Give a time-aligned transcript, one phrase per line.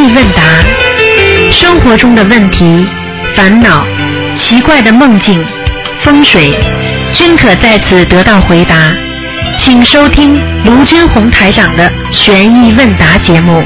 [0.00, 0.42] 意问答
[1.52, 2.86] 生活中的问题、
[3.36, 3.86] 烦恼、
[4.34, 5.44] 奇怪的梦境、
[6.00, 6.54] 风水，
[7.12, 8.94] 均可在此得到回答。
[9.58, 13.62] 请收听卢军红台长的《悬疑问答》节目。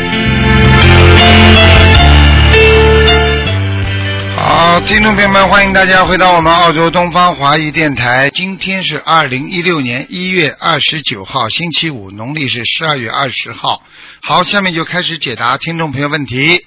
[4.37, 8.29] 好，听众朋友们，欢迎大家回到我们澳洲东方华语电台。
[8.35, 13.85] 今天是二零一六年一月二十九号，星期五，农历是十二月二十号。
[14.27, 16.65] 好，下面就开始解答听众朋友问题。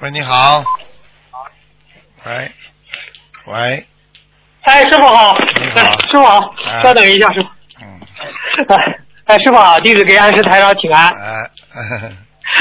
[0.00, 0.64] 喂，你好。
[2.24, 2.52] 喂，
[3.44, 3.86] 喂，
[4.62, 5.38] 哎，师傅好。
[5.60, 7.46] 你好哎师傅好哎，稍等一下，师傅。
[7.82, 8.00] 嗯，
[8.66, 11.06] 哎，哎，师傅好，弟子给安师台长请安。
[11.14, 11.50] 哎，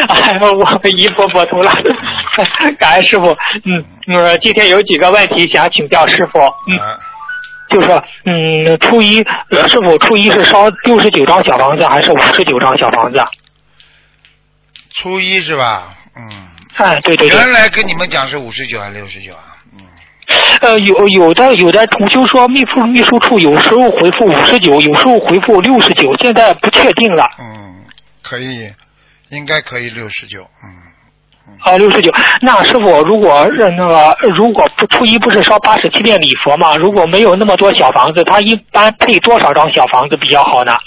[0.09, 1.73] 哎，我一波波头了，
[2.77, 3.35] 感恩师傅。
[3.63, 3.83] 嗯，
[4.15, 6.39] 呃，今天有几个问题想请教师傅。
[6.39, 6.99] 嗯，啊
[7.75, 13.21] 就是说，嗯，初一，呃师傅初一是烧六十九张小房子还是五十九张小房子？
[14.91, 15.93] 初一是吧？
[16.15, 16.29] 嗯，
[16.75, 17.37] 哎，对对对。
[17.37, 19.57] 原来跟你们讲是五十九还是六十九啊？
[19.73, 19.83] 嗯，
[20.61, 27.29] 呃，有有的有的同修说秘书秘书处有时候回复五十九，有时候回复六十九，现在不确定了。
[27.39, 27.83] 嗯，
[28.21, 28.71] 可以，
[29.29, 30.43] 应该可以六十九。
[30.63, 30.69] 嗯，
[31.59, 32.11] 啊，六十九。
[32.41, 36.75] 那师傅，如果是那个，如果不初一不是烧八十七遍礼佛吗？
[36.75, 40.77] 如果没有那么多小房子，他一般配多少张小房子比较好呢？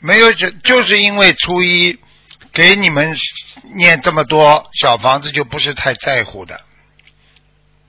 [0.00, 1.98] 没有，就就是因为初一
[2.52, 3.14] 给你们
[3.74, 6.60] 念这么多小房子，就不是太在乎的。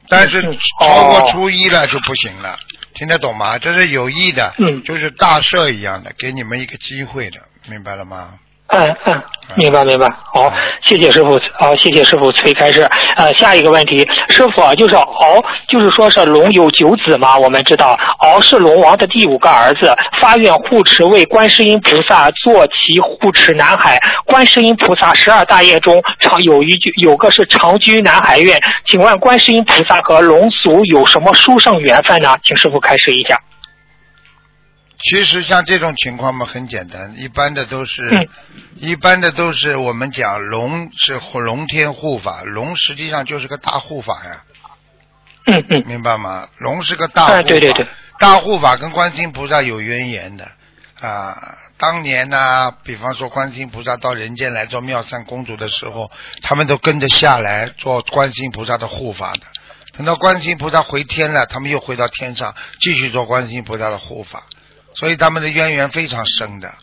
[0.08, 2.58] 但是嗯超过哦初一了就不行了，
[2.96, 3.60] 听得懂吗？
[3.60, 8.40] 这是有意的，嗯就是大赦一样的，给你们一个机会的，明白了吗？
[8.72, 9.22] 嗯嗯，
[9.56, 10.08] 明白明白。
[10.32, 10.54] 好，
[10.86, 12.88] 谢谢师傅，好，谢谢师傅崔开示。
[13.16, 24.00] 呃，下一个问题，师傅啊，就是敖，就是说是龙有九子嘛，我们知道敖是龙王的第五个儿子，发愿护持为观世音菩萨坐骑护持南海。
[24.26, 28.60] 观世音菩萨十二大业中常有一句，有个是常居南海院。
[28.86, 32.38] 请问观世音菩萨和龙族有什么殊胜缘分呢？
[32.44, 33.40] 请师傅开示一下。
[35.02, 38.28] 其实像这种情况嘛，很简单，一般的都是，嗯
[38.76, 44.44] 一般的都是我们讲龙是龙天护法，龙实际上就是个大护法呀。
[45.46, 46.48] 嗯嗯明白吗？
[46.58, 47.88] 龙是个大护法，哎对对对
[48.20, 50.52] 大护法跟观世音菩萨有渊源的
[51.00, 51.58] 啊。
[51.78, 56.12] 当年呢，比方说观世音菩萨到人间来做妙善公主的时候，
[56.42, 59.40] 他们都跟着下来做观世音菩萨的护法的。
[59.98, 64.44] 等到观世音菩萨回天了，他们又回到天上继续做观世音菩萨的护法，
[65.00, 66.74] 所以他们的渊源非常深的，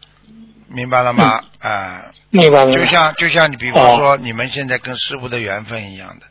[0.68, 1.44] 明白了吗？
[1.60, 2.82] 啊、明白明白。
[2.82, 6.26] 就像就像你比方说你们现在跟师傅的缘分一样的，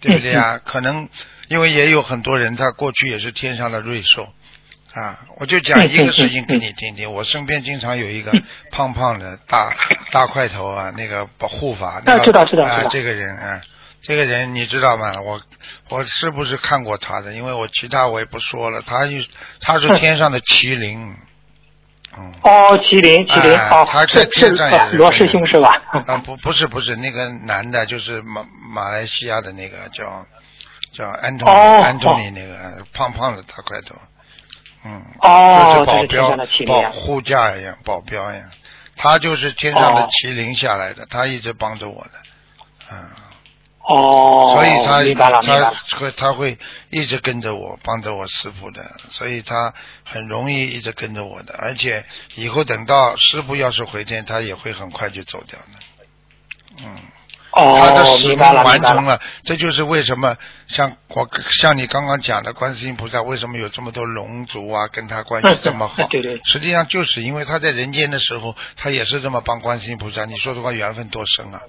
[0.00, 0.60] 对不对啊？
[0.62, 1.08] 可能
[1.48, 4.28] 因为也有很多人他过去也是天上的瑞兽
[4.92, 7.10] 啊，我就讲一个事情给你听听。
[7.10, 8.30] 我身边经常有一个
[8.70, 9.74] 胖胖的大
[10.10, 13.62] 大块头啊，那个保护法，那个啊知道知道知道，啊这个人啊。
[14.02, 15.20] 这个人你知道吗？
[15.20, 15.40] 我
[15.88, 17.32] 我是不是看过他的？
[17.34, 18.82] 因为我其他我也不说了。
[18.82, 19.16] 他就
[19.60, 21.14] 他是天上的麒麟，
[22.18, 25.70] 嗯，哦，麒麟，麒麟，哎哦他，在天上也是呃罗师兄是吧？
[26.06, 30.26] 啊，不，不是，不是，那个男的，就是马马来西亚的那个叫
[30.92, 33.94] 叫安东尼，哦安东尼那个胖胖的大块头，
[34.84, 36.36] 嗯，哦就是保镖
[36.66, 36.90] 保啊。
[36.90, 38.50] 护驾一样，保镖一样，
[38.96, 40.08] 他就是天上的哦。
[40.10, 42.10] 麒麟下来的，他一直帮着我的，
[42.90, 42.98] 嗯，
[43.88, 45.98] 哦，所以他明白了，明白他。
[45.98, 46.58] 会他会
[46.90, 52.04] 一直跟着我，帮着我师傅的，所以他很容易一直跟着我的，而且
[52.36, 56.96] 以后等到师傅要是回天，他也会很快就走掉的，嗯。
[57.54, 58.38] 他的哦，使命。
[58.38, 60.38] 完成了，这就是为什么
[60.68, 66.02] 像我像你刚刚讲的，观世音菩萨为什么有这么多龙族啊，跟他关系这么好？
[66.02, 70.24] 嗯 对对实际上就是因为他在人间的时候，他也是这么帮观世音菩萨。
[70.24, 71.60] 你说实话缘分多深啊！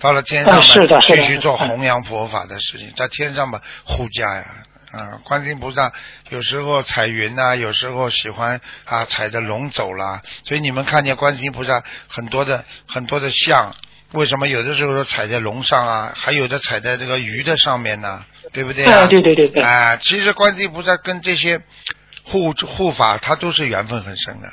[0.00, 0.60] 到了天上
[1.02, 4.44] 继续做嗯弘扬佛法的事情，在天上嘛护驾呀。
[4.90, 5.92] 啊，观世音菩萨
[6.30, 13.72] 有时候踩云呐、有时候喜欢啊踩着龙走啦，所以你们看见观世音菩萨很多的很多的像，
[14.14, 18.24] 为什么有的时候踩在龙上啊，还有的踩在这个鱼的上面呢？
[18.52, 19.04] 对不对啊？
[19.06, 21.60] 嗯对对对对啊，其实观世音菩萨跟这些
[22.24, 24.52] 护护法，他都是缘分很深的，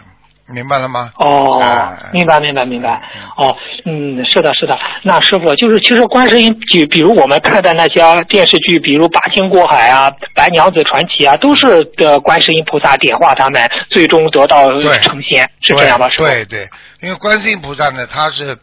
[0.53, 1.11] 明白了吗？
[1.15, 3.21] 哦哎，明白明白明白嗯。
[3.37, 4.77] 哦，嗯，是的，是的。
[5.03, 14.69] 那师傅就是，其实观世音，就比如我们看的那些电视剧，比如《八仙过海》啊，《白娘子传奇》啊，都是的观世音菩萨点化他们，最终得到
[15.01, 16.09] 成仙，是这样吧？
[16.09, 16.25] 师傅？
[16.25, 16.69] 对对，
[17.01, 18.57] 因为观世音菩萨呢，他是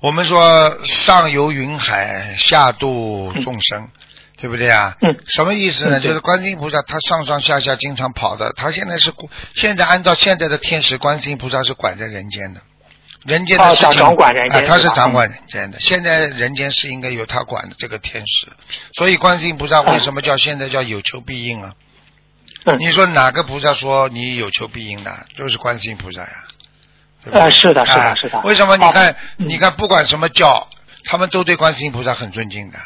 [0.00, 3.88] 我们说上游云海，下度众生，
[4.42, 4.96] 对不对啊？
[5.00, 6.00] 嗯什么意思呢？
[6.00, 9.14] 嗯就是观世音菩萨他上上下下经常跑的，他现在是
[9.54, 12.60] 现在按照现在的天时，观世音菩萨是管在人间的。
[13.24, 15.78] 人间的事掌管人间哎他是掌管人间的。
[15.78, 18.48] 现在人间是应该由他管的这个天使，
[18.94, 21.74] 所以观世音菩萨为什么叫现在叫有求必应啊？
[22.64, 25.26] 嗯你说哪个菩萨说你有求必应的？
[25.36, 26.44] 就是观世音菩萨呀。
[27.24, 28.40] 对不对呃，是的，是哎的，是的。
[28.40, 28.76] 为什么？
[28.76, 30.68] 你看，嗯你看，不管什么教，
[31.04, 32.78] 他们都对观世音菩萨很尊敬的，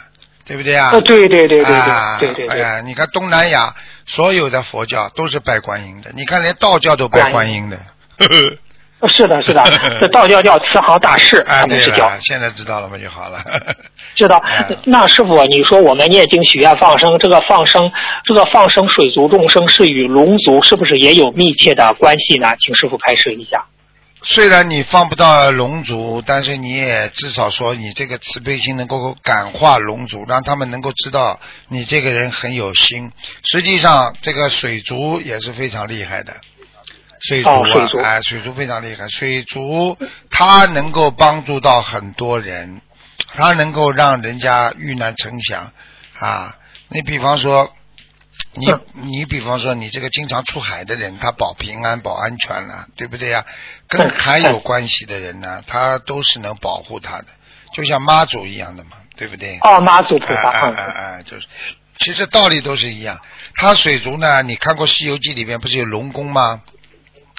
[0.47, 0.91] 对不对啊？
[0.93, 2.57] 呃，对对对对啊对对对对。
[2.57, 3.75] 哎呀，你看东南亚
[4.07, 7.77] 所有的佛教都是拜观音的，你看连道教都拜观音的。
[8.19, 9.63] 呃是的，是的，
[10.01, 12.11] 这道教叫慈航大士，啊，他们是叫。
[12.21, 13.39] 现在知道了嘛就好了。
[14.17, 14.67] 知道哎。
[14.85, 17.93] 那师傅，你说我们念经许愿放生，这个放生，
[18.25, 22.55] 这个放生水族众生是与龙族是不是也有密切的关系呢？
[22.59, 23.63] 请师傅开示一下。
[24.23, 33.13] 虽然你放不到龙族，但是你也至少说你这个慈悲心能够感化龙族，让他们能够知道你这个人很有心。
[33.45, 36.35] 实际上，这个水族也是非常厉害的。
[37.21, 39.09] 水族啊，哎，水族非常厉害。
[39.09, 39.97] 水族
[40.31, 42.81] 它能够帮助到很多人，
[43.35, 45.73] 它能够让人家遇难成祥
[46.19, 46.57] 啊。
[46.89, 47.73] 你比方说，
[48.57, 48.81] 你嗯
[49.11, 53.45] 你比方说你这个经常出海的人，他保平安、保安全了，对不对呀、
[53.89, 57.27] 跟嗯海有关系的人呢，他都是能保护他的，
[57.73, 59.59] 就像妈祖一样的嘛，对不对？
[59.63, 61.47] 哦，妈祖菩萨，哎哎嗯哎哎，就是，
[61.99, 63.21] 其实道理都是一样。
[63.55, 66.63] 他水族呢，你看过《西游记》里面不是有龙宫吗？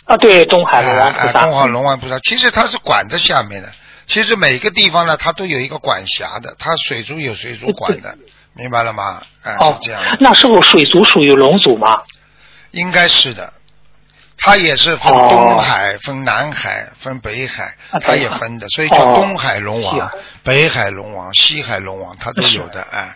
[0.06, 3.74] 啊，对，东海龙王东海龙王菩萨，其实他是管在下面的。
[4.08, 8.18] 其实每个地方呢，它都有一个管辖的，它水族有水族管的，
[8.58, 9.22] 明白了吗？
[9.44, 10.02] 哎，是哦这样。
[10.02, 11.96] 的，，那时候水族属于龙族吗？
[12.72, 13.54] 应该是的。
[14.40, 15.30] 它也是分哦。
[15.32, 19.16] 东海、分南海、分北海啊，它也分的，所以叫哦。
[19.16, 20.12] 东海龙王、
[20.44, 23.16] 北海龙王、西海龙王，它都有的，哎，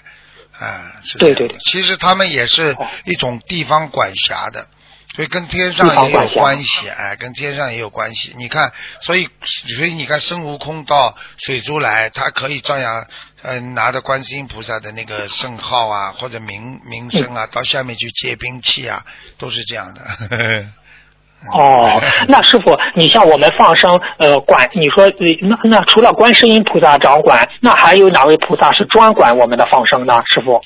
[0.59, 1.19] 哎，是的。
[1.19, 1.57] 对对对。
[1.59, 2.87] 其实他们也是哦。
[3.05, 4.67] 一种地方管辖的，
[5.15, 8.33] 所以跟天上也有关系，哎，跟天上也有关系。
[8.37, 8.71] 你看，
[9.01, 13.05] 所以所以你看孙悟空到水珠来，他可以照样
[13.41, 19.03] 呃拿着观世音菩萨的那个圣号啊，或者名名声嗯啊，到下面去接兵器啊，
[19.37, 20.01] 都是这样的。
[21.51, 25.11] 哦，那师傅，你像我们放生，呃，管你说，呃
[25.41, 30.21] 那那除了观世音菩萨掌管，那还有哪位菩萨是专管我们的放生呢？
[30.27, 30.61] 师傅？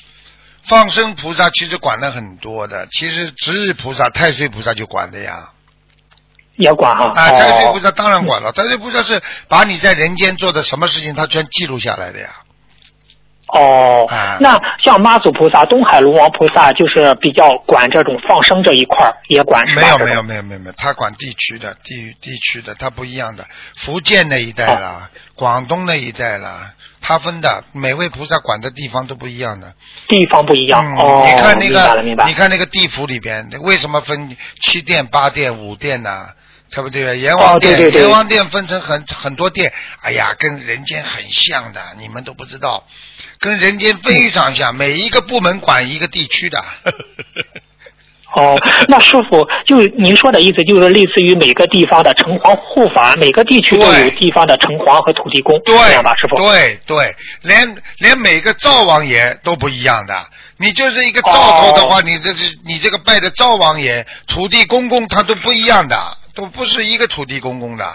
[0.68, 5.50] 放生菩萨其实管了很多的，其实值日菩萨、太岁菩萨就管的呀。
[6.56, 7.06] 也管哈？
[7.08, 12.30] 啊，太岁菩哦，萨当然管了，太岁菩萨是把你在人间做的什么事情，他全记录下来的呀。
[13.48, 19.82] 哦啊，那像妈祖菩萨、东海龙王菩萨，就是比较管这种放生这一块儿，也管是吧？
[19.82, 23.44] 没有没有没有没有没有，他管地区的地地区的，他不一样的。
[23.76, 29.72] 福建那一带哦啦，广东那一带啦，他分的，每位菩萨管的地方都不一样的。
[30.08, 30.84] 地方不一样。
[30.84, 36.28] 嗯，哦，你看那个，你看那个地府里边，为什么分七殿、八殿、五殿呢？
[36.68, 37.16] 对不对？
[37.20, 39.72] 阎王殿，哦对对对阎王殿分成很很多殿，
[40.02, 42.82] 哎呀，跟人间很像的，你们都不知道，
[43.38, 46.64] 跟人间非常像，每一个部门管一个地区的。
[48.34, 56.36] 哦，那师傅就您说的意思，就是类似于每个地方的城隍护法，每个地区都有地方的城隍和土地公，对这样吧，师傅？
[56.36, 60.26] 对对，连连每个灶王爷都不一样的。
[60.58, 67.86] 你就是一个灶头的话，哦你这是你这个拜的灶王爷、土地公公，他都不一样的，都不是一个土地公公的。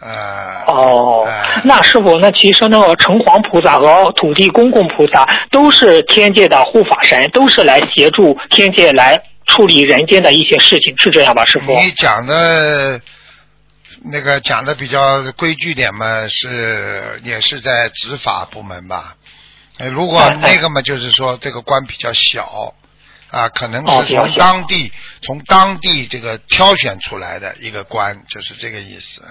[0.00, 11.72] 呃，哦哎，那师傅，那其实那个城隍菩萨和土地公公菩萨都是天界的护法神，都是来协助天界来处理人间的一些事情，是这样吧，师傅？
[11.72, 13.00] 你讲的
[14.04, 19.14] 那个讲的比较规矩点嘛，是也是在执法部门吧？
[19.78, 22.74] 呃如果那个嘛，就是说这个官比较小
[23.30, 29.22] 啊，可能是从当地、从当地这个挑选出来的一个官，就是这个意思。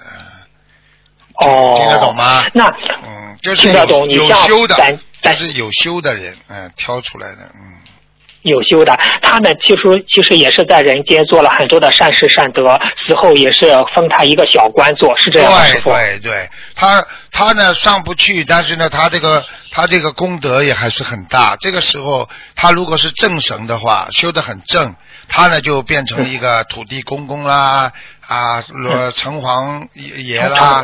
[1.44, 7.78] 嗯哦，听得懂吗那嗯，就是听得有有懂你像修的咱，就咱是有修的人，嗯，挑出来的，嗯。
[8.42, 15.90] 有修的，他呢其实其实也是在人间做了很多的善事善德，死后也是封他一个小官做，是这样对傅？
[15.90, 21.56] 对对，他他呢上不去，但是呢，他这个他这个功德也还是很大。
[21.56, 24.94] 这个时候，他如果是正神的话，修得很正，
[25.28, 27.92] 他呢就变成一个土地公公啦，
[28.28, 30.82] 啊， 呃城隍爷啦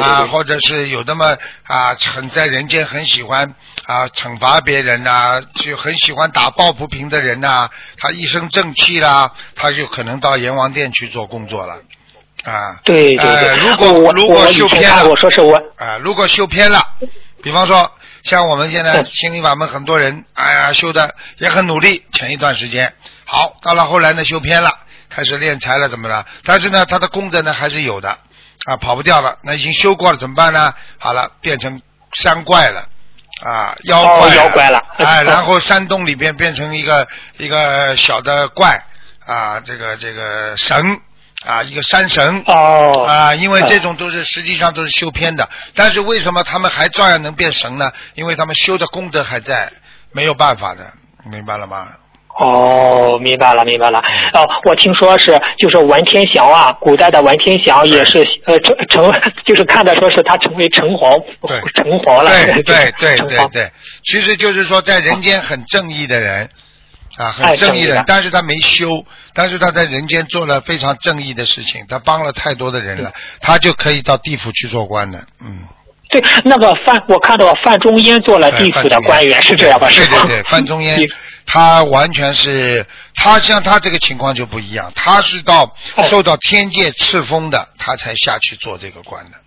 [0.00, 11.76] 啊，或者是有那么啊，很在人间很喜欢啊惩罚别人呐、就很喜欢打抱不平的人呐、他一身正气啦，他就可能到阎王殿去做工作了。
[12.44, 16.80] 啊，对对对，呃如果我如果修偏了我说是我啊，如果修偏了，
[17.42, 17.90] 比方说
[18.22, 24.70] 像我们现在嗯心灵法门很多人，哎呀修的也很努力，前一段时间好，到了后来呢修偏了，
[25.16, 26.26] 开始敛财了怎么了？
[26.44, 28.18] 但是呢他的功德呢还是有的，
[28.66, 30.74] 啊，跑不掉了，那已经修过了怎么办呢？
[30.98, 31.80] 好了，变成
[32.12, 32.86] 山怪了，
[33.42, 34.78] 啊，妖怪，哦妖怪了。
[35.00, 37.08] 哎，然后山洞里边变成一个
[37.38, 38.78] 一个小的怪，
[39.24, 41.00] 啊，这个这个神，
[41.46, 47.90] 啊，一个山神，哦，啊，因为这种都是实际上都是修偏的，但是为什么他们还照样能变神呢？
[48.16, 49.72] 因为他们修的功德还在，
[50.12, 50.92] 没有办法的，
[51.24, 51.88] 明白了吗？
[52.38, 53.98] 哦，明白了，明白了。
[54.34, 59.10] 哦，我听说是就是文天祥啊，古代的文天祥也是呃成成，
[59.44, 62.30] 就是看的说是他成为城隍对，城隍了。
[62.30, 63.70] 对 对对对对，
[64.04, 66.48] 其实就是说在人间很正义的人。
[67.16, 68.90] 啊，很哎正义的但是他没修，
[69.32, 75.60] 但是他在人间做了非常正义的事情，他帮了太多的人了，他就可以到地府去做官了，嗯。
[76.10, 79.88] 对，那个范我看到范仲淹做了地府的官员，是这样吧？
[79.88, 81.06] 对对对，范仲淹你
[81.46, 82.84] 他完全是，
[83.14, 89.38] 他像他这个情况就不一样，他是到哎受到天界赐封的，他才下去做这个官的。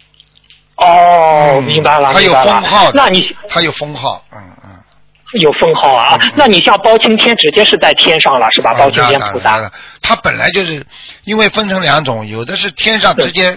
[0.77, 4.69] 哦，嗯明白了，他有封号的那你他有封号，嗯嗯。
[5.41, 6.17] 有封号啊？
[6.35, 8.71] 那你像包青天直接是在天上了，是吧？
[8.71, 9.71] 啊包青天菩萨当然当然。
[10.01, 10.83] 他本来就是，
[11.23, 13.55] 因为分成两种，有的是天上直接，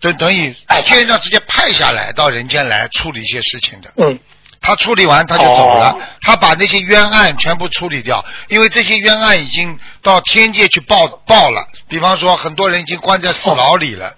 [0.00, 3.92] 等等于哎天上直接派下来到人间来处理一些事情的。
[3.98, 4.18] 嗯，
[4.60, 11.68] 他处理完他就走了，哦他把那些冤案全部处理掉，因为这些冤案已经到天界去报报了。
[11.88, 14.14] 比方说，很多人已经关在死牢里了。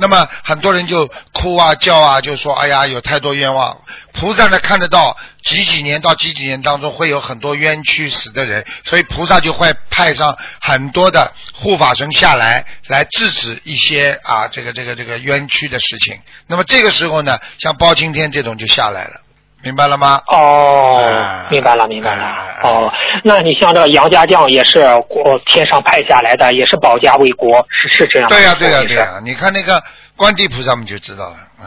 [0.00, 3.76] 那么很多人就哭啊叫啊，就说哎呀有太多冤枉。
[4.12, 16.20] 菩萨呢看得到几几年到几几年当中会有很多冤屈死的人，所以菩萨就会派上很多的护法神下来，来制止一些啊这个这个这个冤屈的事情。
[16.46, 19.20] 那么这个时候呢，像包青天这种就下来了，
[19.62, 20.20] 明白了吗？
[20.28, 22.46] 哦啊，明白了，明白了啊。
[22.62, 22.92] 哦，
[23.24, 28.36] 那你像这个杨家将也是国天上派下来的，也是保家卫国，是是这样的。
[28.36, 29.82] 对呀、对呀、是对呀、你看那个
[30.16, 31.66] 观地菩萨，我们就知道了，嗯。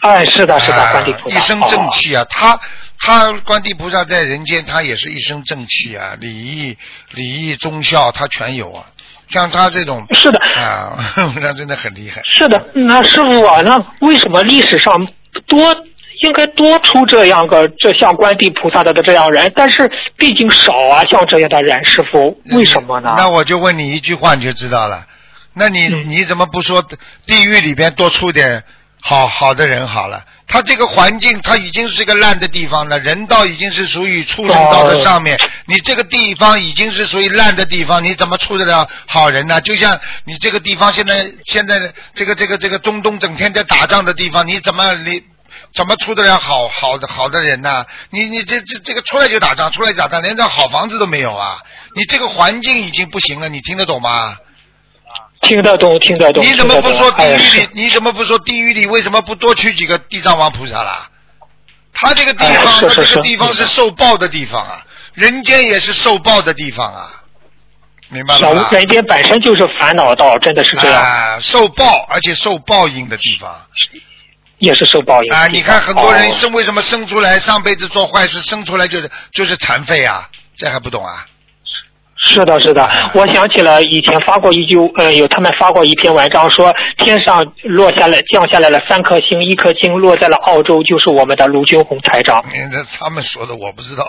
[0.00, 1.36] 哎，是的，是的，啊观地菩萨。
[1.36, 2.24] 一身正气啊！
[2.30, 2.58] 他
[3.00, 6.76] 他观地菩萨在人间，他也是一身正气啊，礼义
[7.12, 8.84] 礼义忠孝他全有啊。
[9.30, 10.14] 像他这种哦。
[10.14, 10.96] 是的，啊，
[11.40, 12.20] 那真的很厉害。
[12.24, 12.62] 是的。
[12.74, 14.94] 那师傅啊，那为什么历史上
[15.48, 15.74] 多
[16.22, 23.12] 应该多出这样个这像观地菩萨的这样人，但是毕竟少啊，像这样的人，师傅为什么呢？
[23.16, 25.04] 那我就问你一句话，你就知道了。
[25.52, 26.82] 那你、嗯你怎么不说
[27.26, 28.62] 地狱里边多出点
[29.02, 30.24] 好好的人好了？
[30.48, 39.60] 他这个环境，他已经是个烂的地方了，人道已经是属于畜生道的上面，你这个地方已经是属于烂的地方，你怎么出得了好人呢？
[39.60, 45.22] 就像你这个地方现在现在这个这个这个中东整天在打仗的地方，你怎么你？
[45.76, 47.84] 怎么出得了好好的好的人呢？
[48.10, 51.62] 你你这这这个出来就打仗，出来就打仗，连张好房子都没有啊！
[51.94, 54.38] 你这个环境已经不行了，你听得懂吗？
[55.42, 56.42] 听得懂，听得懂。
[56.42, 57.68] 你怎么不说地狱里？
[57.74, 61.10] 你怎么不说地狱里为什么不多去几个地藏王菩萨啦？
[61.92, 67.22] 他这个地方，他这个地方是受报的地方啊，人间也是受报的地方啊，
[68.08, 68.68] 明白小了吗？
[68.72, 73.54] 人间本身就是烦恼道，真的是这样，啊，受报而且受报应的地方
[74.58, 75.46] 也是受报应啊！
[75.48, 80.28] 你看很多人哦生为什么生出来上辈子做坏事，生出来就是就是残废啊？
[80.56, 81.26] 这还不懂啊？
[82.28, 92.42] 是的，是的啊，我想起了以前发过一句，呃，有他们发过一篇文章，说天上落下来降下来了三颗星，一颗星落在了澳洲，就是我们的卢军红台长。
[92.48, 94.04] 你这他们说的我不知道。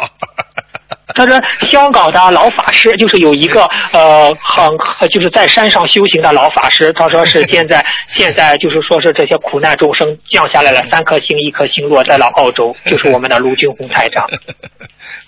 [1.15, 4.65] 他说香港的老法师就是有一个呃很
[4.99, 14.27] 呃就是在山上修行的老法师，他说是现在现在就是说是这些苦难众生降下来了三颗星，一颗星落在了澳洲， 就是我们的卢军红台长。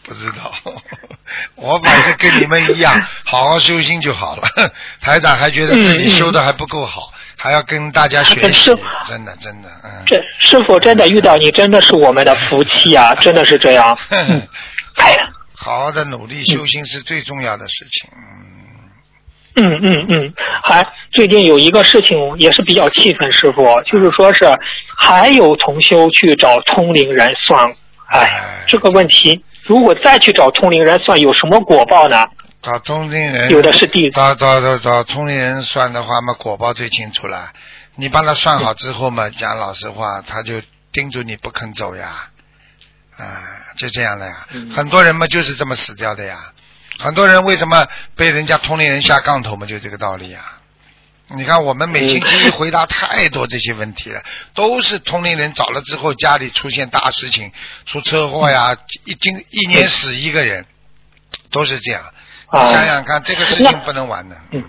[0.04, 0.52] 不知道，
[1.56, 4.44] 我反正跟你们一样，好好修心就好了。
[5.00, 7.04] 台长还觉得自己修的还不够好，
[7.38, 8.76] 还要跟大家学习，
[9.08, 10.04] 真的真的，嗯。
[10.06, 13.98] 这师傅真的遇到你，真的是我们的福气啊，真的是这样。
[14.10, 14.42] 嗯，
[14.98, 15.20] 哎呀。
[15.62, 18.10] 好好的努力修心是最重要的事情。
[19.56, 24.46] 嗯嗯嗯，还最近有一个事情也是比较气愤师傅，就是说是
[24.98, 27.76] 还有同修去找通灵人算，
[28.08, 32.26] 哎，这个问题如果再去找通灵人算，有什么果报呢？
[32.62, 37.52] 找通灵人，有的是地找找找找通灵人算的话嘛，果报最清楚了。
[37.96, 40.62] 你帮他算好之后嘛，讲老实话，他就
[40.94, 42.29] 盯住你不肯走呀，
[43.20, 43.44] 啊，
[43.78, 44.48] 就这样的呀。
[44.52, 46.38] 嗯很多人嘛就是这么死掉的呀。
[46.98, 50.40] 很多人为什么被人家通灵人下杠头嘛，就这个道理呀。
[51.36, 54.24] 你看，我们每星期一回答太多这些问题了，
[54.56, 57.52] 都是通灵人找了之后，家里出现大事情，
[57.86, 60.66] 出车祸呀，一经一年死一个人，
[61.52, 62.02] 都是这样。
[62.52, 64.36] 你想想看，这个事情不能玩的。
[64.52, 64.64] 嗯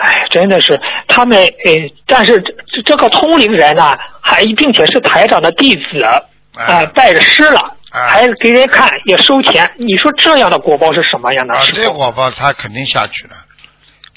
[0.00, 6.06] 哎，真的是他们，哎，但是这这个通灵人呢，还并且是台长的弟子，
[6.54, 9.70] 啊、哎拜着师了，哎还给人看，也收钱。
[9.78, 11.54] 你说这样的果报是什么样的？
[11.54, 13.36] 啊，这果报他肯定下去了，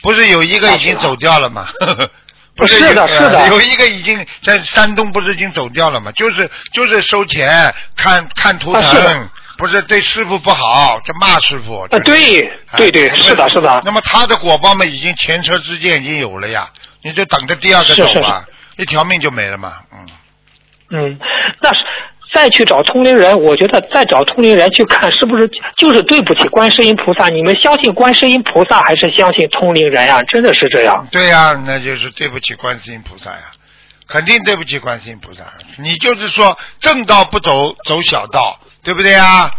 [0.02, 1.68] 不是有一个已经走掉了吗？
[2.58, 6.12] 不是有的是的呃有一个已经在山东，不是已经走掉了吗？
[6.14, 11.82] 就是就是收钱，看看图腾，不是对师傅不好，就骂师傅。
[11.82, 13.82] 啊，对对对，哎是的，是的。
[13.84, 16.70] 那么他的果报嘛，已经前车之鉴已经有了呀，
[17.02, 18.46] 你就等着第二个走吧，
[18.78, 20.08] 一条命就没了嘛，嗯。
[20.92, 21.20] 嗯，
[21.62, 21.80] 那是
[22.34, 27.30] 再去找通灵人，我觉得再找通灵人去看，是不是就是对不起观世音菩萨？
[27.30, 31.08] 你们相信观世音菩萨还是相信通灵人呀、真的是这样。
[31.12, 33.52] 对呀、那就是对不起观世音菩萨呀，
[34.08, 35.44] 肯定对不起观世音菩萨。
[35.78, 39.50] 你就是说正道不走走小道，对不对呀？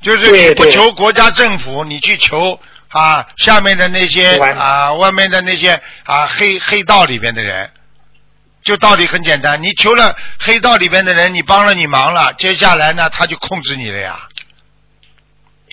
[0.00, 2.58] 就是你不求国家政府，你去求
[2.88, 7.68] 啊下面的那些啊外面的那些啊黑黑道里边的人。
[8.62, 14.20] 就道理很简单，你求了黑道里边的人，你帮了你忙了，接下来呢他就控制你了呀。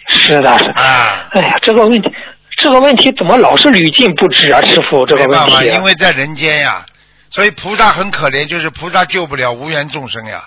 [0.09, 0.81] 是的，是的。
[0.81, 2.09] 啊哎呀，这个问题，
[2.57, 5.05] 这个问题怎么老是屡禁不止啊，师傅？
[5.05, 6.85] 这个问没办法，因为在人间呀，
[7.29, 10.45] 所以菩萨很可怜，就是菩萨救不了无缘众生呀。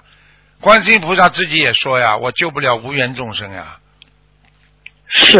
[0.60, 3.76] 观世音菩萨自己也说呀，我救不了无缘众生呀。
[5.08, 5.38] 是，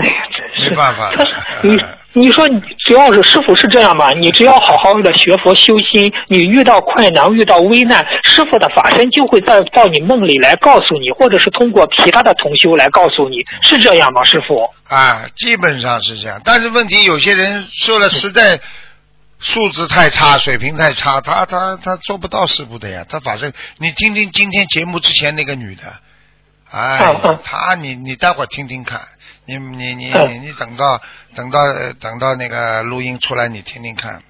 [0.00, 1.24] 哎呀，真是没办法他
[1.62, 1.76] 你
[2.12, 14.70] 你说你只要是师傅是这样吧，你只要好好的学佛修心，你遇到困难、遇到危难，师傅的法身就会在到你梦里来告诉你，或者是通过其他的同修来告诉你，是这样吗，师傅？
[14.88, 16.40] 啊，基本上是这样。
[16.44, 18.60] 但是问题，有些人说了，实在
[19.38, 23.04] 素质太差，水平太差，他他他做不到师傅的呀。
[23.06, 25.82] 他反正你听听今天节目之前那个女的，
[26.70, 29.00] 哎嗯嗯，她你你待会儿听听看，
[29.46, 31.00] 你你你嗯你你等到
[31.34, 34.22] 等到呃等到那个录音出来，你听听看。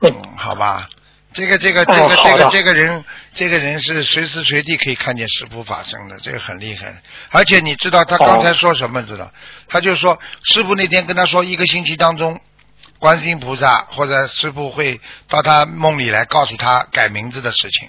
[0.00, 0.88] 嗯嗯，好吧，
[1.32, 7.02] 这个这个这个这个这个人，这个人是随时随地可以看见师傅法身的，这个很厉害。
[7.30, 9.02] 而且你知道他刚才说什么？
[9.02, 9.32] 知道？
[9.66, 12.40] 他就说师傅那天跟他说，一个星期当中，
[13.00, 17.88] 观世音菩萨或者师傅会到他梦里来告诉他改名字的事情。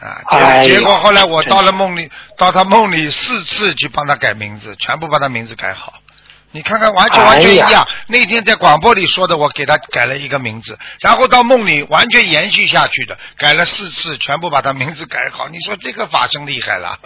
[0.00, 5.94] 啊，结结果后来我到了梦里，到他梦里四次去帮他改名字，全部把他名字改好。
[6.52, 7.82] 你看看，完全完全一样。
[7.82, 15.48] 哎那天在广播里说的，我给他改了一个名字，然后到梦里完全延续下去的，改了四次，全部把他名字改好。
[15.48, 16.98] 你说这个法生厉害了？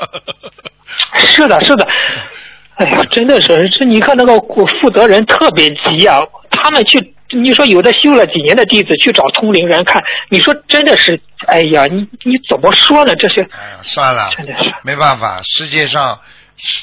[1.19, 1.87] 是的，是的。
[2.77, 4.39] 哎呀，真的是，这你看那个
[4.81, 13.15] 负责人特别急啊，他们去，你说有的修了几年的弟子去找通灵人看，你说真的是，哎呀，你你怎么说呢？
[13.17, 16.19] 这是哎呀，算了，真的是，没办法，世界上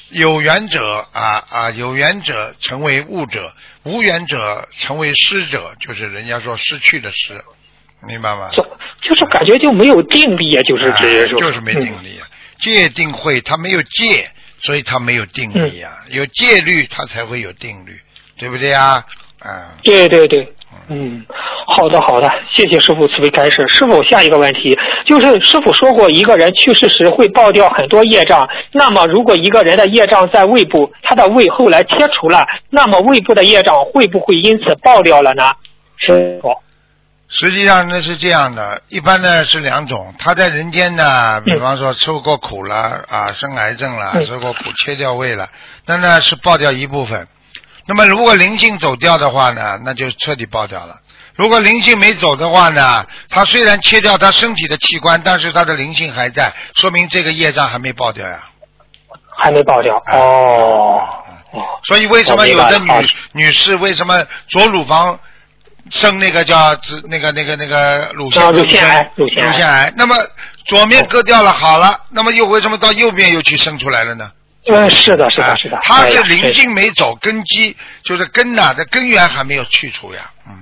[0.10, 7.42] 有缘者啊啊，有缘者成为悟者，无缘者成为失者，就是人家说失去的失，
[8.08, 8.50] 明白吗？
[8.54, 8.64] 就
[9.02, 10.92] 就是感觉就没有定力啊，就是
[11.38, 12.28] 就是没定嗯力啊。
[12.60, 15.92] 戒定慧，他没有戒，所以他没有定力啊。
[16.10, 18.00] 有戒律，他才会有定律，
[18.40, 19.06] 对不对啊？
[19.39, 20.52] 啊，对对对，
[20.89, 21.23] 嗯，
[21.67, 23.65] 好的好的，谢谢师傅慈悲开示。
[23.67, 28.47] 师傅，下一个问题就是师傅说过，一个人去世时会爆掉很多业障。
[28.71, 35.52] 那么，如果一个人的业障在胃部，他的胃后来切除了，那么胃部的业障会不会因此爆掉了呢？
[35.97, 36.50] 师傅，
[37.28, 40.13] 实际上那是这样的，一般呢是两种。
[40.17, 42.76] 他在人间呢，比方说受过苦了
[43.08, 45.47] 啊，生癌症了，嗯受过苦切掉胃了，
[45.86, 47.28] 那呢是爆掉一部分。
[47.88, 50.97] 那么如果灵性走掉的话呢，那就彻底爆掉了。
[51.36, 58.43] 如果灵性没走的话呢，他虽然切掉他身体的器官，但是他的灵性还在，说明这个业障还没爆掉呀。
[59.39, 61.08] 还没爆掉哎哦。
[61.52, 62.91] 哦，所以为什么有的女
[63.32, 65.17] 女士为什么左乳房
[65.89, 69.93] 生那个叫子那个那个那个乳腺乳腺癌乳腺癌？
[69.95, 70.15] 那么
[70.65, 74.32] 左面割掉了好了，那么又为什么到右边又去生出来了呢？
[74.69, 75.77] 嗯，是的，是啊的，是的。
[75.82, 80.21] 它哎呀是灵性没走，根基就是根呐、这根源还没有去除呀。
[80.47, 80.53] 嗯，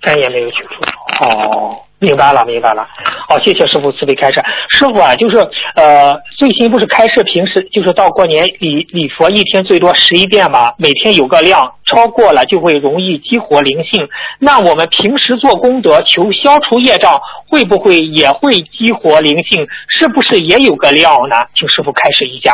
[0.00, 0.84] 根也没有去除。
[1.24, 2.86] 哦，明白了，明白了。
[3.28, 4.42] 好，谢谢师傅慈悲开示。
[4.76, 5.36] 师傅啊，就是
[5.76, 14.08] 呃，最新不是开示平时就是到过年礼礼佛一天最多十一遍嘛，每天有个量，超过了就会容易激活灵性。
[14.40, 19.66] 那我们平时做功德求消除业障，会不会也会激活灵性？
[19.88, 21.46] 是不是也有个量呢？
[21.54, 22.52] 请师傅开示一下。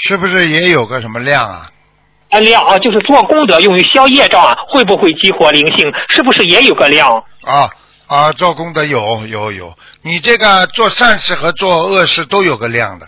[0.00, 1.70] 是不是也有个什么量啊？
[2.30, 5.86] 啊，量啊，就是做功德用于消业障啊，会不会激活灵性？
[6.14, 7.24] 是不是也有个量？
[7.44, 7.70] 啊
[8.06, 13.06] 啊，做功德有有有，你这个做善事和做恶事都有个量的。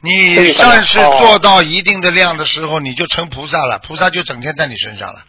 [0.00, 5.20] 你善事哦做到一定的量的时候，你就成菩萨了，菩萨就整天在你身上了。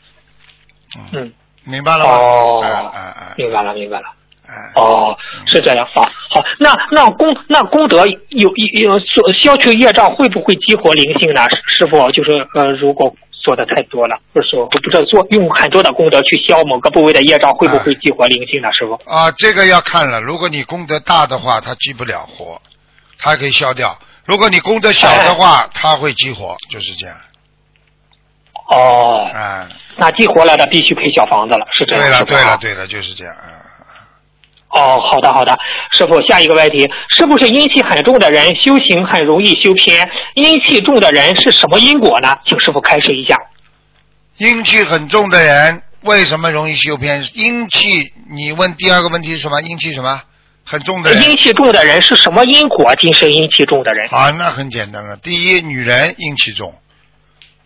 [1.13, 2.11] 嗯，明白了吗？
[2.11, 4.05] 哦嗯嗯嗯明白了，明白了。
[4.47, 5.87] 嗯，哦，是这样。
[5.93, 11.41] 好，好，那那功那功德有有所消去业障会不会激活灵性呢？
[11.49, 18.71] 师师傅，就是呃，如果做的太多了，不是说不知道做用很多的功德去消某个部位的业障，会不会激活灵性呢？
[18.73, 18.93] 师傅？
[19.09, 20.19] 啊，这个要看了。
[20.19, 22.61] 如果你功德大的话，它激不了活，
[23.17, 23.89] 它可以消掉；
[24.25, 27.15] 如果你功德小的话，它会激活，就是这样。
[28.69, 32.03] 哦，嗯，那激活了的必须配小房子了，是这样。
[32.03, 33.33] 对了，对了，对了，就是这样。
[33.35, 33.54] 啊
[34.75, 35.57] 哦，好的好的，
[35.91, 40.09] 师傅，下一个问题，是不是阴气很重的人修行很容易修偏？
[40.33, 42.37] 阴气重的人是什么因果呢？
[42.45, 43.37] 请师傅开示一下。
[44.37, 47.23] 阴气很重的人为什么容易修偏？
[47.33, 49.61] 阴气，你问第二个问题是什么？
[49.61, 50.21] 阴气什么？
[50.65, 52.93] 很重的人阴气重的人是什么因果？
[52.99, 54.09] 今生阴气重的人。
[54.11, 55.15] 啊，那很简单了。
[55.15, 56.73] 第一，女人阴气重，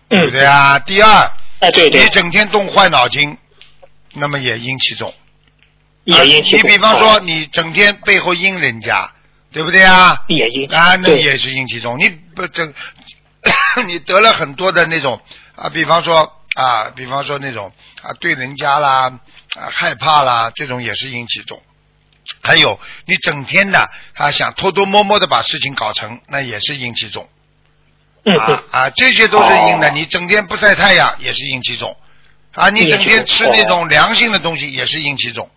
[0.09, 0.77] 对不嗯，对啊？
[0.79, 3.35] 第二，哎，对对你，整天动坏脑筋，
[4.13, 5.11] 那么也阴气重。
[6.17, 9.11] 你比方说，哦你整天背后阴人家，
[9.51, 10.17] 对不对啊？
[10.27, 11.97] 也阴啊，那也是阴气重。
[11.99, 12.73] 你不整，
[13.87, 15.21] 你得了很多的那种
[15.55, 19.11] 啊，比方说啊，比方说那种啊，对人家啦
[19.55, 21.61] 啊害怕啦，这种也是阴气重。
[22.41, 27.27] 还有你整天的啊想偷偷摸摸的把事情搞成，那也是阴气重。
[28.25, 29.87] 嗯啊嗯啊，这些都是阴的。
[29.89, 31.95] 哦你整天不晒太阳也是阴气重，
[32.53, 35.49] 啊，你整天吃那种凉性的东西也是阴气重。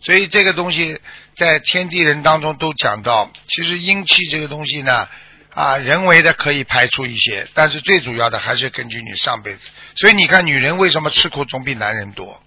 [0.00, 1.00] 所以这个东西
[1.36, 5.08] 在天地人当中都讲到，其实阴气这个东西呢，
[5.54, 9.70] 啊，人为的可以排除一些，但是最主要的还是根据你上辈子。
[9.96, 12.40] 所以你看，女人为什么吃苦总比男人多？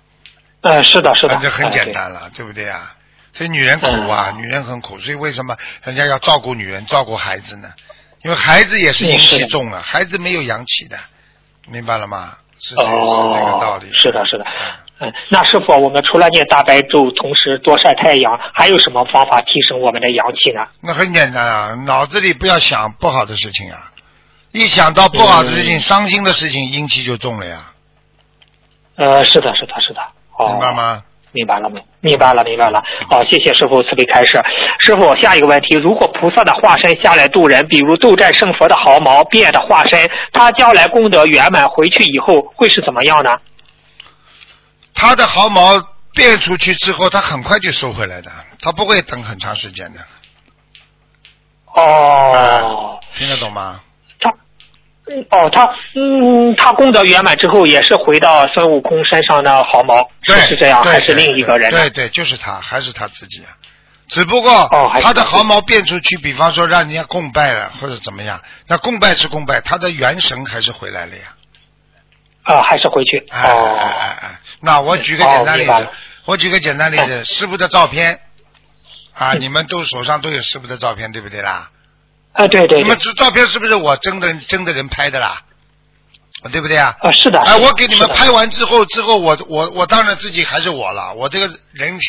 [0.61, 2.95] 呃，是的，是的啊，这很简单了，对不对啊？
[3.33, 7.73] 所以女人苦啊，嗯女人很苦，所以为什么人家要照顾女人、照顾孩子呢？
[8.23, 10.97] 因为孩子也是阴气重啊，孩子没有阳气的，
[11.67, 12.37] 明白了吗？
[12.59, 13.89] 是这、哦，是这个道理。
[13.93, 14.45] 是的，是的。
[15.29, 20.65] 那师傅，我们除了念大白咒，同时多晒太阳，还有什么方法提升我们的阳气呢？
[20.81, 23.91] 那很简单啊，脑子里不要想不好的事情啊，
[24.51, 27.71] 一想到不好的事情、嗯伤心的事情，阴气就重了呀，
[28.95, 30.01] 呃，是的，是的，是的。
[30.37, 30.73] 哦，明白？
[30.73, 31.03] 吗？
[31.33, 32.83] 明白了，明明白了，明白了。
[33.09, 34.37] 好，谢谢师傅慈悲开示。
[34.79, 43.31] 师傅，下一个问题：如果菩萨的化身下来渡人，比如斗战胜佛的毫毛变的化身，他将来功德圆满回去以后会是怎么样呢？
[44.93, 45.81] 他的毫毛
[46.13, 49.99] 变出去之后，他很快就收回来的，他不会等很长时间的。
[51.73, 53.81] 哦，听得懂吗？
[54.19, 54.29] 他，
[55.07, 55.63] 嗯哦，他，
[55.95, 61.71] 嗯，他功德圆满之后，也是回到孙悟空身上的毫毛，是对，是这样，还是另一个人？
[61.71, 63.55] 对对，就是他，还是他自己啊。
[64.09, 71.33] 只不过哦他的毫毛变出去，比方说让人家供拜了或者怎么样，那供拜是供拜，他的元神还是回来了呀。
[72.43, 73.25] 啊，还是回去。
[73.29, 75.89] 哎哎哦，哎哎，那我举个简单例子
[76.25, 78.19] 我举个简单例子，师傅的照片
[79.13, 81.69] 啊，嗯你们都手上都有师傅的照片，对不对啦？
[82.33, 85.41] 啊，对对对那么，这照片是不是我真的真的人拍的啦？
[86.51, 86.95] 对不对啊？
[87.01, 87.39] 啊，是的。
[87.41, 91.99] 哎，我给你们拍完之后，之后我我我当然自己还是我了，我这个人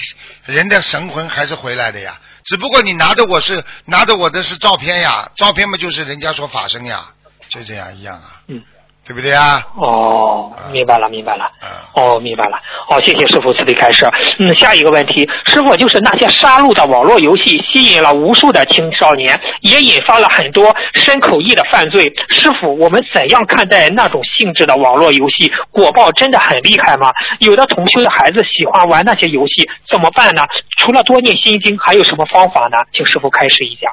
[0.44, 2.18] 人的神魂还是回来的呀。
[2.44, 7.04] 只不过你拿的我是拿的我的是照片呀，照片嘛就是人家说法身呀，
[7.50, 8.62] 就这样一样啊，嗯，
[9.04, 9.60] 对不对啊？
[9.76, 11.50] 哦，明白了，明白了。
[11.60, 12.56] 嗯，哦，明白了。
[12.88, 14.08] 好，谢谢师傅慈悲开示。
[14.38, 22.04] 嗯，下一个问题，师傅就是那些杀戮的网络游戏，吸引了无数的青少年，也引发了很多深口意的犯罪。
[22.30, 25.52] 师傅，我们怎样看待那种性质的网络游戏？
[25.72, 27.12] 果报真的很厉害吗？
[27.40, 30.46] 有的同修的孩子喜欢玩那些游戏，怎么办呢？
[30.78, 32.78] 除了多念心经，还有什么方法呢？
[32.92, 33.90] 请师傅开示一下。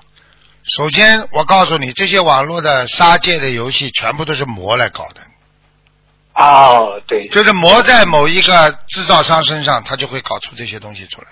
[0.63, 5.22] 首先我告诉你，这些网络的杀戒的游戏全部都是魔来搞的，
[6.34, 11.28] 哦，对，就是魔在某一个制造商身上，他就会搞出这些东西出来。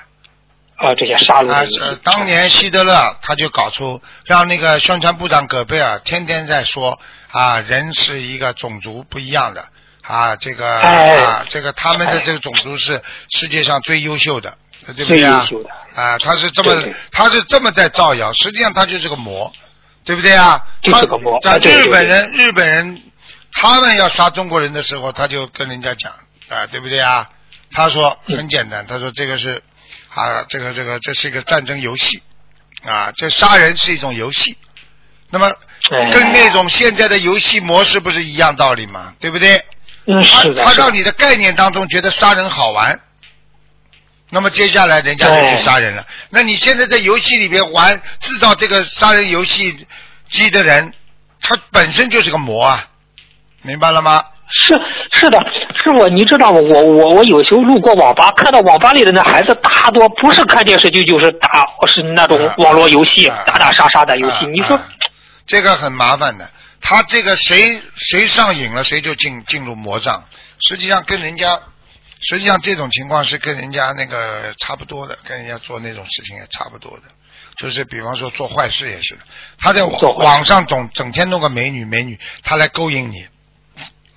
[0.78, 7.00] 啊，这些杀戮啊当年希特勒他就搞出让那个宣传部长戈贝尔天天在说
[7.32, 9.68] 啊，人是一个种族不一样的
[10.04, 11.16] 啊，这个哎。
[11.18, 15.46] 啊，这个他们的这个种族是世界上最优秀的，对不对啊？
[15.96, 19.52] 啊，他是这么他是这么在造谣，实际上他就是个魔，
[20.04, 20.64] 对不对啊？
[20.82, 23.02] 就是个魔他啊日本人日本人
[23.54, 26.12] 他们要杀中国人的时候，他就跟人家讲
[26.50, 27.28] 啊，对不对啊？
[27.72, 29.62] 他说嗯很简单，他说这个是
[30.14, 32.22] 啊，这个这个这是一个战争游戏
[32.86, 34.58] 啊，这杀人是一种游戏。
[35.30, 39.14] 那么哎跟那种现在的游戏模式不是一样道理吗？
[39.20, 39.58] 对不对？
[40.06, 42.98] 嗯，他是的，他是的让你的概念当中觉得杀人好玩，
[44.30, 46.06] 那么接下来人家就去杀人了。
[46.30, 49.88] 那你现在在游戏里边玩制造这个杀人游戏
[50.30, 50.94] 机的人，
[51.42, 52.86] 他本身就是个魔啊，
[53.62, 54.24] 明白了吗？
[54.50, 54.74] 是
[55.20, 56.60] 是的，师师傅，你知道吗？
[56.60, 64.46] 我我我有时候路过网吧，看到网吧里的那孩子，大多不是看电视剧，就是打，是那种网络游戏，啊打打杀杀的游戏。
[64.46, 64.84] 啊你说啊
[65.46, 66.50] 这个很麻烦的，
[66.82, 70.24] 他这个谁谁上瘾了，谁就进进入魔障。
[70.60, 71.60] 实际上跟人家，
[72.22, 77.04] 实际上这种情况是跟人家那个差不多的，跟人家做那种事情也差不多的。
[77.58, 79.22] 就是比方说做坏事也是的，
[79.58, 83.26] 他在网网上总整天弄个美女美女，他来勾引你，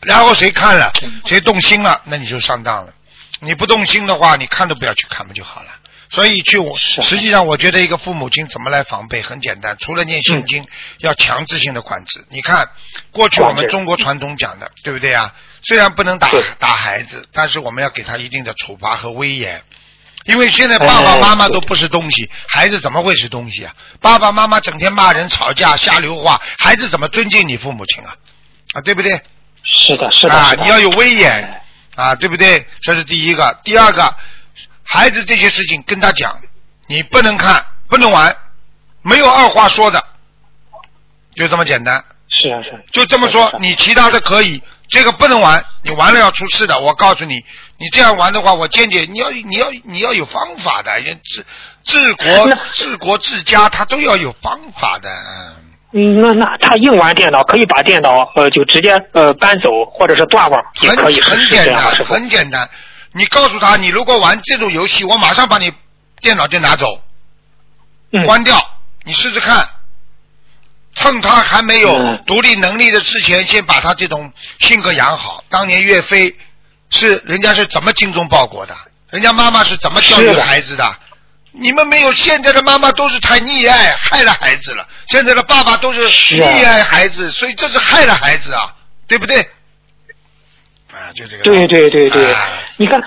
[0.03, 0.93] 然后谁看了
[1.25, 2.93] 谁动心了，那你就上当了。
[3.41, 5.71] 你不动心的话，你看都不要去看不就好了。
[6.11, 10.67] 所以去我实际上，我觉得一个父母亲怎么来防备很简单，除了念心经，
[10.99, 12.27] 要强制性的管制。
[12.31, 12.69] 你看，
[13.11, 15.35] 过去我们中国传统讲的，对不对啊？
[15.63, 19.63] 虽然不能打打孩子，但是我们要给他一定的处罚和威严。
[20.25, 23.75] 因为现在爸爸妈妈都不是东西，孩子怎么会是东西啊？
[24.01, 28.15] 爸爸妈妈整天骂人、吵架、瞎流话，孩子怎么尊敬你父母亲啊？
[28.75, 29.21] 啊，对不对？
[29.65, 31.63] 是的，是的，啊你要有威严
[31.95, 32.67] 啊，对不对？
[32.83, 33.59] 这是第一个。
[33.65, 34.15] 第二个，
[34.85, 36.39] 孩子这些事情跟他讲，
[36.87, 38.37] 你不能看，不能玩，
[39.01, 40.05] 没有二话说的，
[41.35, 42.05] 就这么简单。
[42.29, 42.79] 是啊是啊。
[42.93, 46.81] 就这么说，你其他的可以，这个不能玩，你玩了要出事的。
[46.81, 47.37] 我告诉你，
[47.79, 51.47] 你这样玩的话，我坚决你要你要你要有方法的，人治
[51.85, 55.09] 治国治国治家，他都要有方法的。
[55.11, 55.57] 嗯
[55.93, 61.47] 嗯，那那他硬玩电脑，可以把电脑呃就直接呃搬走，或者是断网，也很可以，很？
[61.47, 62.69] 简单，很简单。
[63.13, 65.73] 你告诉他，你如果玩这种游戏，我马上把你
[66.21, 66.87] 电脑就拿走，
[68.13, 68.57] 嗯，关掉，
[69.05, 69.69] 你试试看。
[70.95, 75.45] 趁他还没有嗯独立能力的之前，先把他这种性格养好。
[75.49, 76.37] 当年岳飞
[76.91, 78.77] 是人家是怎么精忠报国的？
[79.11, 80.97] 人家妈妈是怎么教育孩子的？
[81.53, 84.87] 你们没有，现在的妈妈都是太溺爱，害了孩子了。
[85.09, 88.73] 现在的爸爸都是溺爱孩子，所以这是害了孩子啊，
[89.09, 89.41] 对不对？
[90.93, 91.43] 啊，就这个。
[91.43, 93.01] 对对对对啊，你看，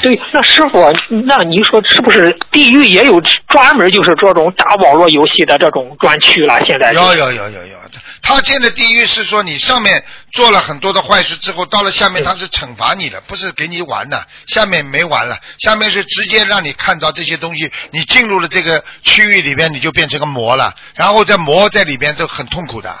[0.00, 0.92] 对，那师傅，
[1.26, 6.64] 那您说是不是地狱也有专门就是这种打网络游戏的这种专区了？
[6.64, 7.76] 现在有有有有有，
[8.22, 22.94] 他建的地狱是说你上面做了很多的坏事之后，到了下面他是惩罚你的，不是给你玩的，下面没玩了，下面是直接让你看到这些东西，你进入了这个区域里边，你就变成个魔了，然后在魔在里边都很痛苦的。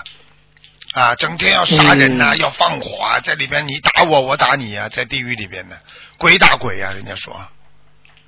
[0.98, 5.76] 啊，整天要杀人呐、嗯要放火啊，在里边你打我，我打你啊，在地狱里边的
[6.18, 7.32] 鬼打鬼啊，人家说，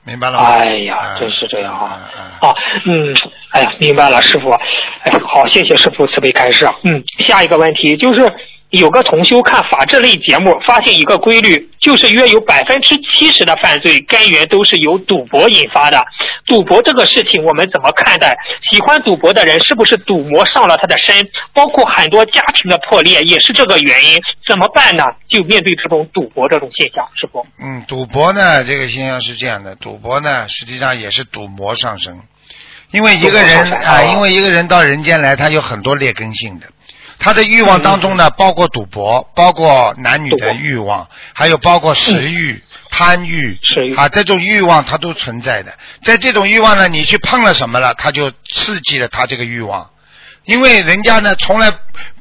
[0.04, 0.44] 明白了吗？
[0.44, 2.10] 哎呀啊，真是这样啊！
[2.16, 2.54] 啊啊，
[2.86, 3.14] 嗯，
[3.50, 4.50] 哎呀，明白了，师傅。
[4.50, 6.64] 哎，好，谢谢师傅慈悲开示。
[6.84, 8.32] 嗯，下一个问题就是，
[8.70, 16.04] 有个同修看法制类节目，发现一个规律，就是约有百分之七十的犯罪根源都是由赌博引发的。
[16.46, 18.36] 赌博这个事情我们怎么看待？
[18.70, 21.28] 喜欢赌博的人是不是赌魔上了他的身？
[21.52, 24.20] 包括很多家庭的破裂也是这个原因。
[24.46, 25.04] 怎么办呢？
[25.28, 27.44] 就面对这种赌博这种现象，是不。
[27.60, 32.18] 嗯，赌博呢，这个现象是这样的，赌博呢，实际上也是赌魔上身，
[32.92, 36.66] 因为一个人啊、因为一个人到人间来，他有很多劣根性的，
[37.20, 43.58] 他的欲望当中呢，包括赌博，包括男女的欲望，还有包括食欲、贪欲
[43.94, 45.72] 啊，这种欲望它都存在的。
[46.02, 49.90] 在这种欲望呢，你去碰了什么了，他就刺激了他这个欲望。
[50.44, 51.70] 因为人家呢从来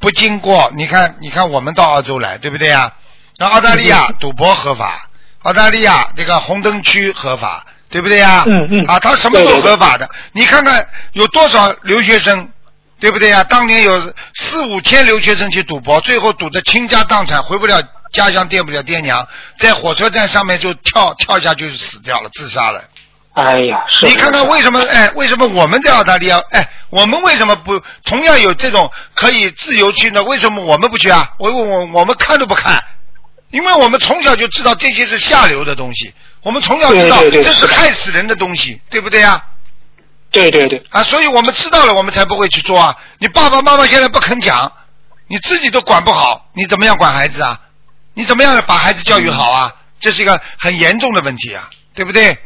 [0.01, 2.93] 不经过，你看，你看我们到澳洲来，对不对呀？
[3.37, 5.07] 那澳大利亚赌博合法，
[5.43, 8.43] 澳大利亚这个红灯区合法，对不对呀？
[8.45, 10.09] 嗯嗯啊，他什么都合法的。
[10.33, 12.49] 你看看有多少留学生，
[12.99, 13.43] 对不对啊？
[13.45, 17.81] 当年有四五千留学生去赌博，最后赌得倾家荡产，回不了
[18.11, 22.83] 家乡，见不了爹娘，在火车站上面就跳跳下去死掉了，自杀了。
[23.33, 24.81] 哎呀，是你看看为什么？
[24.81, 26.43] 哎，为什么我们在澳大利亚？
[26.51, 30.21] 哎，我们为什么不同样有这种可以自由去呢？
[30.23, 31.31] 为什么我们不去啊？
[31.37, 32.83] 我我我我们看都不看，
[33.51, 39.41] 因为我们从小就知道这些是下流的东西，我们从小知道这是害死人的东西，对不对啊？
[40.31, 42.95] 对对对，啊，所以我们知道了，我们才不会去做啊。
[43.17, 44.71] 你爸爸妈妈现在不肯讲，
[45.27, 47.59] 你自己都管不好，你怎么样管孩子啊？
[48.13, 49.73] 你怎么样把孩子教育好啊？
[49.99, 52.37] 这是一个很严重的问题啊，对不对？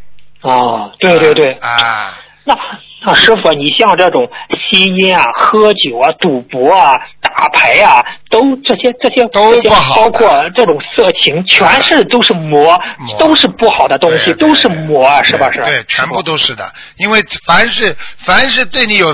[0.42, 2.18] 哦，对对对，啊。
[2.46, 2.56] 那
[3.06, 15.52] 那师傅，你像这种吸烟啊、喝酒啊、赌博啊、打牌啊，都这些这些都不好包括这种色情，全是都是魔，魔都是不好的东西，都是魔啊，是吧？
[15.52, 15.60] 是？
[15.66, 16.72] 对，全部都是的。
[16.98, 19.14] 因为凡是凡是对你有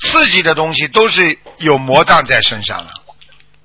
[0.00, 2.90] 刺激的东西，都是有魔障在身上了。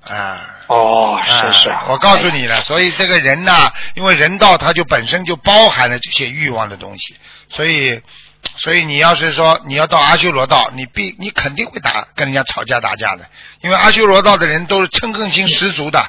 [0.02, 0.48] 啊。
[0.68, 7.14] 哦，是是啊，我告诉你了，所以这个人呐，因为人道它就本身就包含了这些欲望的东西，
[7.50, 8.00] 所以，
[8.56, 13.26] 所以你要是说你要到阿修罗道，你必你肯定会打跟人家吵架打架的，
[13.62, 16.00] 因为阿修罗道的人都是嗔恨心十足的，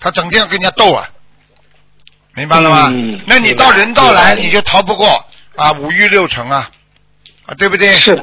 [0.00, 1.08] 他整天要跟人家斗啊，
[2.34, 2.90] 明白了吗？
[2.94, 6.70] 嗯那你到人道来，你就逃不过啊五欲六尘啊，
[7.46, 7.94] 啊对不对？
[7.96, 8.22] 是的，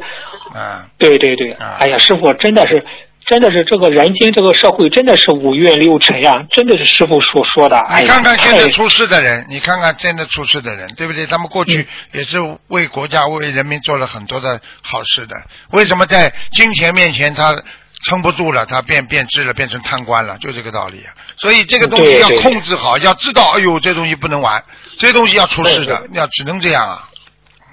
[0.60, 2.86] 啊，对对对啊，哎呀，师傅真的是。
[3.26, 7.82] 真的是这个人间这个社会真的是五岳六尘呀，真的是师傅所说的。
[8.00, 11.26] 你看看现在出事的人，你看看现在出事的人，对不对？
[11.26, 11.78] 他们过去
[12.14, 15.36] 嗯也是为国家、为人民做了很多的好事的。
[15.72, 17.56] 为什么在金钱面前他
[18.04, 20.38] 撑不住了，他变变质了，变成贪官了？
[20.40, 21.14] 就这个道理啊。
[21.38, 24.62] 所以这个东西要控制好，要知道，哎呦，这东西不能玩，
[24.98, 27.08] 这东西要出事的对，要只能这样啊。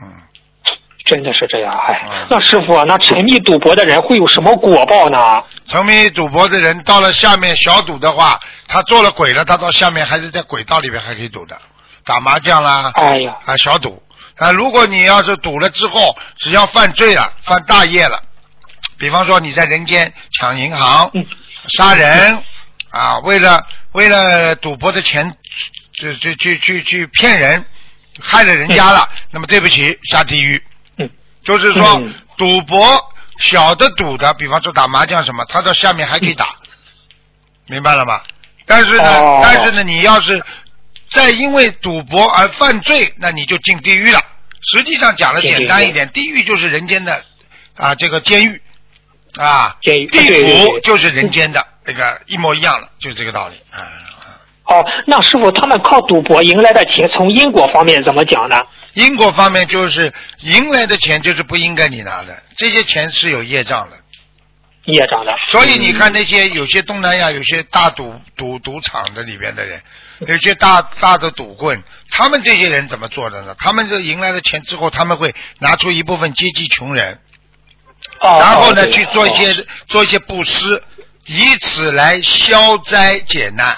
[0.02, 0.12] 嗯，
[1.08, 5.42] 真的是这样，哎嗯，那师傅啊，那沉迷赌博的人会有什么果报呢？
[5.68, 11.58] 沉迷赌博的人到了下面小赌的话，他做了鬼了，他到下面还是在轨道里面还可以赌的，
[12.04, 14.02] 打麻将啦，哎呀，啊，小赌。
[14.36, 18.22] 啊，如果你要是赌了之后，只要犯罪了，犯大业了，
[18.96, 21.26] 比方说你在人间抢银行、嗯。
[21.76, 22.42] 杀人
[22.90, 25.34] 啊，为了为了赌博的钱，
[25.92, 27.64] 去去去去去骗人，
[28.20, 30.62] 害了人家了，那么对不起，下地狱。
[31.48, 32.14] 嗯，就是说嗯。
[32.36, 33.04] 赌博
[33.38, 36.54] 小的赌的，比方说打麻将什么，他到下面还可以打，
[37.66, 38.20] 明白了吗？
[38.66, 39.40] 但是呢，哦。
[39.42, 40.44] 但是呢，你要是
[41.10, 44.20] 再因为赌博而犯罪，那你就进地狱了。
[44.70, 46.44] 实际上讲的简单一点，地狱。
[46.44, 47.24] 就是人间的
[47.74, 48.62] 啊这个监狱。
[49.36, 50.06] 啊，监狱。
[50.08, 50.18] 地
[50.66, 53.80] 府就是人间的那个一模一样的，就是这个道理啊。
[53.80, 54.07] 啊
[54.68, 58.60] 哦，那师傅他们靠赌博赢来的钱，从因果方面怎么讲呢？
[58.92, 63.96] 因果方面就是赢来的钱就是不应该你拿的，这些钱是有业障的。
[64.84, 65.32] 业障的。
[65.46, 69.80] 所以你看那些有些东南亚有些大赌赌赌场的里边的人，
[70.26, 73.54] 有些大大的赌棍，他们这些人怎么做的呢？
[73.58, 77.18] 他们这赢来的钱之后，他们会拿出一部分接济穷人，
[78.20, 80.82] 哦，然后呢哦去做一些做一些布施，
[81.26, 83.74] 以此来消灾解难。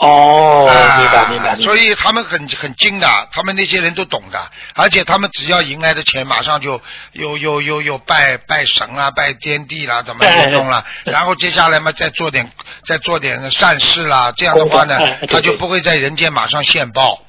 [0.00, 1.56] 哦，啊明白明白。
[1.56, 4.38] 所以他们很很精的，他们那些人都懂的，
[4.74, 6.80] 而且他们只要赢来的钱，马上就
[7.12, 12.48] 又又又又拜拜神啦、拜天地啦，怎么哎运动啦，然后接下来嘛再做点
[12.86, 17.20] 再做点善事啦，这样的话呢他就不会在人间马上现报。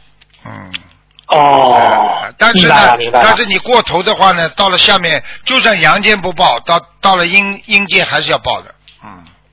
[0.46, 0.72] 嗯，
[1.26, 3.20] 哦呃，但是明呢。
[3.24, 8.76] 但是你过头的话呢，到了下面，就算阳间不报，到到了阴阴界还是要报的。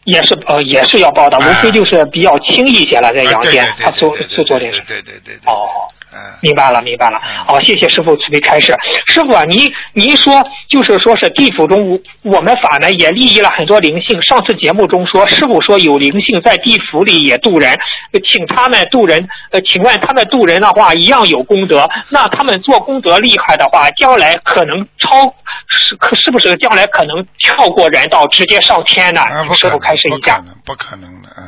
[0.07, 0.13] 嗯。
[0.15, 4.83] 也是呃也是要报的，哎无非就是比较轻一些了，在阳间他做做做点事。
[4.87, 5.53] 对对对对。
[5.53, 5.69] 哦。
[6.17, 6.39] 嗯。
[6.41, 7.57] 明白了，明白了好。
[7.57, 8.75] 哦，谢谢师傅慈悲开示。
[9.07, 14.21] 师傅啊，您您说就是说是地府中我们法呢也利益了很多灵性。
[14.23, 17.79] 上次节目中说，师傅说有灵性在地府里也渡人，
[18.13, 19.29] 呃请他们渡人。
[19.51, 21.89] 呃，请问他们渡人的话一样有功德？
[22.11, 25.35] 那他们做功德厉害的话，将来可能超
[25.69, 29.23] 是可是不是将来可能跳过人道，直接上天呢？
[29.57, 30.39] 师傅开示一下。
[30.39, 31.43] 不可能，不可能的，嗯，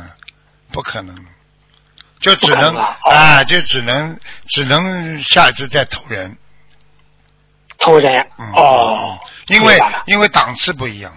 [0.71, 1.15] 不可能，
[2.19, 6.37] 就只能能啊就只能只能下一次再投人，
[7.79, 11.13] 投人嗯，哦，因为因为档次不一样。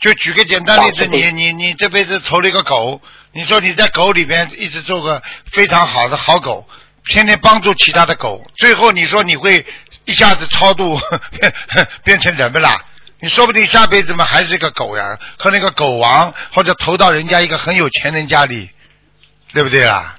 [0.00, 3.00] 就举个简单例子，你你你这辈子投了一个狗，
[3.32, 6.68] 你说你在狗里边一直做个非常好的好狗，
[7.06, 9.64] 天天帮助其他的狗，最后你说你会
[10.04, 11.00] 一下子超度
[12.04, 12.84] 变成人不啦？
[13.20, 18.68] 你说不定下辈子嘛还是一个狗呀，和那个狗王或者投到人家一个很有钱人家里，
[19.54, 20.16] 对不对啦？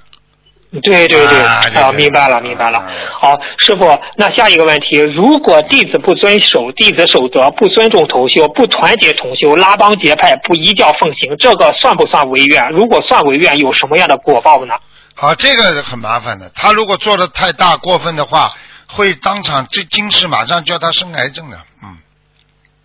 [0.82, 2.86] 对对对，啊对对啊，明白了，明白了啊。
[3.20, 12.68] 好，师傅，那下一个问题，如果弟子不遵守弟子守则，不尊重同修，不团结同修，拉帮结派，不依教奉行，这个算不算违愿？
[12.70, 14.74] 如果算违愿，有什么样的果报呢？
[15.14, 16.50] 好，这个很麻烦的。
[16.54, 18.52] 他如果做的太大过分的话，
[18.86, 21.58] 会当场这今世马上叫他生癌症的。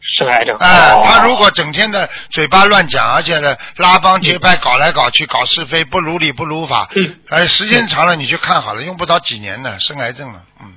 [0.02, 0.58] 嗯，生癌症。
[0.58, 10.42] 哎、哦他如果整天的嘴巴乱讲，而且呢拉帮结派，搞来搞去，搞是非，不如理不如法，嗯哎，时间长了你去看好了，用不着几年呢，生癌症了。
[10.60, 10.74] 嗯，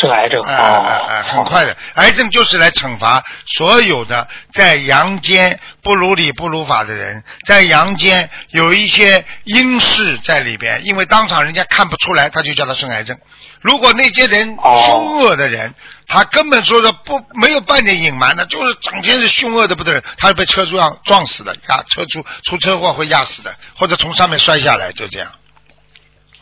[0.00, 0.42] 生癌症。
[0.42, 1.76] 哎哎哎哎，哦，很快的。
[1.94, 13.18] 癌症就是来惩罚所有的在阳间不如理不如法的人，在阳间有一些阴事在里边，因为当场人家看不出来，他就叫他生癌症。
[13.62, 15.74] 如果那些人哦凶恶的人，
[16.06, 25.28] 他根本说是不没有半点隐瞒的，就是整天是凶恶的不得了，他是被车撞撞死的，压车出出车祸会压死的，或者从上面摔下来，就这样。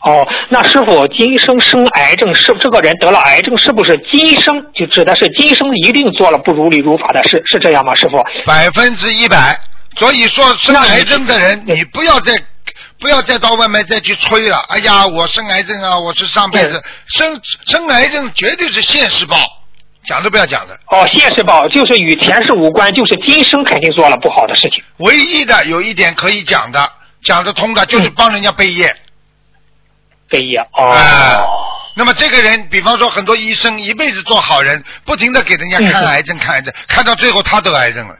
[0.05, 7.95] 哦，那师傅，今生生癌症是这个人得了癌症，是不是今生就指的是今生一定做了不如理如法的事，是这样吗？
[7.95, 8.23] 师傅？
[8.45, 9.59] 百分之一百。
[9.97, 12.33] 所以说，生癌症的人，你你不要再
[12.99, 14.57] 不要再到外面再去吹了。
[14.69, 19.37] 哎呀，我生癌症啊，我是上辈子生生癌症，绝对是现世报，
[20.05, 20.75] 讲都不要讲的。
[20.91, 24.83] 哦，现世报就是与前世无关，就是今生肯定做了不好的事情。
[24.97, 26.91] 唯一的有一点可以讲的，
[27.23, 28.95] 讲得通的，嗯就是帮人家背业。
[30.29, 30.89] 背业哦。
[30.89, 31.45] 啊
[31.97, 38.17] 那么这个人，比方说很多医生一辈子做好人，不停的给人家看嗯癌症、看癌症，看到最后他得癌症了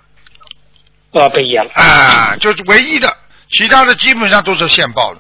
[1.12, 1.72] 呃，被淹了。
[1.74, 3.18] 啊，就是唯一的，
[3.52, 5.20] 其他的基本上都是现报了。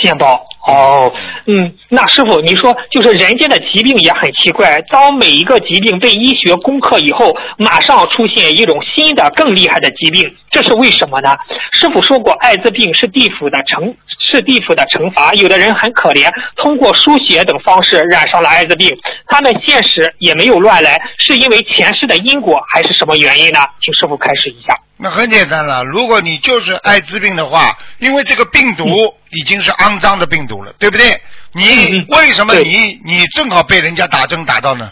[0.00, 1.12] 现报哦，
[1.46, 11.36] 嗯，那师傅，你说就是人间的疾病也很奇怪，当每一个疾病被医学攻克以后，马上出现一种新的更厉害的疾病，这是为什么呢？
[11.72, 15.32] 师傅说过，艾滋病是地府的惩，是地府的惩罚。
[15.34, 18.96] 有的人很可怜，通过输血等方式染上了艾滋病，
[19.26, 23.60] 他们现实也没有乱来，是因为前世的因果还是什么原因呢？
[23.80, 24.76] 请师傅开始一下。
[25.00, 28.84] 那很简单了，如果你就是艾滋病的话，因为这个病毒
[29.30, 31.20] 已经是肮脏的病毒了，对不对？
[31.52, 34.90] 你为什么你你正好被人家打针打到呢？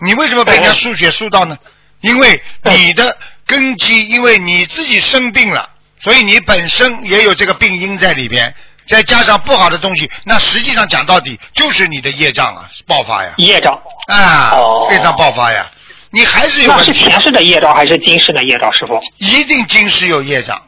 [0.00, 1.58] 你为什么被人家输血输到呢？
[2.00, 3.16] 因为你的
[3.46, 8.54] 根基，因为你自己生病了，所以你本身也有这个病因在里边，
[8.86, 13.72] 再加上不好的东西，那实际上讲到底就是你的业障啊爆发呀，业障，
[14.08, 15.66] 啊哦，业障爆发呀，
[16.10, 18.70] 你还是有那是前世的业障还是今世的业障？
[18.74, 20.60] 师傅，一定今世有业障。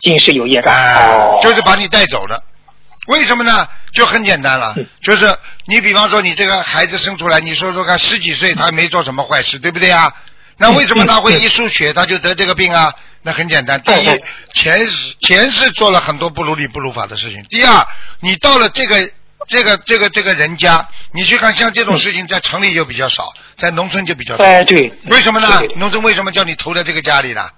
[0.00, 0.74] 今世有业障。
[0.74, 2.42] 哎哦，，就是把你带走了。
[3.06, 3.66] 为什么呢？
[3.94, 5.34] 就很简单了嗯，就是
[5.64, 10.12] 你比方说你这个孩子生出来，你说说看，十几岁他没做什么坏事，对不对啊？
[10.58, 12.92] 那为什么他会一输血他就得这个病啊？
[13.22, 14.20] 那很简单，第一
[14.52, 17.86] 前世前世做了很多不如理不如法的事情；第二，
[18.20, 19.10] 你到了这个
[19.48, 24.44] 这个这个这个人家，你去看像这种事情在城里就比较少，在农村就比较多。
[24.44, 25.62] 哎，对，为什么呢？
[25.76, 27.48] 农村为什么叫你投在这个家里呢？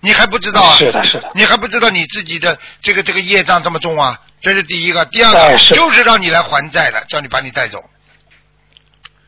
[0.00, 0.76] 你还不知道啊？
[0.78, 1.30] 是的，是的。
[1.34, 4.18] 你还不知道你自己的这个这个业障这么重啊？
[4.40, 7.84] 这是第一个，第二个就是让你来还债的，叫你把你带走。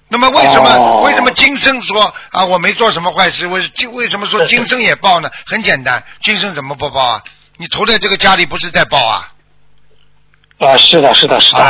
[0.08, 3.46] 那么为什么、哦为什么今生说啊我没做什么坏事？
[3.46, 3.62] 为
[3.92, 5.30] 为什么说今生也报呢？
[5.46, 7.22] 很简单，今生怎么不报啊？
[7.58, 9.32] 你投在这个家里不是在报啊？
[10.66, 11.64] 啊，是的，是的，是的。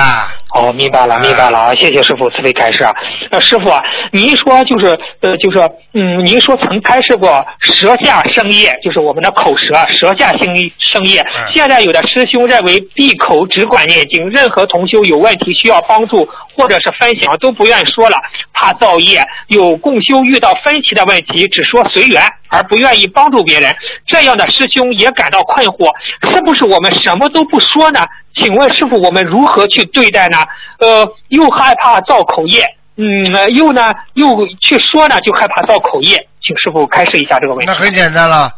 [0.55, 1.75] 好明白了，哎明白了啊！
[1.75, 2.93] 谢谢师傅慈悲开示啊。
[3.31, 3.81] 呃，师傅啊，
[4.13, 4.87] 您说就是
[5.23, 5.59] 呃，就是
[5.95, 10.47] 嗯，您说曾开示过舌下生业，就是我们的口舌，舌下生
[10.79, 11.21] 生业。
[11.21, 18.17] 嗯现在有的师兄认为闭口只管念经，任何同修有问题需要帮助或者是分享都不愿意说了，
[18.53, 19.25] 怕造业。
[19.49, 23.75] 有共修遇到分歧的问题，只说随缘，而不愿意帮助别人。
[24.07, 25.89] 这样的师兄也感到困惑，
[26.31, 28.07] 是不是我们什么都不说呢？
[28.35, 30.39] 请问师傅，我们如何去对待呢？
[30.79, 32.65] 呃，又害怕造口业，
[32.97, 37.75] 嗯，呃又呢又去说呢，就害怕造口业，请师傅开示一下这个问题那。
[37.75, 38.55] 很简单了。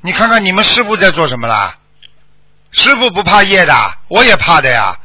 [0.00, 1.76] 你看看你们师傅在做什么啦？
[2.72, 3.72] 师傅不怕业的，
[4.08, 4.96] 我也怕的呀。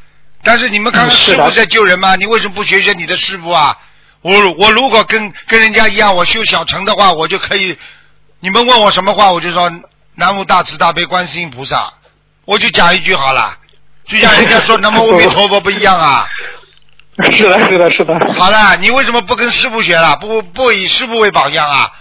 [0.43, 2.15] 但是你们看师傅在救人吗？
[2.15, 3.77] 你为什么不学学你的师傅啊？
[4.21, 7.77] 我我如果跟跟人家一样，我修小乘的话，我就可以。
[8.39, 9.71] 你们问我什么话，我就说
[10.15, 11.93] 南无大慈大悲观世音菩萨，
[12.45, 13.57] 我就讲一句好了。
[14.11, 16.27] 就像人家说 南无阿弥陀佛不一样啊。
[17.35, 18.33] 是的，是的，是的。
[18.33, 20.15] 好了，你为什么不跟师傅学了？
[20.17, 21.91] 不不以师傅为榜样啊？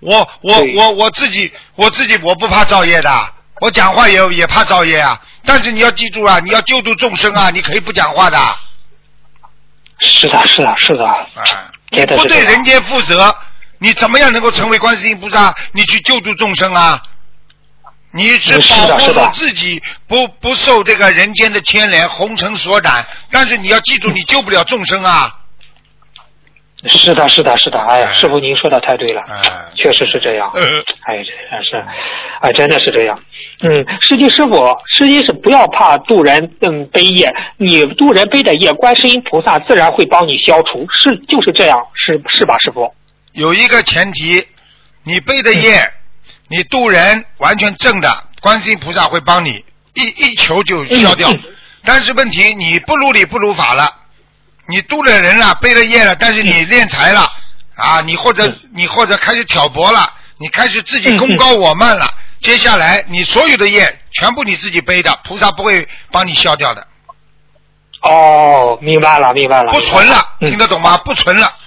[0.00, 3.10] 我我我我自己我自己我不怕造业的，
[3.60, 5.20] 我讲话也也怕造业啊。
[5.44, 8.56] 但是你要记住啊，你要救度众生啊，你可以不讲话的啊。
[10.00, 11.04] 是的，是的，是的。
[11.90, 13.34] 你不真的是这样对人间负责，
[13.78, 15.54] 你怎么样能够成为观世音菩萨？
[15.72, 17.00] 你去救度众生啊？
[18.16, 18.52] 你是
[18.88, 25.32] 保护是的住自己不不受这个人间的牵连、红尘所染，但是你要记住，你救不了众生啊！
[26.88, 27.78] 是的，是的，是的。
[27.78, 30.50] 哎呀，哎师傅您说的太对了，哎确实是这样。
[30.54, 30.62] 呃
[31.04, 31.84] 哎，真是，
[32.40, 33.18] 哎，真的是这样。
[33.60, 42.94] 嗯，实际师傅，实际是不要怕渡人嗯背业，你渡人背的业，观世音菩萨自然会帮你消除，是就是这样，是是吧，师傅？
[43.32, 44.46] 有一个前提，
[45.02, 45.80] 你背的业，
[46.48, 51.30] 你渡人完全正的，观世音菩萨会帮你一一求就消掉。
[51.32, 51.52] 嗯嗯
[51.84, 53.88] 但是问题你不如理不如法了，
[54.66, 57.32] 你渡了人了，背了业了，但是你敛财了
[57.76, 66.84] 啊，你或者嗯你或者开始挑拨了，你开始自己嗯功高我慢了，接下来你所有的业全部你自己背的，菩萨不会帮你消掉的，
[68.02, 69.70] 哦，明白了，明白了。
[69.70, 70.96] 不存了，嗯听得懂吗？
[70.98, 71.65] 不存了，嗯。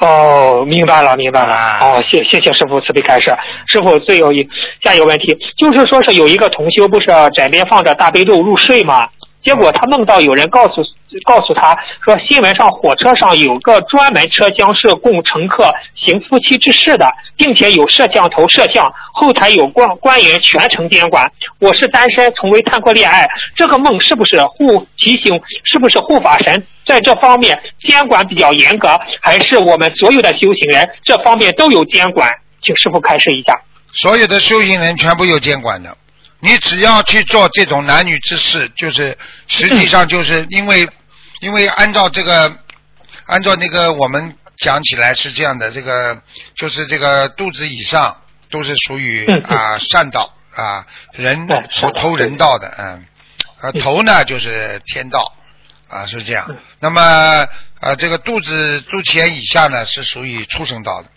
[0.00, 1.52] 哦，明白了，明白了。
[1.52, 3.36] 啊哦，谢谢谢师傅慈悲开示。
[3.66, 4.48] 师傅最有一
[4.82, 9.06] 下一个问题，就是说是有一个同修不是枕边放着大悲咒入睡吗？
[9.42, 10.82] 结果他梦到有人告诉
[11.24, 21.30] 告诉他说，新闻上火车上有个专门车厢是供乘客行夫妻之事的，并且有摄像头摄像，后台有官官员全程监管。
[21.58, 23.26] 我是单身，从未谈过恋爱，
[23.56, 25.40] 这个梦是不是护提醒？
[25.64, 28.88] 是不是护法神在这方面监管比较严格，
[29.22, 32.28] 还是我们所有的修行人这方面都有监管？
[32.62, 33.58] 请师傅开示一下。
[33.92, 35.96] 所有的修行人全部有监管的，
[36.40, 39.16] 你只要去做这种男女之事，就是
[39.46, 40.88] 实际上就是因为
[41.40, 42.56] 因为按照这个
[43.26, 46.22] 按照那个我们讲起来是这样的，这个
[46.56, 48.16] 就是这个肚子以上
[48.50, 53.06] 都是属于啊善道啊人对是偷偷人道的，嗯，
[53.60, 55.22] 啊头呢就是天道
[55.88, 56.56] 啊是这样嗯。
[56.80, 57.46] 那么
[57.80, 61.08] 呃这个肚子肚脐眼以下呢是属于畜生道的。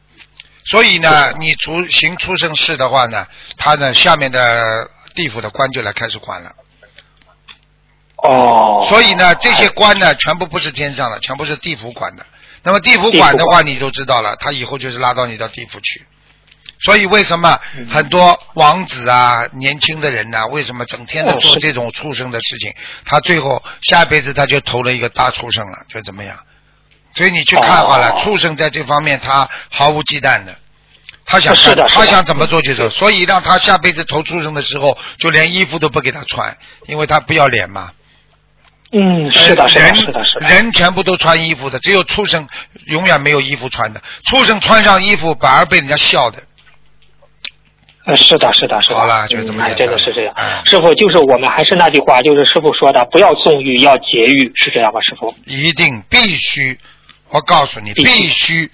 [0.66, 6.52] 所以呢，你出行出生事的话呢，他呢下面的地府的官就来开始管了。
[8.18, 12.26] 哦，所以呢，这些官呢，全部不是天上的，全部是地府管的。
[12.64, 16.06] 那么地府管的话，你就知道了，他以后就是拉到你到地府去。
[16.80, 22.74] 所以为什么嗯很多王子啊、年轻的人呐、为什么整天的做这种畜生的事情？
[23.06, 26.38] 他最后下辈子他就投了一个大畜生了，就怎么样？
[27.16, 30.58] 所以你去看好了，哦畜生在这方面他毫无忌惮的，
[31.26, 36.58] 他想是的他想怎么做就做，所以让他下辈子投畜生的时候，就连衣服都不给他穿，
[36.88, 37.92] 因为他不要脸嘛。
[38.92, 42.48] 嗯，是的，是的，是的，是的，人全部都穿衣服的，只有畜生
[42.86, 44.00] 永远没有衣服穿的。
[44.30, 46.44] 畜生穿上衣服反而被人家笑的。
[48.06, 48.96] 呃，是的，是的，是的。
[48.96, 50.34] 好了就这么简单真的是这样。
[50.38, 55.00] 嗯师傅，就是我们还是那句话，就是师傅说的，不要纵欲，要节欲，是这样吗？
[55.02, 55.34] 师傅？
[55.46, 56.78] 一定必须，
[57.30, 58.70] 我告诉你，必须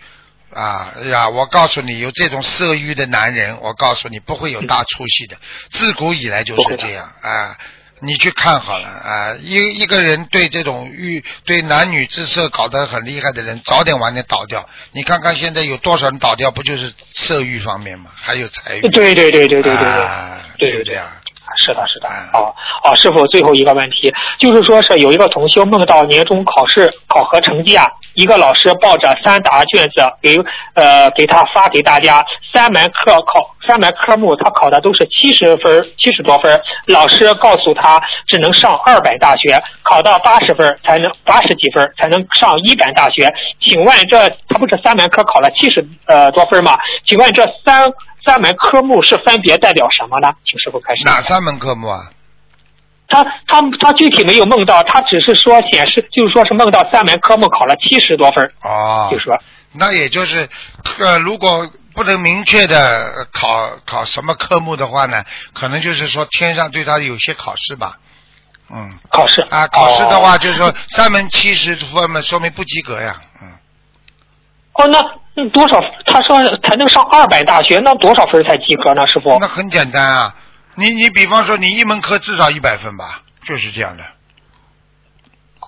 [0.53, 1.29] 啊呀！
[1.29, 5.37] 我告诉你，有这种色欲的男人，我告诉你不会有大出息的。
[5.71, 7.57] 自古以来就是这样啊。
[8.01, 14.69] 你去看好了啊，一一个人对这种欲、对男女之色搞得很厉害的人，早点晚点倒掉。
[14.93, 18.09] 你看看现在有多少人倒掉，不就是色欲方面吗？
[18.15, 18.81] 还有财欲。
[18.89, 19.85] 对对对对对对对。
[19.85, 21.07] 啊，对对对就这样。
[21.59, 22.31] 是的，是的啊。
[22.33, 22.55] 哦
[22.85, 30.37] 哦，师傅，最后一个问题就是说是有一个同修梦到年终考试考核成绩啊，一个老师抱着三沓卷子给
[30.73, 43.27] 呃给他发给大家，三门课考三门科目他考的都是七十分七十多分，老师告诉他只能上二本大学，考到八十分才能八十几分才能上一本大学。
[43.59, 46.77] 请问这他不是三门科考了七十呃多分吗？
[47.05, 47.91] 请问这三
[48.29, 50.31] 三门科目是分别代表什么呢？
[50.45, 51.01] 请师傅开始。
[51.03, 52.11] 哪三门科目啊？
[53.07, 59.35] 他他他具体没有梦到，他只是说显示，就是说是梦到三门科目考了七十多分儿，哦，就说。
[59.71, 60.47] 那也就是，
[60.99, 65.23] 呃，如果不能明确的考考什么科目的话呢，
[65.53, 67.97] 可能就是说天上对他有些考试吧，
[68.69, 69.41] 嗯，考试。
[69.49, 70.19] 啊，考试的哦。
[70.19, 73.49] 话就是说三门七十分嘛，说明不及格呀，嗯，
[74.73, 75.81] 哦，那那多少？
[76.05, 79.07] 他说才能上二百大学，那多少分才及格呢？
[79.07, 79.37] 师傅？
[79.39, 80.35] 那很简单啊，
[80.75, 84.03] 你你比方说你一门课至少一百分吧，就是这样的，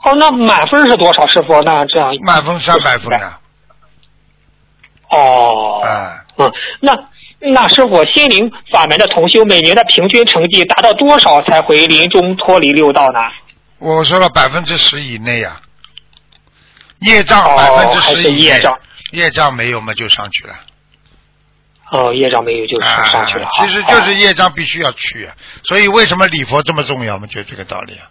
[0.04, 1.26] 哦，那满分是多少？
[1.28, 1.62] 师傅？
[1.64, 3.34] 那这样满分三百分的，
[5.10, 6.94] 哦，嗯，嗯，那
[7.40, 13.20] 那师傅，心灵法门的同修每年的平均成绩达到多少才回临终脱离六道呢？
[13.80, 15.60] 我说了百分之十以内呀、
[17.00, 18.78] 业障哦百分之十以内是业障，
[19.12, 20.54] 业障没有嘛就上去了。
[21.92, 23.46] 哦，业障没有就上上去了。
[23.46, 23.52] 啊。
[23.54, 27.28] 其实就是业障必须要去啊，所以为什么礼佛这么重要嘛？
[27.28, 28.10] 就这个道理啊。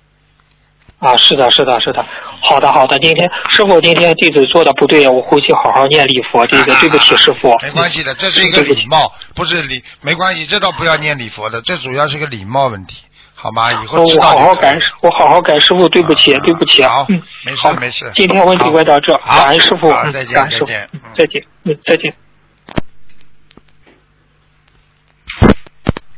[0.98, 2.04] 啊，是的，是的，是的。
[2.42, 2.98] 好的，好的。
[2.98, 6.46] 今天师傅，今天弟子做的不对，我回去好好念礼佛。
[6.46, 7.56] 这个对不起师傅。
[7.64, 12.98] 没关系的，这是一个礼貌，不是礼，没关系，这倒不要念礼佛的，这主要是个礼貌问题，
[13.42, 13.72] 好吗？
[13.72, 16.82] 以后哦我好好改，我好好改，师傅，对不起，啊对不起。
[16.84, 22.14] 好嗯，没事没事今天问题好问到这，好感恩师傅，感恩师傅再见嗯嗯再见，嗯，再见。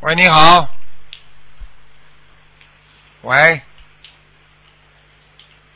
[0.00, 0.68] 喂，你好。
[3.22, 3.62] 喂。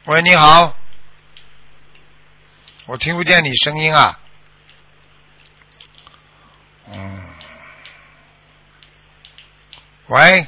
[0.07, 0.75] 喂，你好。
[2.87, 4.19] 我听不见你声音啊。
[6.91, 7.25] 嗯。
[10.09, 10.47] 喂。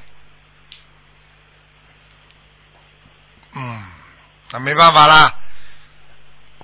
[3.55, 3.83] 嗯，
[4.51, 5.39] 那没办法啦，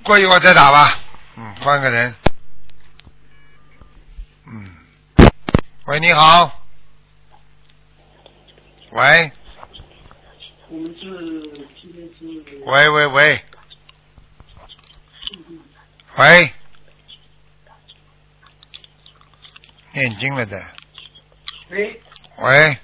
[0.03, 0.99] 过一会儿再打吧。
[1.37, 2.14] 嗯，换个人。
[4.47, 4.74] 嗯。
[5.87, 6.64] 喂，你好。
[8.93, 9.30] 喂。
[10.68, 11.01] 我们是
[11.80, 13.45] 今天是喂喂喂，
[16.16, 16.53] 喂，
[19.93, 20.64] 念经了的，
[21.68, 22.01] 喂，
[22.39, 22.78] 喂，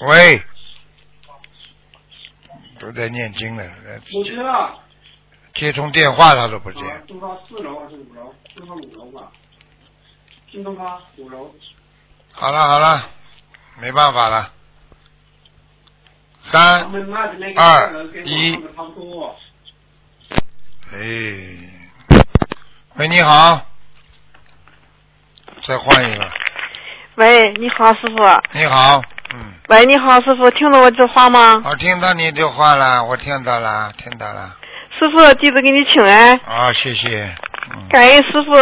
[0.00, 0.42] 喂，
[2.78, 3.62] 都在念经呢，
[4.14, 4.80] 我知道，
[5.54, 8.34] 接通电话他都不接，啊，东方四楼还是五楼？
[8.54, 9.30] 东方五楼吧？
[10.50, 11.54] 新东方五楼。
[12.32, 13.08] 好了好了，
[13.80, 14.52] 没办法了，
[16.50, 16.90] 他三，
[17.56, 19.36] 二一差不多。
[20.92, 20.98] 哎，
[22.96, 23.64] 喂，你好，
[25.62, 26.30] 再换一个。
[27.14, 28.16] 喂，你好，师傅。
[28.52, 29.00] 你好，
[29.36, 31.60] 嗯，喂，你好，师傅，听到我这话吗？
[31.64, 34.54] 我听到你这话了，我听到了，听到了。
[34.96, 37.28] 师傅，弟子给你请安，啊，谢谢。
[37.74, 38.54] 嗯，感恩师傅，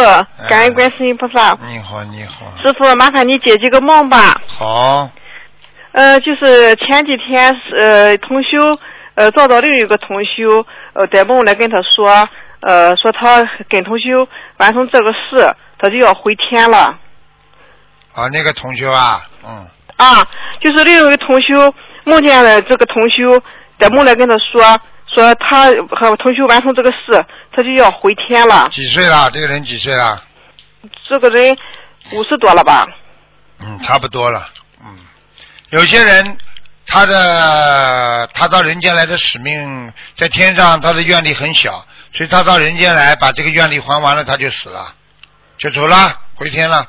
[0.49, 1.55] 感恩观世音菩萨。
[1.67, 2.51] 你好，你好。
[2.63, 4.33] 师傅，麻烦你解几个梦吧。
[4.47, 5.11] 好，
[5.91, 8.75] 呃，就是前几天呃同修
[9.13, 12.27] 呃找到另一个同修呃在梦来跟他说
[12.61, 16.97] 呃说他跟同修完成这个事，他就要回天了
[18.15, 19.67] 啊，那个同学啊，嗯，
[20.03, 20.27] 啊，
[20.59, 21.73] 就是另一个同修
[22.03, 23.41] 梦见了这个同修
[23.79, 28.67] 在梦来跟他说说他和同修完成这个事，他就要回天了。
[28.69, 29.29] 几岁了？
[29.31, 30.21] 这个人几岁了？
[31.07, 31.55] 这个人
[32.11, 32.85] 五十多了吧？
[33.59, 34.49] 嗯，差不多了。
[34.83, 34.97] 嗯，
[35.69, 36.37] 有些人
[36.85, 44.93] 他的他到人间来的使命在天上，他的愿力很小，所以他到人间来把这个愿力还完了，他就死了，
[45.57, 46.85] 就走了，回天了。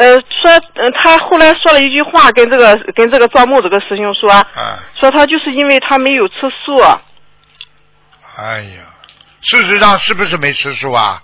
[0.00, 6.78] 呃，说，呃，他后来说了一句话，跟这个跟这个赵木这个师兄说，啊，说他就是因为他没有吃素，
[8.38, 8.82] 哎呀，
[9.42, 11.20] 事实上是不是没吃素啊？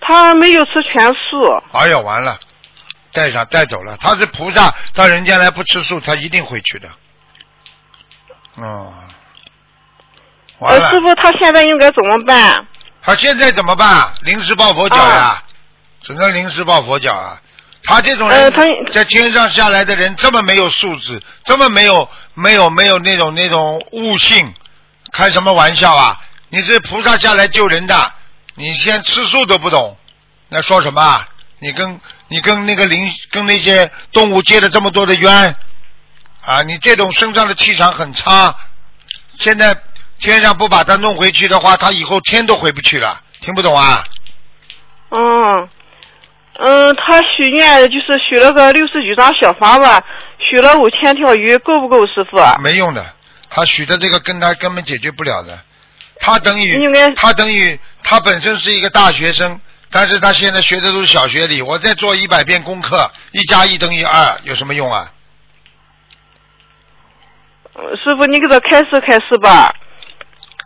[0.00, 1.60] 他没有吃全素。
[1.72, 2.38] 哎呀，完了，
[3.12, 3.96] 带上带走了。
[3.96, 6.88] 他是菩萨，到人间来不吃素，他一定会去的。
[8.56, 8.94] 嗯，
[10.60, 10.90] 完呃，了。
[10.90, 12.64] 师傅，他现在应该怎么办？
[13.02, 14.12] 他现在怎么办？
[14.22, 15.42] 临时抱佛脚呀，
[16.02, 17.41] 只能临时抱佛脚啊。
[17.84, 18.52] 他这种人
[18.92, 24.54] 在天上下来的人，这么没有素质，这么没有没有没有那种那种悟性，
[25.12, 26.20] 开什么玩笑啊？
[26.48, 28.12] 你是菩萨下来救人的，
[28.54, 29.96] 你先吃素都不懂，
[30.48, 31.28] 那说什么啊？
[31.58, 35.56] 你跟你跟那个灵跟那些动物结了这么多的冤
[36.44, 36.62] 啊！
[36.62, 38.56] 你这种身上的气场很差，
[39.38, 39.76] 现在
[40.18, 43.20] 天上不把他弄回去的话，他以后天都回不去了。
[43.40, 44.04] 听不懂啊？
[45.10, 45.68] 嗯，
[46.54, 50.02] 嗯，他许愿就是许了个六十几张小房子，
[50.38, 52.38] 许了五千条鱼，够不够，师傅？
[52.62, 53.14] 没用的，
[53.48, 55.58] 他许的这个跟他根本解决不了的。
[56.20, 56.78] 他等于
[57.16, 59.58] 他等于他本身是一个大学生，
[59.90, 61.62] 但是他现在学的都是小学里。
[61.62, 65.10] 我再做一百遍功课，一加一等于二，有什么用啊？
[67.72, 69.74] 呃师傅，你给他开示开示吧，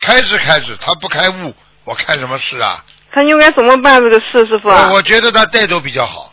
[0.00, 2.84] 开始开始，他不开悟，我开什么示啊？
[3.16, 4.68] 他应该怎么办这个事，师傅？
[4.68, 6.30] 我我觉得他带走比较好，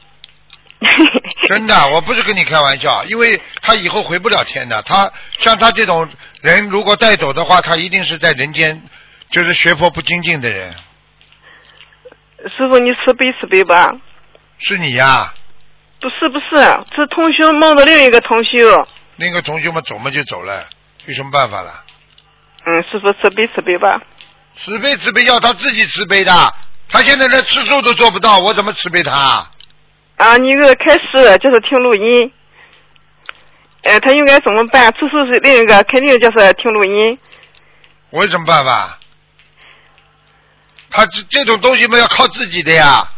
[1.47, 4.81] 真的，我不是跟你开玩笑，因为他以后回不了天的。
[4.81, 5.09] 他
[5.39, 6.05] 像他这种
[6.41, 8.83] 人，如果带走的话，他一定是在人间，
[9.29, 10.75] 就是学佛不精进的人。
[12.57, 13.89] 师傅，你慈悲慈悲吧。
[14.59, 15.33] 是你呀、
[16.01, 16.57] 不是不是，
[16.93, 18.49] 是同修梦的另一个同修。
[19.15, 20.65] 那个同学嘛走嘛就走了，
[21.05, 21.71] 有什么办法了？
[22.65, 24.01] 嗯，师傅慈悲慈悲吧。
[24.53, 26.31] 慈悲慈悲要他自己慈悲的，
[26.93, 29.49] 他现在连吃素都做不到，我怎么慈悲他？
[30.17, 32.31] 啊，你给他开始就是听录音。
[33.81, 34.93] 呃，他应该怎么办？
[34.93, 37.17] 吃素是另一个，肯定就是听录音。
[38.11, 38.99] 我有什么办法？
[40.91, 43.11] 他这这种东西嘛要靠自己的呀，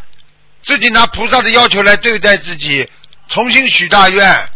[0.64, 2.90] 自己拿菩萨的要求来对待自己，
[3.28, 4.48] 重新许大愿，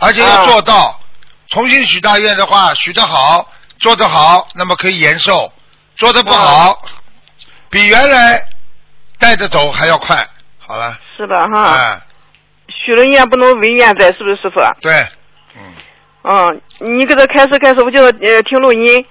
[0.00, 1.00] 而且要做到。
[1.46, 3.48] 重新许大愿的话，许得好，
[3.78, 5.48] 做得好，那么可以延寿；
[5.96, 6.82] 做得不好，
[7.70, 8.42] 比原来
[9.18, 10.26] 带着走还要快。
[10.58, 11.34] 好了，是的？
[11.48, 11.74] 哈。
[11.74, 12.00] 哎，
[12.68, 14.60] 许了愿不能违愿在，是不是师傅？
[14.80, 15.06] 对，
[15.56, 15.74] 嗯，
[16.22, 19.04] 嗯，你给他开始开始，我叫他呃听录音。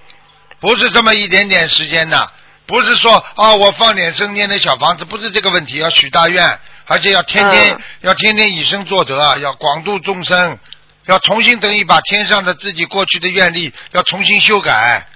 [0.60, 2.32] 不是这么一点点时间的，
[2.66, 10.58] 不是说啊、我放点生念的小房子，不是这个问题，要许大愿，而且要天天、嗯要天天以身作则，要广度众生，
[11.06, 15.08] 要重新等于把天上的自己过去的愿力要重新修改，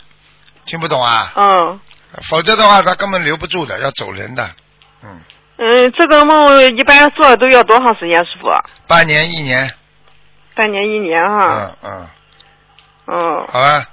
[0.66, 1.34] 听不懂啊？
[1.36, 1.80] 嗯
[2.30, 4.50] 否则的话他根本留不住的，要走人的，
[5.04, 5.22] 嗯，
[5.58, 8.50] 嗯，这个梦一般做都要多长时间，师傅？
[8.88, 9.70] 半年一年，
[10.56, 11.48] 半年一年哈。
[11.50, 12.08] 嗯嗯，
[13.08, 13.48] 嗯。
[13.48, 13.86] 好了，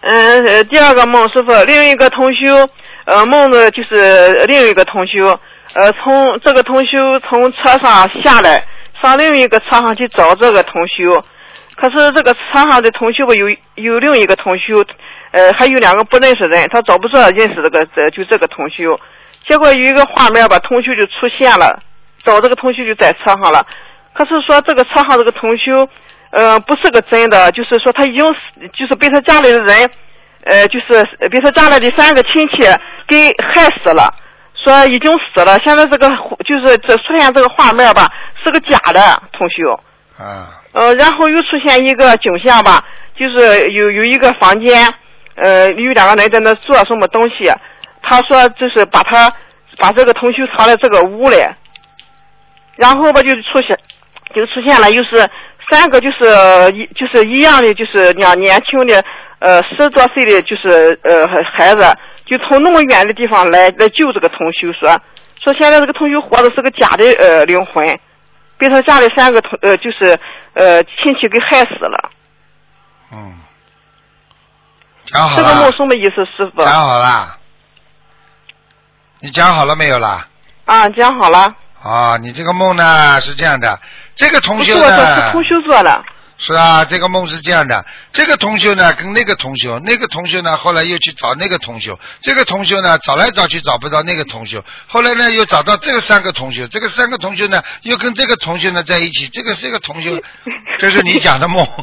[0.00, 2.68] 嗯，呃第二个梦，师傅，另一个同修，
[3.04, 5.38] 呃，梦的就是另一个同修，
[5.74, 8.66] 呃，从这个同修从车上下来，
[9.00, 11.24] 上另一个车上去找这个同修，
[11.76, 13.48] 可是这个车上的同修吧，有
[13.82, 14.84] 有另一个同修，
[15.32, 18.98] 呃，还有两个不认识人，他找不着认识这个这就这个同修，
[19.48, 21.82] 结果有一个画面吧，同修就出现了，
[22.24, 23.64] 找这个同修就在车上了，
[24.12, 25.88] 可是说这个车上这个同修。
[26.32, 28.38] 呃，不是个真的，就是说他已经死
[28.72, 29.90] 就是被他家里的人，
[30.44, 32.62] 呃，就是被他家里的三个亲戚
[33.08, 34.14] 给害死了，
[34.54, 35.58] 说已经死了。
[35.58, 36.08] 现在这个
[36.46, 38.06] 就是这出现这个画面吧，
[38.44, 39.00] 是个假的
[39.32, 39.72] 同修。
[40.24, 42.80] 啊，呃，然后又出现一个景象吧，
[43.18, 44.86] 就是有有一个房间，
[45.36, 47.50] 呃，有两个人在那做什么东西。
[48.02, 49.30] 他说就是把他
[49.78, 51.36] 把这个同修藏在这个屋里，
[52.76, 53.78] 然后吧就出现
[54.34, 55.28] 就出现了，又是
[55.70, 56.24] 三个就是
[56.74, 59.04] 一就是一样的，就是两年轻的
[59.38, 61.86] 呃十多岁的就是呃孩子，
[62.24, 64.98] 就从那么远的地方来来救这个同修，说
[65.42, 67.86] 说现在这个同修活的是个假的呃灵魂，
[68.58, 70.18] 被他家里三个同呃就是
[70.54, 72.10] 呃亲戚给害死了。
[73.12, 73.34] 嗯，
[75.12, 75.42] 讲好了。
[75.42, 76.64] 这个梦了，什么意思，师傅？
[76.64, 77.36] 讲好了，
[79.20, 80.26] 你讲好了没有啦？
[80.64, 83.80] 啊，讲好了，啊，你这个梦呢是这样的，
[84.14, 86.04] 这个同修呢是同修做的。
[86.42, 100.18] 是啊，这个梦是这样的，这个同修呢跟那个同修，那个同修呢后来又去找那个同修，这个同修呢找来找去找不到那个同修，后来呢又找到这个三个同修，这个三个同修呢又跟这个同修呢在一起，这个这个同修，
[100.78, 101.66] 这是你讲的梦。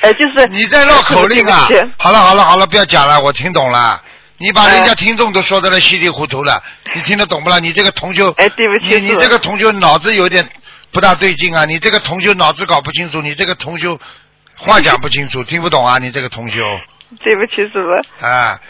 [0.00, 1.68] 呃，就是你在绕口令啊！
[1.98, 4.00] 好了好了好了，不要讲了，我听懂了。
[4.36, 6.62] 你把人家哎听众都说的了稀里糊涂了，
[6.94, 7.58] 你听得懂不啦？
[7.58, 10.48] 你这个同修，哎对不起你你这个同修脑子有点
[10.92, 11.64] 不大对劲啊！
[11.64, 13.98] 你这个同修脑子搞不清楚，你这个同修
[14.54, 15.98] 话讲不清楚，听不懂啊！
[15.98, 16.58] 你这个同修
[17.24, 18.24] 对不起，师傅。
[18.24, 18.60] 啊，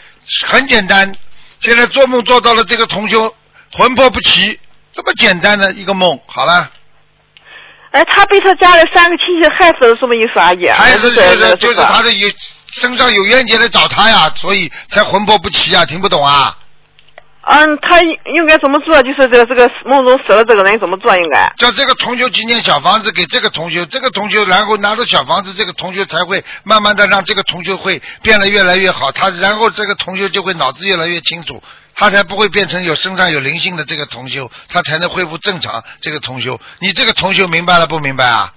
[0.47, 1.13] 很简单。
[1.61, 3.35] 现在做梦做到了这个同修
[3.73, 4.57] 魂魄不齐，
[4.93, 6.71] 这么简单的一个梦，好了，
[7.91, 10.67] 哎，他被他家里三个亲戚害死了，什么意思，阿姨？
[10.67, 12.29] 还是对就是就是他的有
[12.71, 16.55] 身上有冤结来找他呀，所以才魂魄不齐啊，听不懂啊？
[17.51, 19.01] 嗯，他应该怎么做？
[19.01, 21.17] 就是这个这个梦中死了这个人怎么做？
[21.17, 31.63] 应该叫这个同学纪念小房子给这个同学，这个同学然后拿着小房子，这个同学才会慢慢的让这个同学会变得越来越好，他然后这个同学就会脑子越来越清楚，
[31.99, 35.83] 他才不会变成有身上有灵性的这个同修，他才能恢复正常。
[36.01, 38.53] 这个同修，你这个同修明白了不明白啊？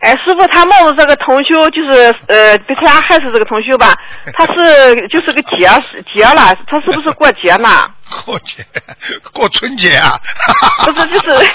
[0.00, 3.96] 哎，师傅，他梦这个同修就是呃被他家害死这个同修吧，
[4.34, 5.68] 他是就是个节
[6.14, 7.90] 节了，他是不是过节呢？
[8.24, 8.64] 过节，
[9.32, 10.16] 过春节啊？
[10.86, 11.50] 不是，就是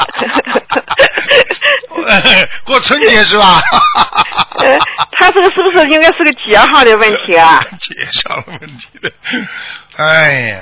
[2.65, 3.61] 过春节是吧？
[4.59, 4.77] 呃，
[5.17, 7.63] 他这个是不是应该是个节上的问题啊？
[7.79, 9.09] 节上的问题了。
[9.95, 10.57] 哎呀，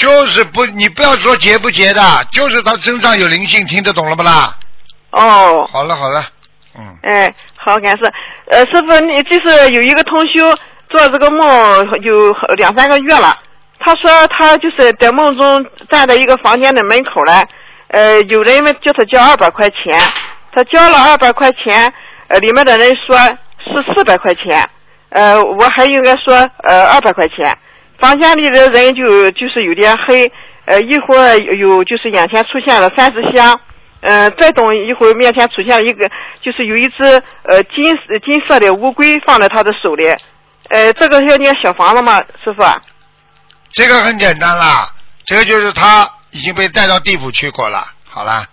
[0.00, 2.00] 就是不，你不要说结不结的，
[2.32, 4.56] 就是他身上有灵性，听得懂了不啦？
[5.10, 6.24] 哦，好了好了，
[6.74, 8.10] 嗯，哎，好，感谢。
[8.46, 10.56] 呃，师傅，你就是有一个同修
[10.88, 13.38] 做这个梦有两三个月了，
[13.78, 17.46] 他说他就是在梦中站在一个房间的门口来，
[17.88, 20.00] 呃，有人们叫他交二百块钱，
[20.52, 21.92] 他交了二百块钱，
[22.28, 24.66] 呃，里面的人说是四百块钱，
[25.10, 27.56] 呃，我还应该说呃二百块钱，
[28.00, 30.32] 房间里的人就就是有点黑，
[30.64, 33.60] 呃，一会儿有就是眼前出现了三只虾。
[34.02, 36.08] 呃，再等一会儿，面前出现了一个，
[36.40, 37.04] 就是有一只
[37.42, 37.84] 呃金
[38.24, 40.08] 金色的乌龟放在他的手里，
[40.70, 42.62] 呃，这个要念小房子吗，师傅？
[43.72, 44.90] 这个很简单啦，
[45.26, 47.86] 这个就是他已经被带到地府去过了。
[48.08, 48.46] 好啦，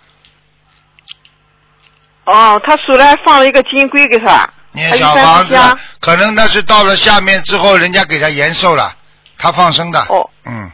[2.26, 8.94] 哦，他手来放了一个金龟给他，念还有三小房子。，可能那是到了下面之后，人家给他延寿了，
[9.38, 10.00] 他放生的。
[10.08, 10.70] 哦，嗯，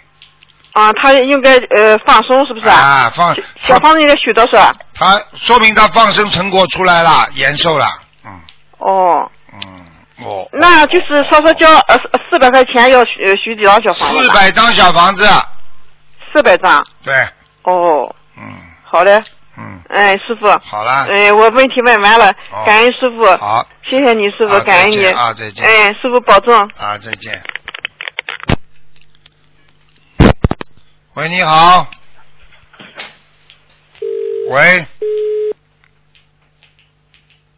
[0.72, 2.68] 啊，他应该呃放松是不是？
[2.68, 4.72] 啊，放小房子应该许多少？
[4.94, 7.86] 他说明他放生成果出来了，延寿了。
[8.24, 8.40] 嗯
[8.78, 9.86] 哦，嗯，
[10.24, 11.98] 哦那就是稍稍交呃
[12.30, 14.28] 四百块钱要许呃许几张小房子四？
[14.30, 15.26] 百张小房子，
[16.32, 16.84] 四百张。
[17.04, 17.14] 对，
[17.62, 18.42] 哦，嗯
[18.84, 19.18] 好的，
[19.56, 20.48] 嗯，哎，师傅。
[20.64, 23.24] 好了，哎，我问题问完了哦，感恩师傅。
[23.36, 25.04] 好谢谢你，师傅，啊感恩你。
[25.06, 26.54] 啊再见哎，师傅保重。
[26.78, 27.40] 啊，再见。
[31.14, 31.88] 喂，你好。
[34.48, 34.84] 喂。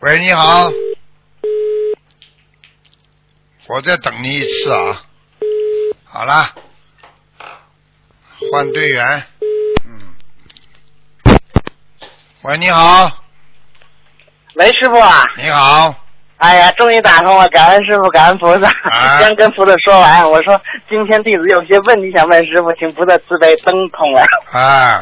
[0.00, 0.70] 喂，你好。
[3.68, 5.02] 我再等你一次啊。
[6.04, 6.54] 好啦，
[8.52, 9.26] 换队员。
[9.86, 10.14] 嗯。
[12.42, 13.24] 喂，你好，
[14.56, 15.24] 喂，师傅啊！
[15.38, 16.05] 你好。
[16.38, 18.68] 哎呀，终于打通了，感恩师傅，感恩菩萨。
[18.90, 24.20] 啊跟菩萨说完，我说今天弟子有些问题想问师傅，请菩萨慈悲灯通了。
[24.52, 25.00] 啊，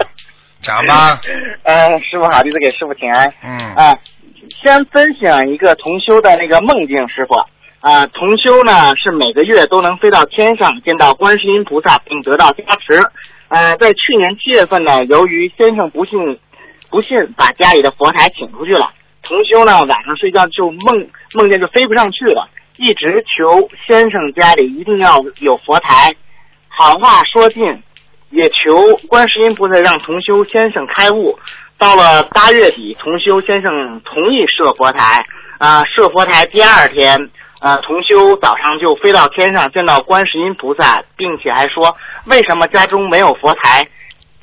[0.63, 1.21] 讲吧。
[1.65, 3.33] 嗯，师傅好，弟子给师傅请安。
[3.43, 3.75] 嗯。
[3.75, 3.99] 啊，
[4.63, 7.35] 先分享一个同修的那个梦境，师傅。
[7.81, 13.03] 啊，同修呢是每个月都能飞到天上见到观世音菩萨，并得到加持。
[13.49, 16.39] 呃，在去年七月份呢，由于先生不幸
[16.91, 18.91] 不幸把家里的佛台请出去了，
[19.25, 26.15] 同修呢晚上睡觉就梦梦见就飞不上去了，一直求先生家里一定要有佛台。
[26.69, 27.83] 好话说尽，
[28.31, 31.39] 也求观世音菩萨让同修先生开悟。
[31.77, 35.25] 到了八月底，同修先生同意设佛台。
[35.59, 41.97] 啊、设佛台第二天，呃，同修早上就飞到天上见到观世音菩萨，并且还说
[42.27, 43.87] ：“为什么家中没有佛台？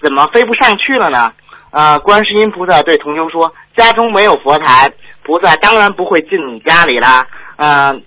[0.01, 1.31] 怎么飞不上去了呢？”
[1.69, 4.91] 啊、观世音菩萨对同修说：“家中没有佛台，
[5.23, 7.27] 菩萨当然不会进你家里啦。
[7.57, 8.03] 嗯，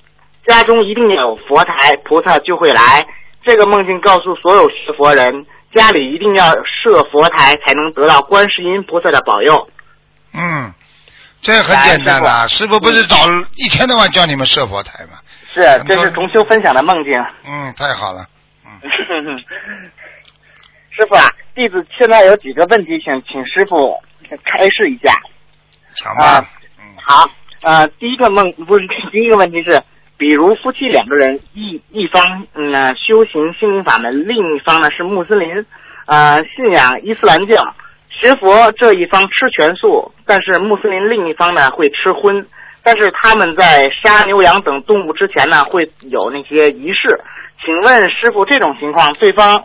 [0.46, 3.06] 家中一定要有佛台，菩萨就会来。”
[3.46, 5.44] 这个梦境告诉所有学佛人，
[5.74, 9.68] 家里一定要设佛台，才能得到观世音菩萨的保佑。
[10.32, 10.72] 嗯，
[11.42, 13.16] 这很简单的，师傅不是早
[13.56, 15.18] 一天到晚叫你们设佛台吗？
[15.52, 17.22] 是，这是重修分享的梦境。
[17.46, 18.24] 嗯，太好了。
[18.64, 18.80] 嗯
[20.96, 24.00] 师傅啊，弟子现在有几个问题想请师傅
[24.42, 25.12] 开示一下。
[25.96, 26.24] 讲吧。
[26.24, 26.46] 啊
[27.06, 27.28] 好，
[27.62, 29.82] 呃，第一个梦不是 第一个问题是，
[30.16, 35.66] 比如夫妻两个人，一一方嗯、呃修行心灵法门，另一方呢是穆斯林，
[36.06, 37.56] 呃信仰伊斯兰教，
[38.08, 42.46] 学佛这一方吃全素，但是穆斯林另一方呢会吃荤，
[42.82, 47.20] 但是他们在杀牛羊等动物之前呢会有那些仪式，
[47.62, 49.64] 请问师傅这种情况，对方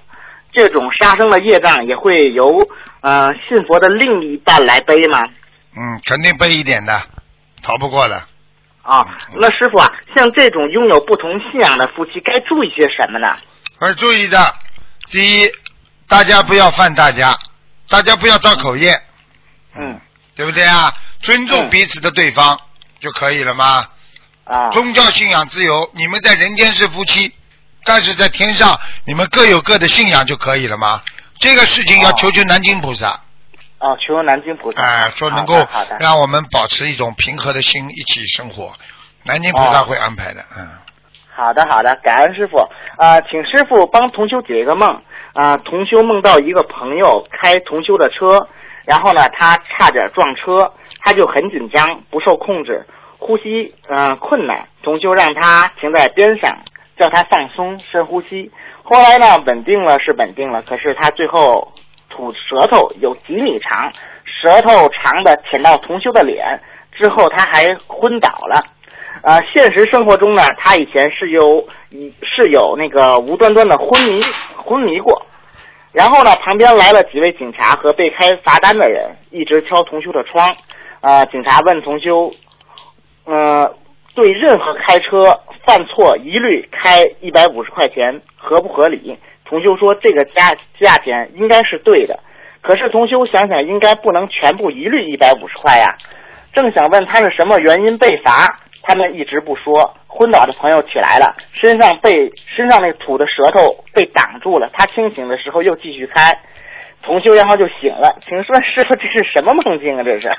[0.52, 2.68] 这种杀生的业障也会由
[3.02, 5.26] 呃信佛的另一半来背吗？
[5.80, 7.02] 嗯，肯定背一点的，
[7.64, 8.22] 逃不过的。
[8.82, 9.06] 啊，
[9.36, 13.38] 那师傅啊，像这种拥有不同信仰的夫妻，该注意些什么呢？
[13.80, 14.56] 要注意的，
[15.10, 15.50] 第一，
[16.08, 17.38] 大家不要犯大家，
[17.88, 19.00] 大家不要造口业，
[19.78, 20.02] 嗯
[20.36, 20.92] 对不对啊？
[21.22, 22.60] 尊重彼此的对方、
[23.00, 23.88] 就可以了吗？
[24.46, 27.34] 啊宗教信仰自由，你们在人间是夫妻，
[27.86, 31.02] 但是在天上你们各有各的信仰就可以了吗？
[31.38, 33.22] 这个事情要求求南京菩萨，
[33.80, 34.84] 哦，求南京菩萨。
[34.84, 35.56] 啊、说能够
[36.00, 38.74] 让我们保持一种平和的心一起生活，
[39.24, 40.68] 南京菩萨哦会安排的，嗯。
[41.34, 42.58] 好的好的，感恩师傅。
[42.98, 45.02] 啊、请师傅帮同修解一个梦。
[45.34, 48.48] 啊、同修梦到一个朋友开同修的车，
[48.84, 52.86] 然后呢，他差点撞车，他就很紧张，不受控制，
[53.20, 54.68] 呼吸嗯、呃困难。
[54.84, 56.58] 同修让他停在边上，
[56.98, 58.52] 叫他放松，深呼吸。
[58.84, 61.72] 后来呢，稳定了是稳定了，可是他最后
[62.20, 63.90] 吐舌头有几米长，
[64.26, 66.60] 舌头长的舔到同修的脸，
[66.92, 68.62] 之后他还昏倒了。
[69.22, 71.66] 呃，现实生活中呢，他以前是有
[72.22, 74.22] 是有那个无端端的昏迷
[74.58, 75.26] 昏迷过，
[75.94, 80.54] 然后呢，旁边来了几位警察和被开罚单的人，一直敲同修的窗。
[81.00, 82.34] 呃，警察问同修，
[83.24, 83.74] 呃，
[84.14, 89.18] 对任何开车犯错一律开一百五十块钱，合不合理？
[89.50, 92.20] 同修说这个价价钱应该是对的，
[92.62, 95.98] 可是同修想想应该不能全部一律一百五十块呀。
[96.54, 99.96] 正想问他是什么原因被罚，他们一直不说。
[100.08, 104.70] 昏倒的朋友起来了，身上被身上那吐的舌头被挡住了。
[104.74, 106.32] 他清醒的时候又继续开，
[107.04, 108.20] 同修然后就醒了。
[108.28, 110.04] 请说师傅这是什么梦境啊？
[110.04, 110.32] 这是？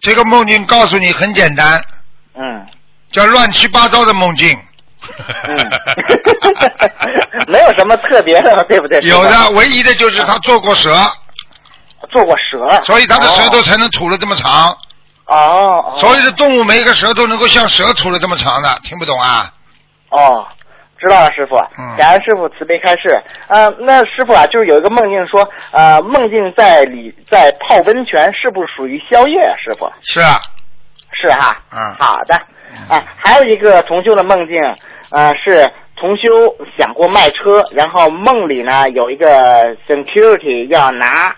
[0.00, 1.80] 这个梦境告诉你很简单，
[2.34, 2.66] 嗯
[3.10, 4.56] 叫乱七八糟的梦境。
[5.48, 5.70] 嗯，
[7.48, 9.00] 没有什么特别的，对不对？
[9.00, 10.90] 有的，唯一的就是他做过蛇，
[12.10, 14.76] 做过蛇，所以他的舌头才能吐了这么长。
[15.26, 19.52] 哦，所有的动物没一个舌头能够像蛇吐了这么长的，听不懂啊？
[20.10, 20.46] 哦，
[20.98, 21.56] 知道了，师傅。
[21.78, 23.20] 嗯感恩师傅慈悲开示。
[23.48, 29.54] 呃，那师傅啊，就是有一个梦境说，呃，梦境在里在泡温泉，是不是属于宵夜啊？
[29.62, 30.40] 师傅是啊，
[31.12, 31.56] 是哈。
[31.72, 32.34] 嗯好的。
[32.88, 34.56] 啊，还有一个同修的梦境，
[35.10, 41.34] 呃，是同修想过卖车，然后梦里呢有一个 security 要拿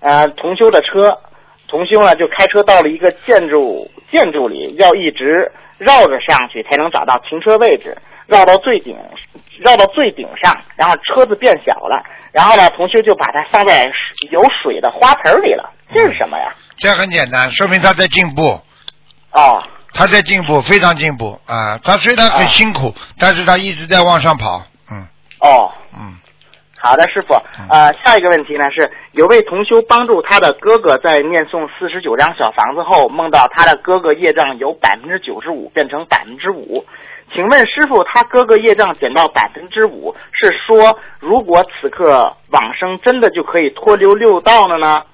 [0.00, 1.18] 呃同修的车，
[1.66, 7.96] 同修呢就开车到了一个建筑建筑里，要一直绕着上去才能找到停车位置，
[8.26, 8.94] 绕到最顶，
[9.60, 13.90] 绕到最顶上，然后车子变小了，然后呢同修就把它放在
[14.30, 16.52] 有水的花盆里了，这是什么呀？
[16.76, 18.60] 这很简单，说明他在进步，
[19.32, 19.62] 哦。
[19.94, 21.78] 他在进步，非常进步啊！
[21.82, 25.06] 他虽然很辛苦，但是他一直在往上跑，嗯
[25.40, 26.18] 哦，嗯。
[26.76, 27.32] 好的，师傅。
[27.70, 36.84] 呃，下一个问题呢是，有位同修帮助他的哥哥在念诵四十九张小房子后，梦到他的哥哥业障由百分之九十五变成百分之五。
[37.32, 45.04] 请问师傅，他哥哥业障减到百分之五，是说如果此刻往生，真的就可以脱离六道了呢？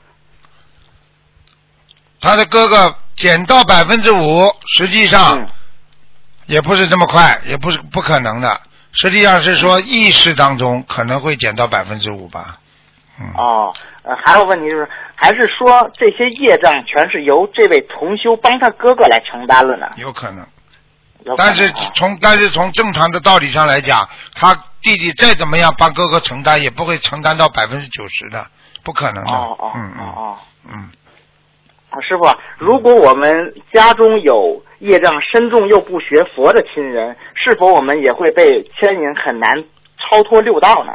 [2.20, 5.46] 他的哥哥减到百分之五，实际上
[6.46, 8.60] 也不是这么快，也不是不可能的。
[8.92, 12.58] 实际上是说意识当中可能会减到百分之五吧。
[13.36, 19.86] 哦，呃，还有问题就是，还是说这些业障全是由这位同修帮他哥哥来承担了呢？
[19.96, 20.38] 有可能。
[20.38, 28.46] 可能但是从但是从正常的道理上来讲，他弟弟再怎么样帮哥哥承担，也不会承担到百分之九十的，
[28.82, 29.32] 不可能的。
[29.32, 30.90] 哦哦嗯嗯哦嗯，
[31.90, 39.58] 啊，师傅啊，如果我们家中有业障深重又不学佛的亲人，是否我们也会被牵引，很难
[39.98, 40.92] 超脱六道呢？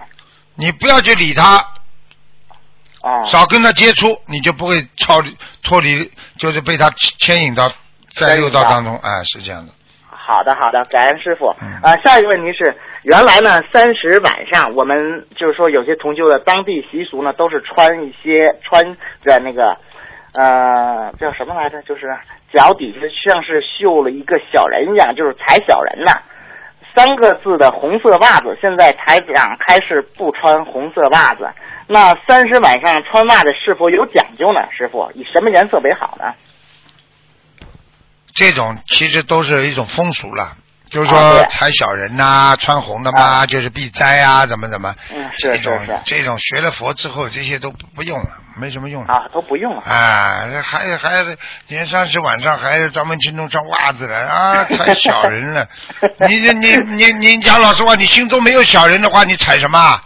[0.55, 1.57] 你不要去理他，
[3.01, 5.21] 啊，少跟他接触，你就不会超
[5.63, 6.89] 脱离，就是被他
[7.19, 7.69] 牵引到
[8.15, 9.73] 在六道当中，哎，是这样的。
[10.09, 11.53] 好的，好的，感恩师傅。
[11.61, 19.77] 嗯啊，下一个问题是，原来呢，三十晚上我们就是说有些同修的当地习俗呢，都是穿一些穿在那个
[20.35, 22.15] 呃叫什么来着，就是
[22.53, 26.11] 脚底下像是绣了一个小人一样，就是踩小人呐。
[26.95, 31.49] 三个字的红色袜子，现在台长开始不穿红色袜子。
[31.87, 34.61] 那三十晚上穿袜子是否有讲究呢？
[34.71, 36.33] 师傅，以什么颜色为好呢？
[38.33, 40.55] 这种其实都是一种风俗了，
[40.89, 44.93] 就是说踩小人呐、穿红的嘛，啊就是避灾啊，怎么怎么。
[45.13, 49.13] 嗯，是是这种是，这种学了佛之后，这些都不不用了，没什么用了。
[49.13, 49.81] 啊，都不用了。
[49.81, 51.25] 啊，还还
[51.67, 55.67] 年三十晚上还咱们群众穿袜子了啊， 踩小人了。
[56.27, 59.79] 你你你你你讲老实话，你心中没有小人的话，你踩什么？
[59.79, 60.01] 啊，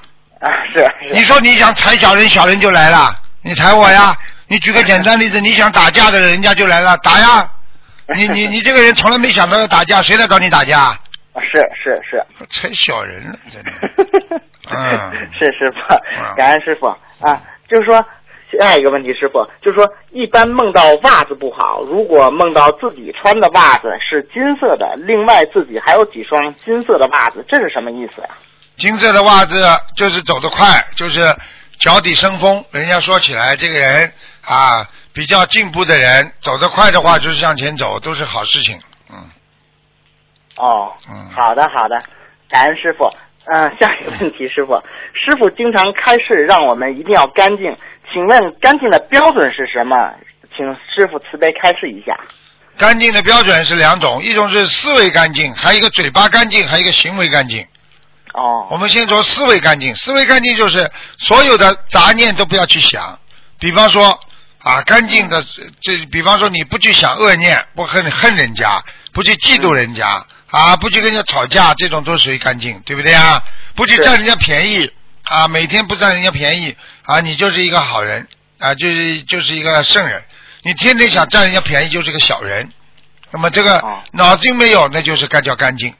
[0.73, 1.13] 是是。
[1.13, 4.17] 你说你想踩小人，小人就来了，你踩我呀？
[4.47, 7.47] 你举个简单例子，你想打架的人，人家就来了，打呀！
[8.15, 10.79] 你你你这个人从来没想到要打架，谁来找你打架？
[10.79, 12.23] 啊是是是，
[12.61, 14.41] 太 小人了，真的。
[14.71, 17.41] 嗯是师傅嗯，感恩师傅啊。
[17.69, 18.03] 就是说，
[18.59, 28.29] 下一个问题，师傅，就是说，一般梦到袜子不好，如果梦到自己穿的袜子是金色的，另外自己还有几双金色的袜子，这是什么意思呀、
[28.77, 29.63] 金色的袜子
[29.95, 31.21] 就是走得快，就是
[31.79, 32.63] 脚底生风。
[32.71, 34.11] 人家说起来，这个人
[34.43, 34.83] 啊
[35.13, 38.79] 比较进步的人，走得快的话就是向前走，都是好事情。
[39.09, 39.29] 嗯
[40.57, 42.01] 哦，嗯好的好的，
[42.49, 43.09] 感恩师傅。
[43.51, 44.73] 嗯、下一个问题，师傅，
[45.13, 47.75] 师傅经常开示让我们一定要干净，
[48.13, 49.95] 请问干净的标准是什么？
[50.55, 52.15] 请师傅慈悲开示一下。
[52.77, 57.65] 干净的标准是两种，一种是思维干净，还有一个嘴巴干净，还有一个行为干净。
[58.33, 60.87] 哦我们先说思维干净，思维干净就是
[61.17, 63.17] 所有的杂念都不要去想，
[63.57, 64.19] 比方说
[64.61, 65.43] 啊，干净的
[65.81, 68.83] 这，比方说你不去想恶念，不恨恨人家，
[69.13, 73.41] 不去嫉妒人家啊，不去跟人家吵架，这种都属于干净，对不对啊？
[73.75, 74.91] 不去占人家便宜
[75.23, 78.27] 啊，每天不占人家便宜啊，你就是一个好人
[78.59, 80.21] 啊，就是就是一个圣人。
[80.63, 82.69] 你天天想占人家便宜，就是个小人。
[83.31, 85.93] 那么这个哦脑筋没有，那就是该叫干净，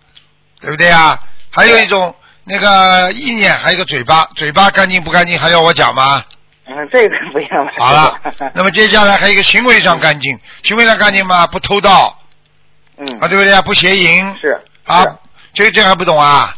[0.59, 1.17] 对不对啊？
[1.49, 6.21] 还有一种那个意念，还有一个嘴巴，嘴巴干净不干净还要我讲吗？
[6.69, 7.71] 嗯，这个不一样了。
[7.77, 8.19] 好了，
[8.53, 12.15] 那么接下来还有一个行为上干净，行为上干净嘛，不偷盗
[12.97, 13.61] 嗯啊，对不对啊？
[13.61, 15.11] 不邪淫是啊是，
[15.53, 16.53] 这这还不懂啊？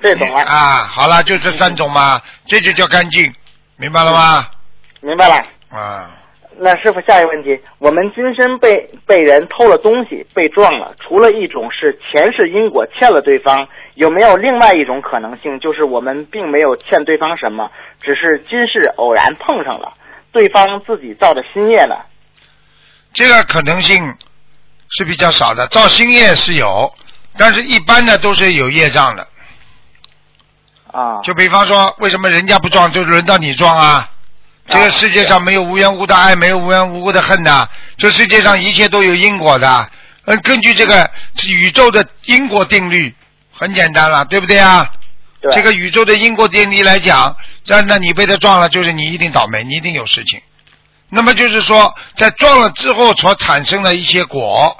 [0.00, 3.34] 这懂了，啊，好了，就这三种嘛，这就叫干净，
[3.76, 4.46] 明白了吗？
[5.00, 5.44] 明白了。
[5.76, 6.10] 啊，
[6.60, 17.70] 那师傅，下一个问题，我们今生被被人偷了东西，被撞了，除了一种是前世因果欠了对方，有没有另外一种可能性，就是我们并没有欠对方什么，
[18.02, 19.92] 只是今世偶然碰上了，
[20.32, 21.94] 对方自己造的新业呢？
[23.12, 24.14] 这个可能性
[24.90, 26.92] 是比较少的，造新业是有，
[27.38, 29.26] 但是一般的都是有业障的。
[30.90, 34.10] 啊，就比方说，为什么人家不撞，就轮到你撞啊？
[34.68, 37.68] 这个世界上没有无缘无故的爱，没有无缘无故的恨呐。
[37.96, 39.90] 这世界上一切都有因果的。
[40.24, 41.10] 嗯，根据这个
[41.48, 43.14] 宇宙的因果定律，
[43.50, 44.90] 很简单了，对不对啊？
[45.40, 50.42] 对，这个宇宙的因果定律来讲，这那你被他撞了，就是你一定倒霉，你一定有事情。
[51.08, 54.76] 那么就是说，在撞了之后所产生的一些果，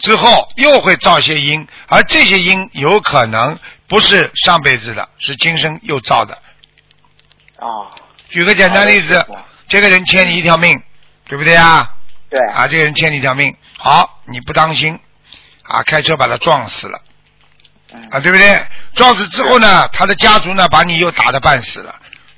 [0.00, 6.34] 之后又会造些因，而这些因有可能不是上辈子的，是今生又造的。
[7.56, 7.88] 啊，
[8.30, 9.26] 举个简单例子
[9.68, 10.82] 这个人欠你一条命，
[11.26, 11.88] 对不对啊？
[12.28, 14.98] 对，啊，这个人欠你一条命，好，你不当心，
[15.64, 17.00] 啊，开车把他撞死了，
[17.92, 18.64] 嗯啊，对不对？
[18.94, 21.94] 撞死之后呢，他的家族呢把你又打得半死了，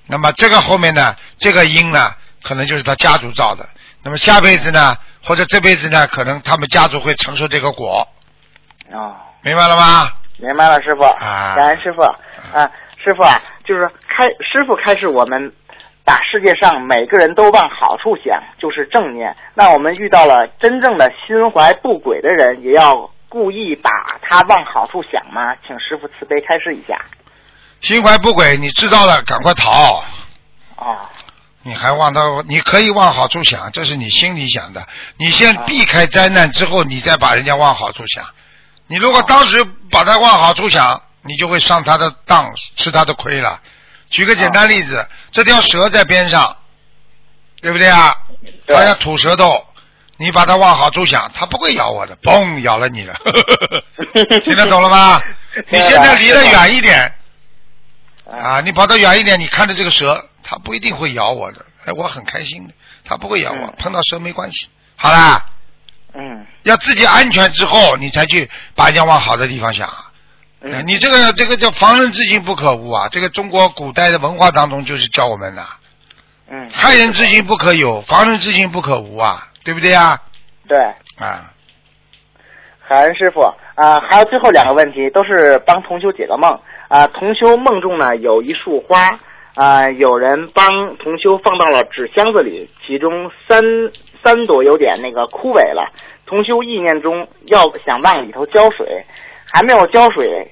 [0.07, 3.69] 那么这个后面呢，这个因呢，可能就是他家族造的。
[4.03, 8.09] 那么下辈子呢，或者这辈子呢，可能他们家族会承受这个果，
[8.91, 9.17] 哦。
[9.45, 10.11] 明白了吗？
[10.39, 11.03] 明白了，师傅。
[11.03, 12.03] 啊感恩师傅。
[12.03, 12.71] 啊，
[13.05, 15.53] 师傅啊，就是开师傅开始我们
[16.05, 19.37] 把世界上每个人都往好处想，就是正念。
[19.55, 23.91] 那我们遇到了真正的心怀不轨的人，也要故意把
[24.21, 25.55] 他往好处想吗？
[25.67, 27.01] 请师傅慈悲开示一下。
[27.81, 30.03] 心怀不轨，你知道了，赶快逃。
[30.77, 30.99] 哦，
[31.63, 34.87] 你还往到，你可以往好处想，这是你心里想的。
[35.17, 38.25] 你先避开灾难之后，你再把人家往好处想。
[38.89, 43.61] 你如果当时把他往好处想，你就会上他的当，吃他的亏了。
[44.13, 46.57] 举个简单例子，这条蛇在边上，
[47.63, 48.15] 对不对啊？
[48.67, 49.67] 对它要吐舌头，
[50.19, 53.15] 你把它往好处想，它不会咬我的，嘣，咬了你了。
[54.45, 55.21] 听得懂了吗？
[55.71, 57.15] 你现在离得远一点，
[58.31, 64.69] 啊，你跑得远一点，你看着这个蛇，它不一定会咬我的，哎，我很开心的，它不会咬我，嗯碰到蛇没关系。
[64.97, 65.47] 好啦，
[66.15, 69.89] 嗯要自己安全之后，你才去把人家往好的地方想。
[70.85, 73.09] 你这个这个叫防人之心不可无啊！
[73.11, 75.63] 这个中国古代的文化当中就是教我们的，
[76.49, 80.21] 嗯，害人之心不可有，防人之心不可无啊，对不对啊？
[80.69, 80.79] 对，
[81.19, 81.51] 啊，
[82.89, 83.41] 感恩师傅
[83.75, 86.61] 啊、还有最后两个问题都是帮同修解个梦。
[86.89, 89.19] 啊、同修梦中呢有一束花
[89.55, 93.63] 啊、有人帮同修放到了纸箱子里，其中三
[94.23, 95.91] 三朵有点那个枯萎了，
[96.27, 99.05] 同修意念中要想往里头浇水，
[99.53, 100.51] 还没有浇水，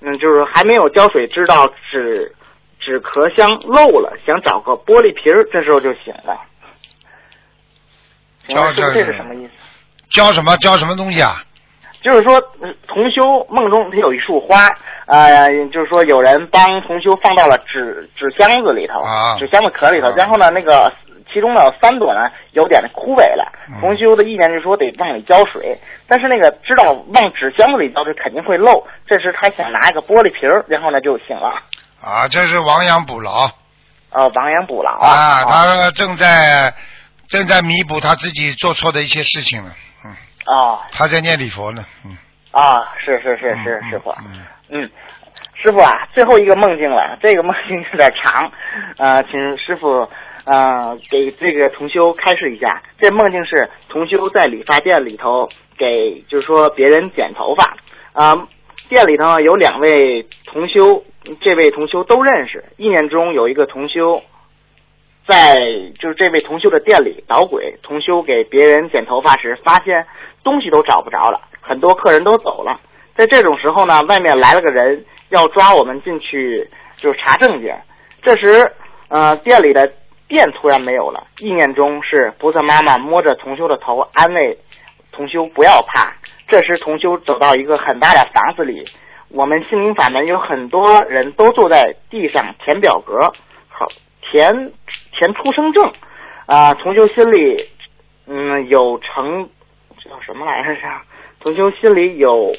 [0.00, 2.34] 嗯，就是还没有浇水，知道纸
[2.78, 6.38] 纸壳箱漏了，想找个玻璃瓶儿，这时候就醒了。
[8.48, 9.52] 浇这是什么意思？
[10.10, 11.42] 浇什么浇什么东西啊？
[12.02, 14.66] 就是说，呃同修梦中他有一束花，
[15.06, 20.92] 呃，就是说有人帮同修放到了纸纸箱子里头，啊纸箱子壳里头，啊然后呢，那个
[21.32, 23.80] 其中呢三朵呢有点枯萎了，嗯。
[23.80, 31.62] 同修的意见就是说得往里浇水，但是那个知道往纸箱子里浇水肯定会漏，这时他想拿一个玻璃瓶儿，然后呢就醒了，
[32.00, 33.50] 啊，这是亡羊补牢。
[34.14, 36.74] 呃，亡羊补牢啊，他正在
[37.28, 39.70] 正在弥补他自己做错的一些事情了，
[40.04, 40.10] 嗯，
[40.54, 42.14] 啊他在念礼佛呢，嗯，
[42.50, 44.90] 啊，是是是是嗯师傅，嗯，嗯，
[45.54, 48.52] 师傅啊，最后一个梦境了，这个梦境有点长，
[48.98, 50.06] 呃，请师傅
[50.44, 52.82] 呃给这个同修开示一下。
[52.98, 57.76] 这梦境是同修在理发店里头给，就是说别人剪头发，
[58.12, 58.48] 啊、
[58.88, 61.02] 店里头有两位同修，
[61.40, 62.64] 这位同修都认识。
[62.76, 64.22] 意念中有一个同修
[65.26, 65.54] 在
[66.00, 70.06] 就是这位同修的店里捣鬼，同修给别人剪头发时，发现
[70.42, 72.80] 东西都找不着了，很多客人都走了。
[73.14, 77.80] 在这种时候呢，外面来了个人要抓我们进去，就是查证件。
[78.22, 78.72] 这时，
[79.08, 79.92] 呃，店里的
[80.32, 81.26] 电突然没有了。
[81.40, 84.56] 意念中是菩萨妈妈摸着同修的头，安慰
[85.12, 86.14] 同修不要怕。
[86.48, 88.82] 这时，同修走到一个很大的房子里，
[89.28, 93.30] 我们心灵法门有很多人都坐在地上填表格，
[93.68, 93.86] 好
[94.22, 94.72] 填
[95.12, 95.92] 填出生证。
[96.46, 97.68] 啊、同修心里，
[98.26, 99.50] 嗯，有成，
[100.02, 100.74] 这叫什么来着？
[100.74, 100.82] 是
[101.40, 102.56] 同修心里有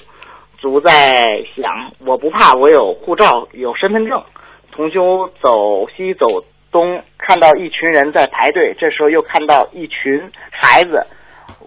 [0.60, 4.24] 足在想，我不怕，我有护照，有身份证。
[4.72, 6.44] 同修走西走
[6.74, 10.22] 东，看到一群人在排队，这时候又看到一群
[10.52, 11.08] 孩子，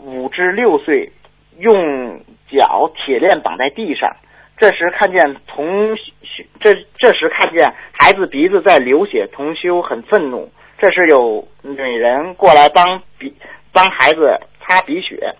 [0.02, 1.10] 五至六岁，
[1.58, 4.14] 用脚铁链绑在地上。
[4.58, 5.96] 这时看见同
[6.60, 10.50] 这这时看见孩子鼻子在流血，同修很愤怒。
[10.78, 13.34] 这时有女人过来帮鼻
[13.72, 15.34] 帮孩子擦鼻血，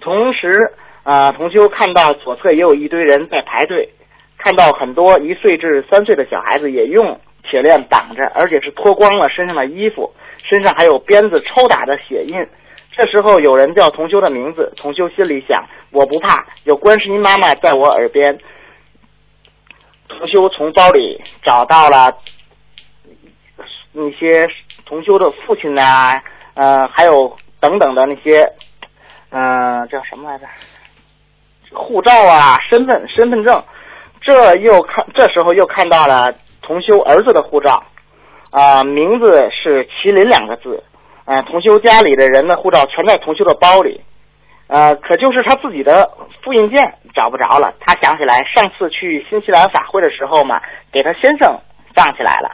[0.00, 3.88] 同时啊、呃同修看到左侧也有一堆人在排队，
[4.38, 10.12] 看到很多一岁至三岁的小孩子也用铁链绑着，而且是脱光了身上的衣服，
[10.48, 12.34] 身上还有鞭子抽打的血印。
[12.96, 18.38] 这时候有人叫同修的名字，同修心里想：我不怕，有观世音妈妈在我耳边。
[20.06, 22.16] 同修从包里找到了
[23.92, 24.48] 那些
[24.86, 26.12] 同修的父亲呐、
[26.54, 28.52] 呃，还有等等的那些，
[29.30, 30.46] 嗯、呃，叫什么来着？
[31.72, 33.64] 护照啊，身份身份证。
[34.20, 36.32] 这又看，这时候又看到了
[36.66, 37.82] 同修儿子的护照，
[38.50, 40.82] 啊、名字是麒麟两个字。
[41.26, 44.00] 呃，同修家里的人的护照全在同修的包里，
[44.66, 46.10] 呃，可就是他自己的
[46.42, 47.72] 复印件找不着了。
[47.80, 50.60] 他想起来上次去新西兰法会的时候嘛，
[50.92, 51.58] 给他先生
[51.94, 52.50] 放起来了。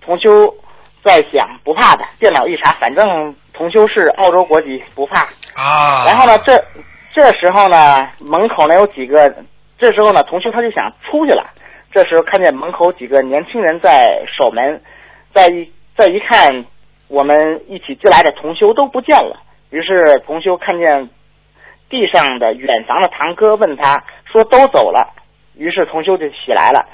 [0.00, 0.54] 同修
[1.04, 5.22] 在想，不怕的，电脑一查，反正同修是澳洲国籍，不怕。
[5.54, 6.62] 啊，然后呢，这
[7.12, 9.34] 这时候呢，门口呢有几个，
[9.78, 11.44] 这时候呢，同修他就想出去了。
[11.92, 14.82] 这时候看见门口几个年轻人在守门，
[15.34, 16.64] 再一再一看，
[17.08, 19.42] 我们一起进来的同修都不见了。
[19.70, 21.10] 于是同修看见
[21.88, 25.14] 地上的远房的堂哥，问他说都走了。
[25.54, 26.88] 于是同修就起来了。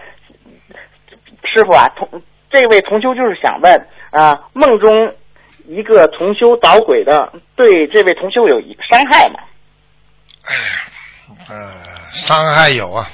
[1.44, 5.14] 师傅啊，同这位同修就是想问啊、梦中
[5.66, 9.40] 一个同修捣鬼的，对这位同修有伤害吗？
[10.44, 10.54] 哎，
[11.48, 13.08] 呃，伤害有啊，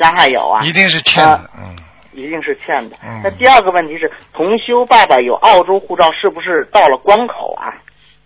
[0.00, 1.76] 伤害有啊，一定是欠的啊，嗯，
[2.12, 2.96] 一定是欠的。
[3.04, 3.20] 嗯。
[3.22, 7.74] 那第二个问题是，同修爸爸有澳洲护照，是不是到了关口啊？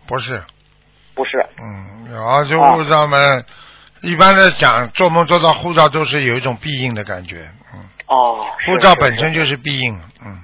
[0.07, 0.41] 不是，
[1.17, 3.45] 不是，嗯，有澳洲护照们，
[4.03, 9.95] 一般的讲，做梦做到护照都是有一种必应的感觉，嗯，哦，护照本身就是必应，
[10.25, 10.39] 嗯，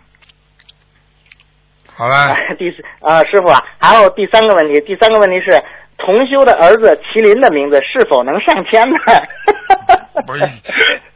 [1.94, 5.62] 好了， 啊，第四呃，师傅啊，还有第三个问题，第三个问题是，
[5.98, 8.97] 同修的儿子麒麟的名字是否能上天呢？
[10.27, 10.41] 不一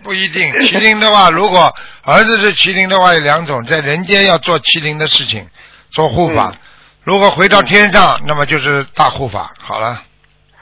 [0.02, 1.72] 不一定，麒麟的话，如果
[2.02, 5.46] 儿子是麒麟的话，有两种，在人间要做麒麟的事情，
[5.90, 6.58] 做护法，嗯。
[7.02, 9.52] 如果回到天上，那么就是大护法。
[9.62, 10.02] 好了，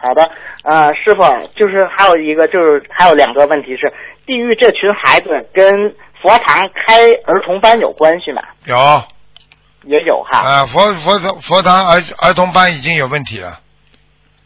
[0.01, 0.28] 好的，
[0.64, 1.22] 呃，师傅，
[1.56, 3.93] 就是还有一个，就是还有两个问题是，
[4.26, 8.43] 地狱这群孩子跟佛堂开儿童班有关系吗？
[8.64, 9.02] 有。
[9.84, 13.59] 也有哈，啊，佛佛堂佛堂儿儿童班已经有问题了。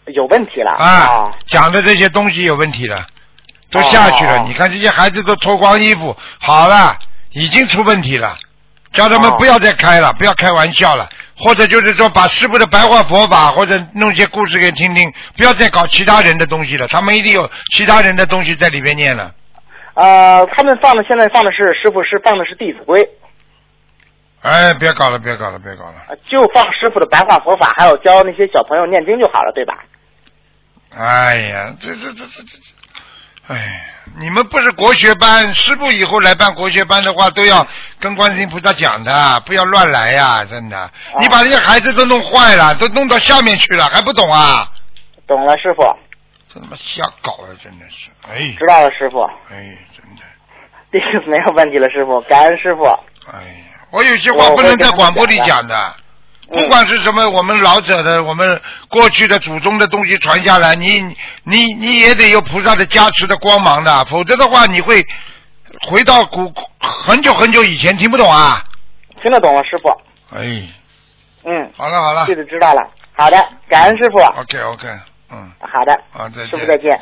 [0.07, 0.71] 有问题了。
[0.73, 3.05] 啊，讲的这些东西有问题了，
[3.77, 4.39] 都下去了。
[4.47, 6.97] 你看这些孩子都脱光衣服，好了，
[7.31, 8.37] 已经出问题了，
[8.93, 11.09] 叫他们不要再开了，不要开玩笑了。
[11.39, 16.89] 或者就是说，把师傅的白话佛法，或者弄些故事给听听，不要再搞其他人的东西了。
[16.89, 19.35] 他们一定有其他人的东西在里边念了。
[19.93, 23.03] 呃，他们放的现在放的是师傅是放的是《弟子规》，
[24.41, 25.95] 哎，别搞了，别搞了，别搞了。
[26.09, 29.75] 呃就放师傅的白话佛法，还有教那些小朋友念经就好了，对吧？
[30.97, 32.73] 哎呀，这这这这这这，
[33.49, 33.81] 哎，
[34.19, 37.65] 你们不是国学班，师傅以后来办国学班的话，都要
[38.01, 40.91] 跟观世音菩萨讲的，不要乱来呀、真的。
[41.21, 44.69] 你把这些孩子都弄坏了，都弄到下面去了，还不懂啊？
[45.29, 45.83] 懂了，师傅，
[46.53, 47.55] 这他妈瞎搞啊！
[47.63, 50.23] 真的是，哎，知道了，师傅，哎，真的，
[50.93, 52.85] 这 个没有问题了，师傅，感恩师傅。
[53.33, 55.95] 哎呀，我有些话不能在广播里讲的。
[56.49, 61.01] 不管是什么，我们老者的，我们过去的祖宗的东西传下来，你
[61.43, 65.05] 你你也得有菩萨的加持的光芒的，否则的话，你会
[65.89, 68.63] 回到古很久很久以前，听不懂啊？
[69.23, 69.89] 听得懂啊，师傅。
[70.37, 70.69] 哎，
[71.45, 72.91] 嗯，好了好了这个知道了。
[73.13, 73.37] 好的，
[73.69, 74.19] 感恩师傅。
[74.41, 74.89] ，OK OK，
[75.31, 76.51] 嗯，好的，啊，再见。
[76.51, 77.01] 师傅再见。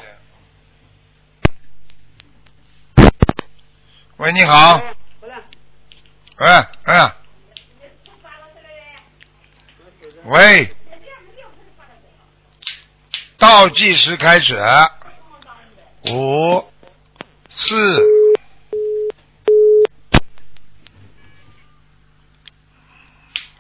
[4.17, 4.81] 喂，你好。
[6.39, 7.13] 哎哎。
[10.25, 10.75] 喂。
[13.39, 14.59] 倒计时开始。
[16.11, 16.71] 五、
[17.51, 18.03] 四。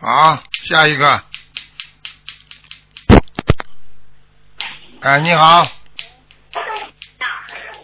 [0.00, 1.22] 好，下一个。
[5.00, 5.64] 哎，你好，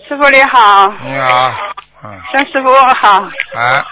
[0.08, 1.54] 师傅你好，你好，
[2.02, 3.84] 嗯，张师傅好，哎，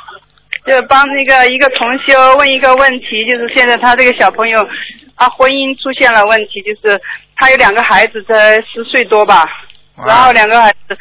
[0.68, 4.68] 就帮那个一个同修问一个问题，就是现在他这个小朋友，
[5.16, 7.00] 他婚姻出现了问题，就是
[7.36, 9.48] 他有两个孩子，才十岁多吧，
[10.06, 10.96] 然后两个孩子，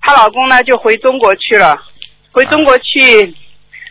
[0.00, 1.76] 她老公呢就回中国去了，
[2.32, 3.36] 回中国去，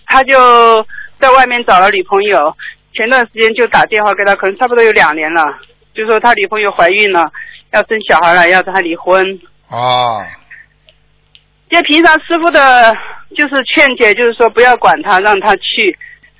[0.07, 0.85] 他就
[1.19, 2.55] 在外面找了女朋友，
[2.93, 5.41] 前段时间就打电话给他，可能差不多有两年了，
[5.93, 7.31] 就说他女朋友怀孕了，
[7.71, 9.39] 要生小孩了，要跟他离婚。
[9.69, 10.21] 哦，
[11.69, 12.97] 就平常师傅的，
[13.35, 15.97] 就是劝解，就是说不要管他，让他去，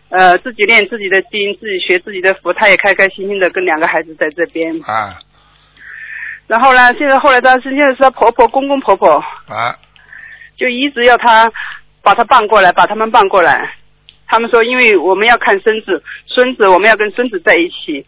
[0.10, 4.76] 呃，自己练自己的经，自己学自己的佛，他也开开心心的跟两个孩子在这边。
[4.84, 5.18] 啊
[6.48, 9.10] 然后呢，现在后来她现在是她婆婆、公公婆婆，
[9.48, 9.74] 啊，
[10.58, 11.50] 就一直要她
[12.02, 13.74] 把她办过来，把他们办过来。
[14.28, 18.06] 他们说，因为我们要看孙子，孙子我们要跟孙子在一起。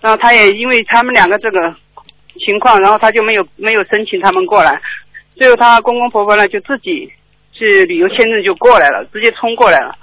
[0.00, 1.74] 然后他也因为他们两个这个
[2.44, 4.80] 情况，然后他就没有没有申请他们过来。
[5.36, 7.12] 最后他公公婆婆呢就自己
[7.56, 9.94] 是旅游签证就过来了，直接冲过来了。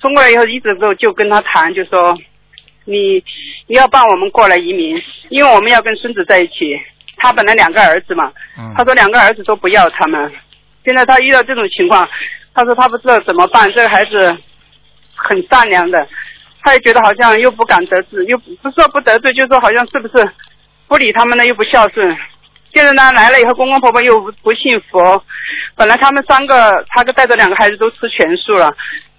[0.00, 2.16] 冲过来以后一直都就跟他谈，就说
[2.84, 3.22] 你
[3.66, 6.78] 你要帮我们过来移民，因为我们要跟孙子在一起。
[7.20, 10.32] 他本来两个儿子嘛，嗯他说两个儿子都不要他们。
[10.84, 12.08] 现在他遇到这种情况，
[12.54, 13.68] 他说他不知道怎么办。
[13.72, 14.38] 这个孩子
[15.16, 16.06] 很善良的，
[16.62, 20.30] 他也觉得好像又不敢得罪，又不不是说不得罪，就说好像是不是
[20.86, 22.16] 不理他们呢，又不孝顺。
[22.72, 25.22] 现在呢来了以后，公公婆婆又不不信佛，
[25.74, 28.72] 本来他们三个，他带着两个孩子都吃全素了，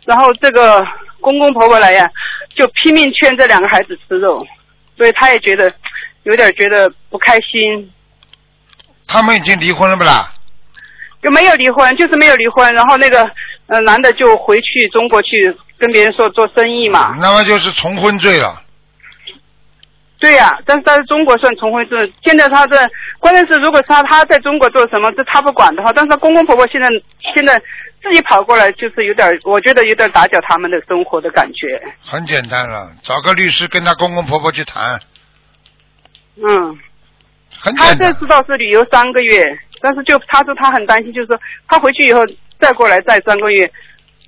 [0.05, 0.85] 然后这个
[1.19, 2.09] 公公婆婆来呀，
[2.55, 4.45] 就拼命劝这两个孩子吃肉，
[4.97, 5.71] 所以他也觉得
[6.23, 7.91] 有点觉得不开心，
[9.07, 10.29] 他们已经离婚了不啦？
[11.21, 12.73] 就没有离婚，就是没有离婚。
[12.73, 13.29] 然后那个
[13.67, 17.13] 呃男的就回去中国去跟别人说做生意嘛。
[17.19, 18.61] 那么就是重婚罪了。
[20.19, 22.11] 对呀、但是他在中国算重婚罪。
[22.23, 22.85] 现在他在
[23.19, 26.87] 关键是，如果他他在中国做什么，这他不管的话，但是他公公婆婆现在
[27.33, 27.57] 现在
[28.03, 31.81] 自己跑过来，就是有点，我觉得有点打搅他们的生活的感觉。
[32.03, 34.99] 很简单了，找个律师跟他公公婆婆去谈，
[36.35, 36.77] 嗯，
[37.57, 38.13] 很他这简单。
[38.15, 39.41] 次倒是旅游三个月，
[39.79, 42.19] 但是就他说他很担心，就是说他回去以后
[42.59, 43.71] 再过来再三个月，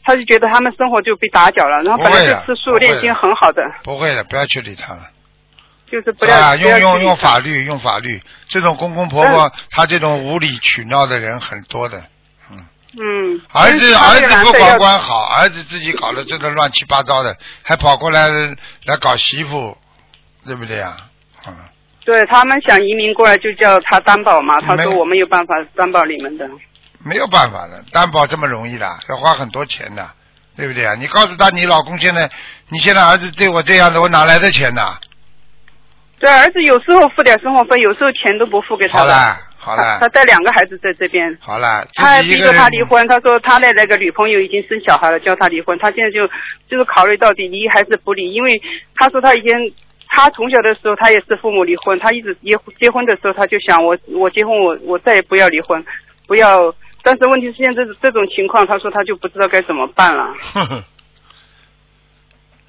[0.05, 1.83] 他就觉得他们生活就被打搅了。
[1.83, 5.01] 然后本来就吃素练心很好的，不会的，不要去理他了。
[5.91, 8.21] 就是不要、啊，用用用法律，用法律。
[8.47, 12.01] 这种公公婆婆，他这种无理取闹的人很多的。
[12.49, 12.57] 嗯，
[12.97, 18.29] 嗯儿子儿子不保这个男的要管好，儿子自己搞得这个乱七八糟的，还跑过来
[18.85, 19.77] 来搞媳妇，
[20.45, 20.95] 对不对啊？
[21.45, 21.53] 嗯，
[22.05, 24.61] 对他们想移民过来，就叫他担保嘛。
[24.61, 26.49] 他说我们有办法担保你们的。
[27.03, 30.09] 没有办法的，担保这么容易的，要花很多钱的。
[30.53, 30.95] 对不对啊？
[30.95, 32.29] 你告诉他，你老公现在，
[32.67, 34.97] 你现在儿子对我这样的，我哪来的钱呢？
[36.21, 39.13] 对，儿子有时候付点生活费，有时候钱都不付给他的。
[39.57, 43.07] 好了，好他他，带两个孩子在这边，好了，自他逼着他离婚。
[43.07, 45.75] 他说他的那个女朋友已经生小孩了，叫他离婚。
[45.79, 46.27] 他现在就
[46.69, 48.61] 就是考虑到底离还是不离，因为
[48.93, 49.51] 他说他以前
[50.07, 55.83] 他从小的时候他也是父母离婚，他一直结结婚的时候他就想我我结婚我我再也不要离婚，
[56.27, 56.71] 不要。
[57.01, 60.35] 但是问题是现在这这种情况，他说他就不知道该怎么办了。
[60.53, 60.83] 哼哼，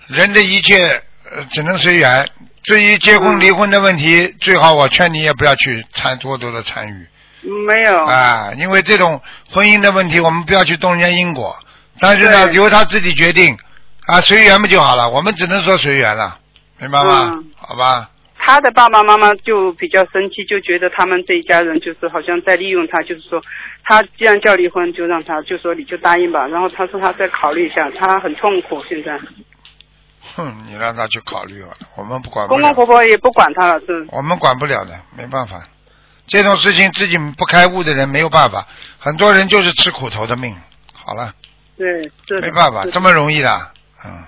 [0.09, 1.03] 人的一切呃
[1.51, 2.29] 只能随缘。
[2.63, 7.07] 至于结婚嗯离婚的问题，最好我劝你也不要去参多多的参与
[7.67, 11.57] 没有，啊，因为这种婚姻的问题，我们不要去动人家因果。
[11.99, 13.57] 但是呢，由他自己决定
[14.07, 15.11] 啊，随缘不就好了？
[15.11, 16.39] 我们只能说随缘了，
[16.79, 17.31] 明白吗？
[17.35, 23.43] 嗯好吧，他的爸爸妈妈就比较生气，就觉得他们这一家人就是好像在利用他，就是说
[23.85, 26.47] 他既然叫离婚，就让他就说你就答应吧。
[26.47, 29.19] 然后他说他再考虑一下，他很痛苦现在。
[30.37, 35.63] 哼，你让他去考虑吧，我们不管不公公，婆婆也不管他了，是我们管不了的，没办法。
[36.27, 38.67] 这种事情自己不开悟的人没有办法，
[38.99, 40.57] 很多人就是吃苦头的命。
[40.95, 41.33] 好了。
[41.77, 41.89] 对
[42.29, 43.73] 是没办法，这么容易的，
[44.05, 44.23] 嗯，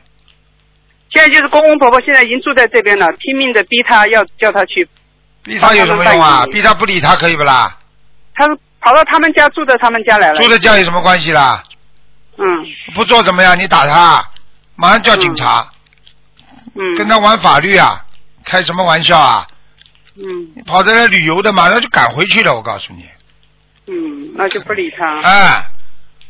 [1.11, 4.89] 现在就是公公婆婆现在已经住在这边了，拼命的逼他要叫他去，
[5.45, 6.47] 逼他有什么用啊？
[6.51, 7.79] 逼他不理他可以不啦？
[8.35, 8.49] 他
[8.81, 10.41] 跑到他们家住到他们家来了。
[10.41, 11.63] 住的家有什么关系啦？
[12.39, 12.45] 嗯
[12.95, 13.57] 不做怎么样？
[13.57, 14.27] 你打他，
[14.75, 15.74] 马上叫警察，嗯
[16.97, 18.05] 跟他玩法律啊？
[18.45, 19.47] 开什么玩笑啊？
[20.17, 20.23] 嗯
[20.55, 22.55] 你跑这来旅游的，马上就赶回去了。
[22.55, 23.05] 我告诉你，
[23.87, 25.21] 嗯，那就不理他。
[25.23, 25.67] 哎，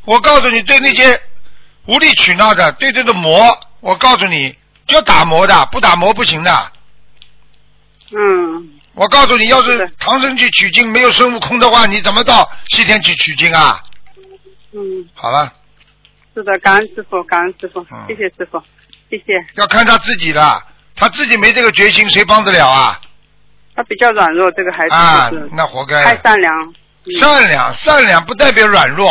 [0.04, 1.20] 我告诉你，对那些
[1.86, 4.56] 无理取闹的，对这个魔，我告诉你，
[4.86, 6.72] 就打磨的，不打磨不行的。
[8.12, 13.82] 嗯我告诉你，要是唐僧去取经没有孙悟空的话，你怎么到西天去取经啊？
[14.72, 14.80] 嗯，
[15.14, 15.52] 好了。
[16.34, 18.62] 是的，感恩师傅，感恩师傅嗯，谢谢师傅，
[19.18, 19.46] 谢谢。
[19.56, 20.62] 要看他自己的，
[20.96, 23.00] 他自己没这个决心，谁帮得了啊？
[23.76, 26.16] 他比较软弱，这个孩子啊就是，那活该太。
[26.22, 26.52] 善良。
[26.62, 26.74] 嗯
[27.20, 29.10] 善良，善良不代表软弱，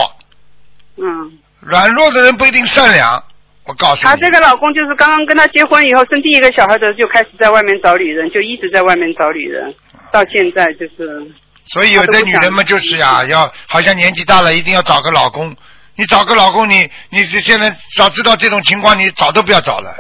[0.97, 3.23] 嗯，软弱的人不一定善良。
[3.65, 9.71] 我告诉你，她这个老公就是刚刚跟她结婚以后生第一个小孩的时候就开始在外面找女人，就一直在外面找女人，
[10.11, 11.31] 到现在就是
[11.65, 15.55] 所以有的女人们就是呀，要好像年纪大了，一定要找个老公。
[15.95, 19.93] 你找个老公，你你现在早知道这种情况，你早都不要找了。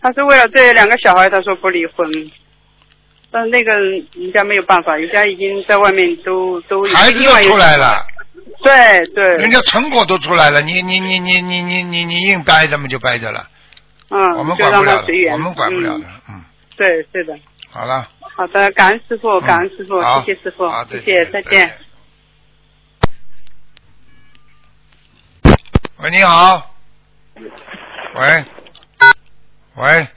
[0.00, 2.08] 他是为了这两个小孩，他说不离婚。
[3.30, 8.04] 但那个人家没有办法，人家已经在外面都都孩子都出来了，
[8.62, 13.48] 对对，人家成果都出来了，你你你你你你你你硬掰着嘛就掰着了，
[14.10, 16.34] 嗯，我们管不了的他随缘，我们管不了的嗯。
[16.34, 16.44] 嗯，
[16.76, 17.34] 对，是的。
[17.70, 18.06] 好了。
[18.36, 21.74] 好的，感恩师傅，感恩师傅，好谢谢师傅好，谢谢，再见。。
[26.02, 26.68] 喂，你好。
[28.14, 28.44] 喂，
[29.76, 30.08] 喂，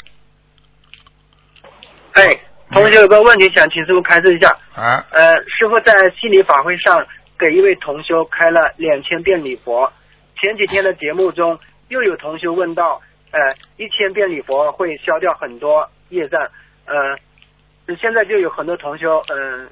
[2.14, 2.40] 哎，
[2.72, 4.50] 同学有个问题想请师傅开示一下。
[4.74, 7.06] 啊，呃，师傅在心理法会上
[7.38, 9.94] 给一位同修开了两千遍礼佛。
[10.42, 11.60] 前几天的节目中，
[11.90, 13.00] 又有同修问到，
[13.30, 13.40] 呃，
[13.78, 16.42] 一千遍礼佛会消掉很多业障，
[16.86, 19.70] 呃，现在就有很多同修，嗯、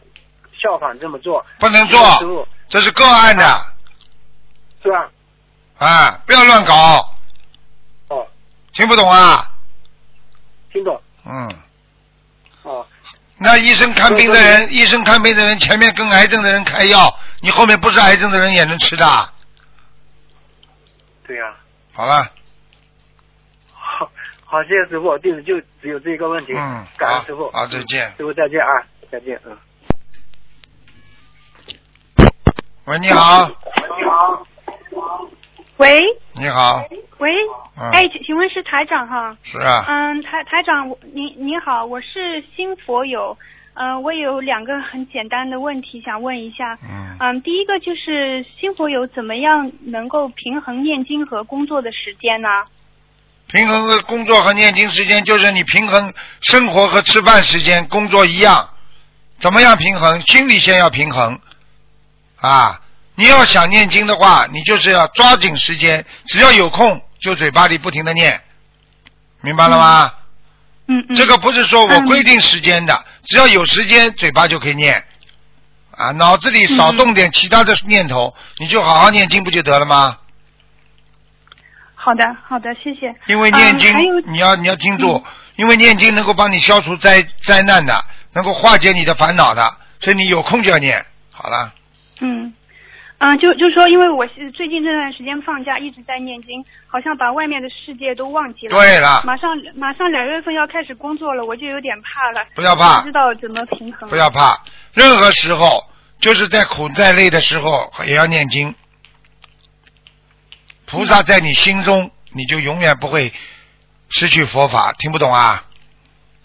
[0.62, 1.44] 效仿这么做。
[1.60, 3.44] 不能师做，傅这是个案的
[4.84, 5.10] 是吧？
[5.84, 7.16] 啊，不要乱搞，
[8.10, 8.28] 哦，
[8.74, 9.52] 听不懂啊？
[10.72, 11.02] 听懂。
[11.26, 11.50] 嗯，
[12.64, 12.86] 哦，
[13.38, 19.30] 那医生看病的人，医生看病的人前面跟癌症的人开药，你后面不是癌症的人也能吃的。
[21.26, 21.56] 对呀、
[21.94, 22.30] 好了，
[23.74, 24.10] 好，
[24.46, 26.54] 好，谢谢师傅，弟子就只有这个问题。
[26.54, 27.50] 嗯，感谢师傅。
[27.52, 28.10] 好，再见。
[28.18, 29.58] 师傅再见啊，再见，嗯。
[32.86, 33.54] 喂，你好，喂
[33.98, 34.46] 你好，
[35.78, 36.04] 喂，
[37.76, 39.36] 嗯哎，请请问是台长哈？
[39.44, 43.36] 是啊，嗯，台台长，我您您好，我是新佛友，
[43.74, 46.78] 嗯、我有两个很简单的问题想问一下。
[46.84, 52.48] 嗯，嗯，第一个就是新佛友怎么样能够平衡念经和工作的时间呢？
[53.48, 58.70] 平衡的工作和念经时间，就是你平衡生活和吃饭时间，工作一样，
[59.40, 60.22] 怎么样平衡？
[60.22, 61.40] 心理先要平衡
[62.40, 62.80] 啊！
[63.16, 68.42] 你要想念经的话，你就是要抓紧时间，只要有空就嘴巴里不停的念，
[69.42, 70.14] 明白了吗？
[70.88, 71.16] 嗯嗯。
[71.16, 75.04] 这个不是说我嗯规定时间的，只要有时间嘴巴就可以念
[75.92, 80.18] 啊，脑子里少嗯动点其他的念头，你就好好念经不就得了吗？
[81.96, 83.16] 好的好的，谢谢。
[83.28, 85.24] 因为念经嗯、你要你要听住，
[85.56, 88.04] 因为念经能够帮你消除灾灾难的，
[88.34, 91.06] 能够化解你的烦恼的，所以你有空就要念。
[91.32, 91.72] 好了，
[92.20, 92.54] 嗯，
[93.24, 98.78] 嗯，就就说，因为我是最近这段时间放假一直在念经，好像把外面的世界都忘记了。
[98.78, 102.46] 对了马上马上两月份要开始工作了，我就有点怕了。
[102.54, 104.10] 不要怕不知道怎么平衡。
[104.10, 105.70] 不要怕，任何时候
[106.20, 108.76] 就是在苦在累的时候也要念经。
[110.86, 113.32] 菩萨在你心中，你就永远不会
[114.10, 114.92] 失去佛法。
[115.00, 115.64] 听不懂啊？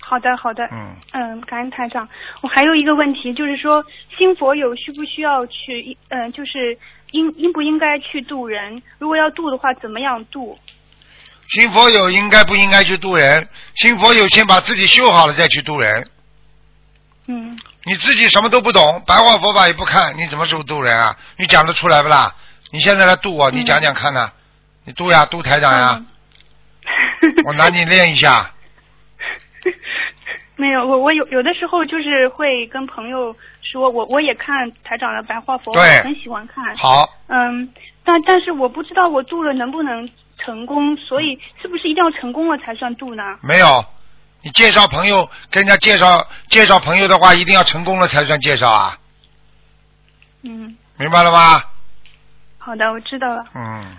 [0.09, 0.65] 好的，好的。
[0.73, 0.97] 嗯。
[1.13, 2.09] 嗯，感恩台长。
[2.41, 3.85] 我还有一个问题，就是说
[4.17, 5.97] 新佛友需不需要去？
[6.09, 6.79] 嗯、就是
[7.11, 8.83] 应应不应该去渡人？
[8.99, 10.59] 如果要渡的话，怎么样渡？
[11.49, 13.47] 新佛友应该不应该去渡人？
[13.75, 16.09] 新佛友先把自己修好了再去渡人。
[17.27, 17.59] 嗯。
[17.85, 21.15] 你自己什么都不懂，白话佛法也不看，你怎么时候渡人啊？
[21.37, 22.35] 你讲得出来不啦？
[22.71, 24.33] 你现在来渡我，你讲讲看呢、
[24.85, 26.03] 你渡呀，渡台长呀。
[27.45, 28.51] 我拿你练一下。
[30.59, 36.77] 没有，我我有有的时候就是会跟朋友说，我我也看台长的白话佛法，对我很喜欢看。
[36.77, 37.09] 好。
[37.29, 37.73] 嗯，
[38.03, 43.23] 但但是我不知道我度了能不能成功，所以是不是一定要成功了才算度呢？
[43.41, 43.85] 没有，
[44.43, 48.99] 你介绍朋友，跟人家介绍介绍朋友的话，一定要成功了才算介绍啊，
[50.43, 51.63] 嗯，明白了吗？
[52.59, 53.45] 好的，我知道了。
[53.55, 53.97] 嗯，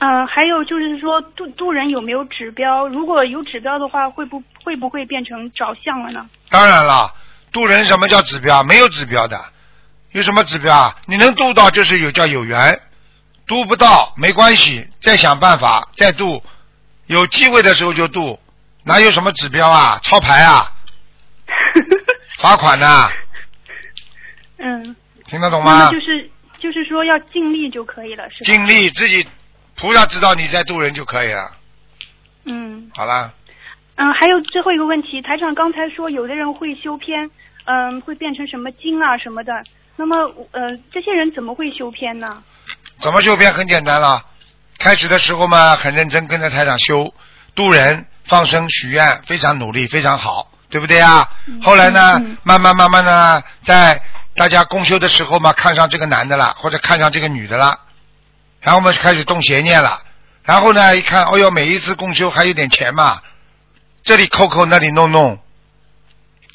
[0.00, 2.88] 嗯，还有就是说渡渡人有没有指标？
[2.88, 6.28] 如果有指标的话，会不会不会变成找相了呢？
[6.48, 7.14] 当然了，
[7.52, 8.62] 渡人什么叫指标？
[8.64, 9.38] 没有指标的，
[10.12, 10.96] 有什么指标啊？
[11.06, 12.80] 你能渡到就是有叫有缘，
[13.46, 16.42] 渡不到没关系，再想办法再渡，
[17.06, 18.38] 有机会的时候就渡，
[18.84, 20.00] 哪有什么指标啊？
[20.02, 20.72] 抄牌啊？
[22.40, 23.10] 罚款呐、
[24.56, 24.96] 嗯，
[25.26, 25.90] 听得懂吗？
[25.92, 28.44] 就是就是说要尽力就可以了，是吧？
[28.46, 29.26] 尽力自己，
[29.80, 31.50] 菩萨知道你在渡人就可以了。
[32.44, 33.32] 嗯好啦，
[33.96, 37.30] 嗯，还有最后一个问题，台长刚才说有的人会修偏，
[37.64, 39.52] 嗯，会变成什么经啊什么的。
[39.96, 40.16] 那么
[40.52, 42.42] 呃，这些人怎么会修偏呢？
[43.00, 44.22] 怎么修偏很简单了。
[44.78, 47.12] 开始的时候嘛，很认真跟着台长修，
[47.54, 51.28] 渡人、放生、许愿，非常努力，非常好，对不对啊？
[51.62, 54.00] 后来呢，慢慢慢慢的，在
[54.34, 57.78] 大家共修的时候嘛，看上这个男的了，或者看上这个女的了，
[58.60, 60.02] 然后我们开始动邪念了。
[60.44, 63.20] 然后呢，一看，哦哟，每一次共修还有点钱嘛，
[64.02, 65.38] 这里扣扣，那里弄弄。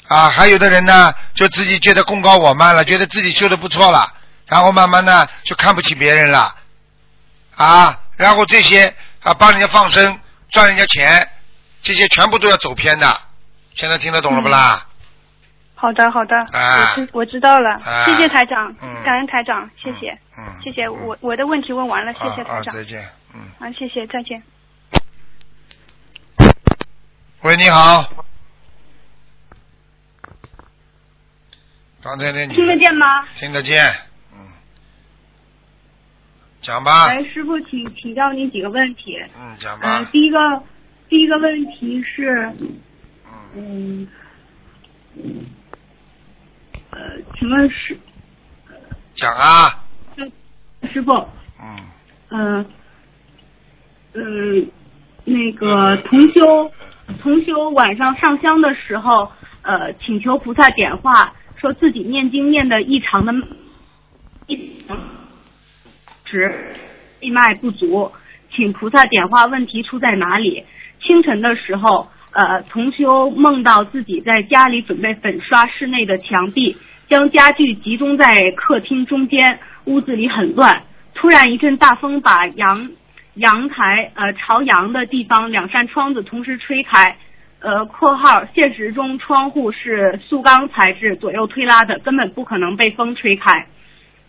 [0.08, 4.12] 啊，还有的人呢，就自己觉得功高我慢了，觉得自己修的不错了，
[4.46, 6.54] 然后慢慢的就看不起别人了，
[7.56, 10.20] 啊，然后这些啊帮人家放生
[10.50, 11.28] 赚人家钱，
[11.82, 13.20] 这些全部都要走偏的。
[13.74, 14.85] 现在听得懂了不啦？
[15.76, 16.96] 好的，好的，啊。
[16.96, 18.04] 我知我知道了，啊。
[18.06, 19.02] 谢谢台长，嗯。
[19.04, 23.06] 感恩台长，谢谢，嗯，谢谢，我我的问题问完了，谢谢台长，再见。
[23.34, 24.42] 嗯，啊，谢谢，再见。
[27.42, 28.10] 喂，你好。
[32.02, 33.26] 刚才那女听得见吗？
[33.34, 33.84] 听得见，
[34.32, 34.38] 嗯，
[36.60, 39.18] 讲吧，来，师傅，请请教您几个问题。
[39.38, 40.38] 嗯，讲嗯、呃，第一个
[41.08, 42.52] 第一个问题是，
[43.54, 44.06] 嗯，
[46.90, 46.98] 呃，
[47.38, 47.98] 请问师
[49.14, 49.84] 讲啊，
[50.92, 51.12] 师傅，
[51.60, 51.86] 嗯，
[52.30, 52.66] 嗯、
[54.14, 54.68] 嗯，
[55.24, 56.70] 那个同修
[57.20, 59.30] 同修晚上上香的时候，
[59.62, 63.32] 呃，请求菩萨点化，说自己念经念的异常的
[64.46, 64.84] 异
[66.24, 66.74] 时
[67.20, 68.12] 气脉不足，
[68.50, 70.64] 请菩萨点化问题出在哪里。
[71.00, 76.76] 清晨的时候，呃，同修梦到自己在家里准备粉刷室内的墙壁，
[77.08, 80.82] 将家具集中在客厅中间，屋子里很乱。
[81.14, 82.90] 突然一阵大风把阳
[83.36, 87.16] 阳台呃朝阳的地方两扇窗子同时吹开。
[87.58, 93.66] 呃（括号现实中窗户是塑钢材质，左右推拉的，根本不可能被风吹开）。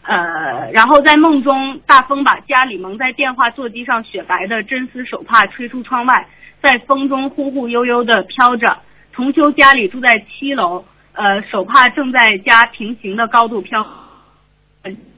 [0.04, 6.26] 呃，然后在梦中，大风把家里蒙在电话座机上雪白的真丝手帕吹出窗外，
[6.62, 8.82] 在风中忽忽悠悠的飘着。
[9.14, 13.84] 重修家里住在七楼，呃，手帕正在家平行的高度飘，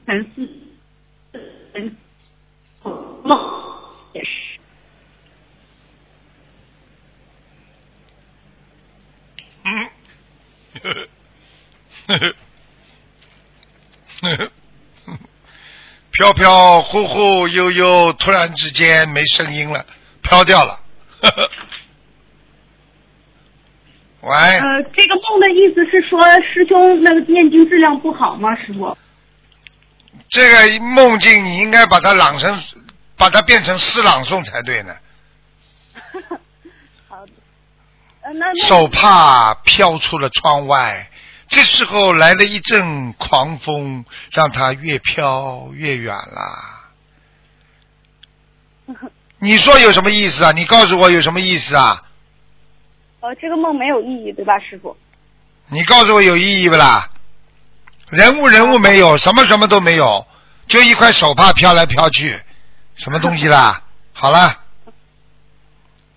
[0.06, 0.48] 沉思，
[1.74, 1.96] 沉
[3.22, 3.38] 梦
[4.14, 4.30] 也是。
[9.64, 9.90] 嗯，
[10.82, 11.08] 呵呵
[12.06, 12.18] 呵
[14.22, 15.18] 呵呵
[16.12, 19.84] 飘飘忽忽悠悠，突然之间没声音了，
[20.22, 20.80] 飘掉了。
[24.22, 28.54] 喂，呃，这个梦的意思是说师兄那个念经质量不好吗？
[28.56, 28.96] 师傅？
[30.28, 32.62] 这个梦境你应该把它朗成，
[33.16, 34.94] 把它变成诗朗诵才对呢。
[37.08, 37.32] 好的。
[38.22, 41.10] 呃，那那手帕飘出了窗外，
[41.48, 46.92] 这时候来了一阵狂风，让它越飘越远啦。
[49.42, 50.52] 你说有什么意思啊？
[50.52, 52.02] 你告诉我有什么意思啊？
[53.20, 54.96] 呃，这个梦没有意义，对吧，师傅？
[55.70, 57.08] 你告诉我有意义不啦？
[58.10, 60.26] 人物人物没有，什么什么都没有，
[60.66, 62.38] 就一块手帕飘来飘去，
[62.94, 63.82] 什么东西啦？
[64.12, 64.58] 好了，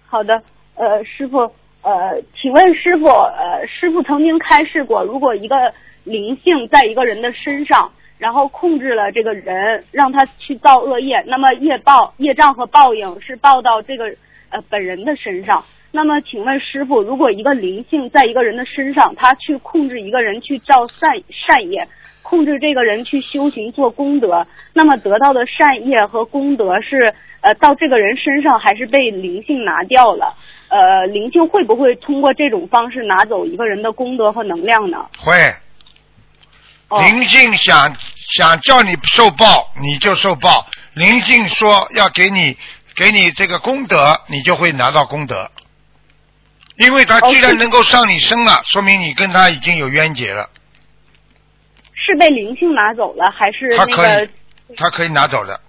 [0.08, 0.44] 好的，
[0.76, 1.38] 呃，师傅，
[1.82, 5.56] 呃，请问师傅，呃，师傅曾经开示过，如果一个
[6.04, 14.06] 灵性在一个人的身上，然后控制了这个人，让他去造恶业，那么业报、业障和报应是报到这个
[14.50, 15.64] 呃本人的身上。
[15.92, 21.88] 那么，请问师傅，如果一个灵性在一个人的身上，他去控制一个人去造善善业，
[22.24, 30.34] 控制这个人去修行做功德，那么得到的善业和功德是呃到这个人身上，还是被灵性拿掉了？
[30.70, 35.06] 呃，灵性会不会通过这种方式拿走一个人的功德和能量呢？
[35.20, 35.32] 会。
[37.02, 37.96] 灵性想
[38.36, 42.58] 想叫你受报，你就受报；灵性说要给你
[42.96, 45.50] 给你这个功德，你就会拿到功德。
[46.76, 50.50] 因为他既然能够上你身了，说明你跟他已经有冤结了。
[51.94, 54.30] 是被灵性拿走了，还是他可以，
[54.76, 55.60] 他可以拿走的，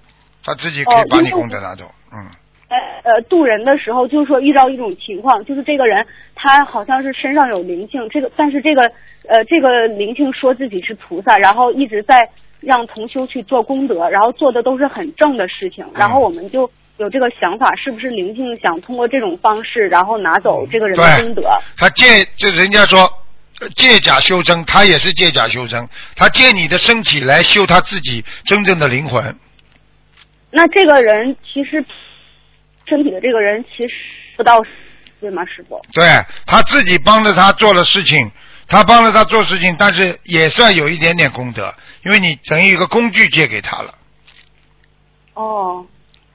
[0.42, 1.94] 他自己可以把你功德拿走。
[2.12, 2.30] 嗯，
[3.04, 8.82] 呃呃渡人的时候，就是说遇到一种情况，就是这个人他好像是身上有灵性，这个但是这个
[9.28, 12.28] 呃这个灵性说自己是菩萨，然后一直在
[12.60, 21.42] 让同修去做功德，然后做的都是很正的事情，然后我们就有这个想法，是不是灵性想通过这种方式，然后拿走这个人的功德？
[21.76, 23.00] 他借就人家说
[23.60, 29.22] 呃借假修真，他也是借假修真，他借你的身体来修他自己真正的灵魂。
[30.56, 31.84] 那这个人其实
[32.86, 33.94] 身体的这个人其实
[34.36, 34.62] 不到
[35.20, 35.80] 对吗，师傅？
[35.92, 36.06] 对
[36.46, 38.30] 他自己帮着他做了事情，
[38.68, 41.74] 他帮着他做事情，但是也算有一点点功德，
[42.04, 43.94] 因为你等于一个工具借给他了，
[45.32, 45.86] 哦，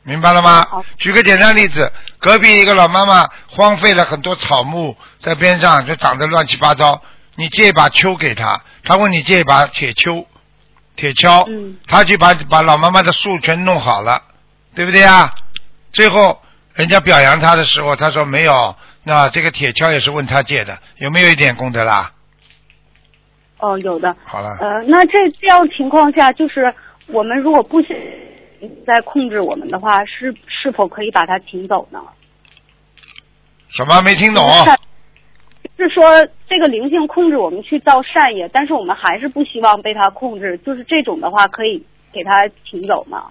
[0.03, 0.65] 明白了吗？
[0.97, 6.99] 举个简单例子，隔壁一个老妈妈荒废了很多草木在边上，就长得乱七八糟，
[7.35, 10.25] 你借一把锹给他，他问你借一把铁锹、
[10.95, 14.23] 铁锹，他去把把老妈妈的树全弄好了，
[14.73, 15.31] 对不对啊？
[15.91, 16.41] 最后
[16.73, 22.11] 人家表扬他的时候，他说没有，那这个铁锹也是问他借的，有没有一点功德啦？
[23.57, 24.15] 哦，有的。
[24.23, 26.73] 好了，呃，那这这样情况下，就是
[27.07, 27.89] 我们如果不想
[28.87, 31.99] 再控制我们的话，是是否可以把它请走呢？
[33.69, 34.43] 什么没听懂？
[35.77, 43.27] 是说这个灵性控制我们去造善业，但是我们还是不希望被它控制，就是这种的话，可以给它请走吗？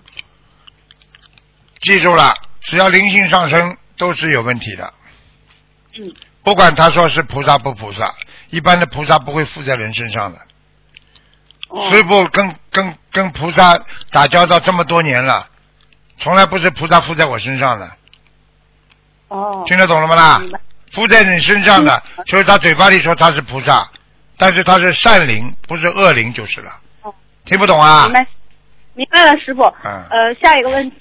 [1.80, 2.32] 记住了，
[2.68, 4.92] 只要灵性上升都是有问题的。
[5.98, 6.12] 嗯。
[6.44, 8.14] 不管他说是菩萨不菩萨，
[8.50, 10.38] 一般的菩萨不会附在人身上的。
[11.68, 13.78] 哦师傅跟跟跟菩萨
[14.10, 15.48] 打交道这么多年了，
[16.18, 17.90] 从来不是菩萨附在我身上的，
[19.28, 19.64] 哦。
[19.66, 20.42] 听得懂了吗啦？
[20.92, 23.90] 附在你身上的，所以他嘴巴里说他是菩萨，
[24.36, 26.78] 但是他是善灵，不是恶灵就是了。
[27.02, 27.14] 哦
[27.44, 28.12] 听不懂啊明？
[28.12, 28.26] 白，
[28.94, 29.62] 明白了，师傅。
[29.84, 30.96] 嗯呃，下一个问题，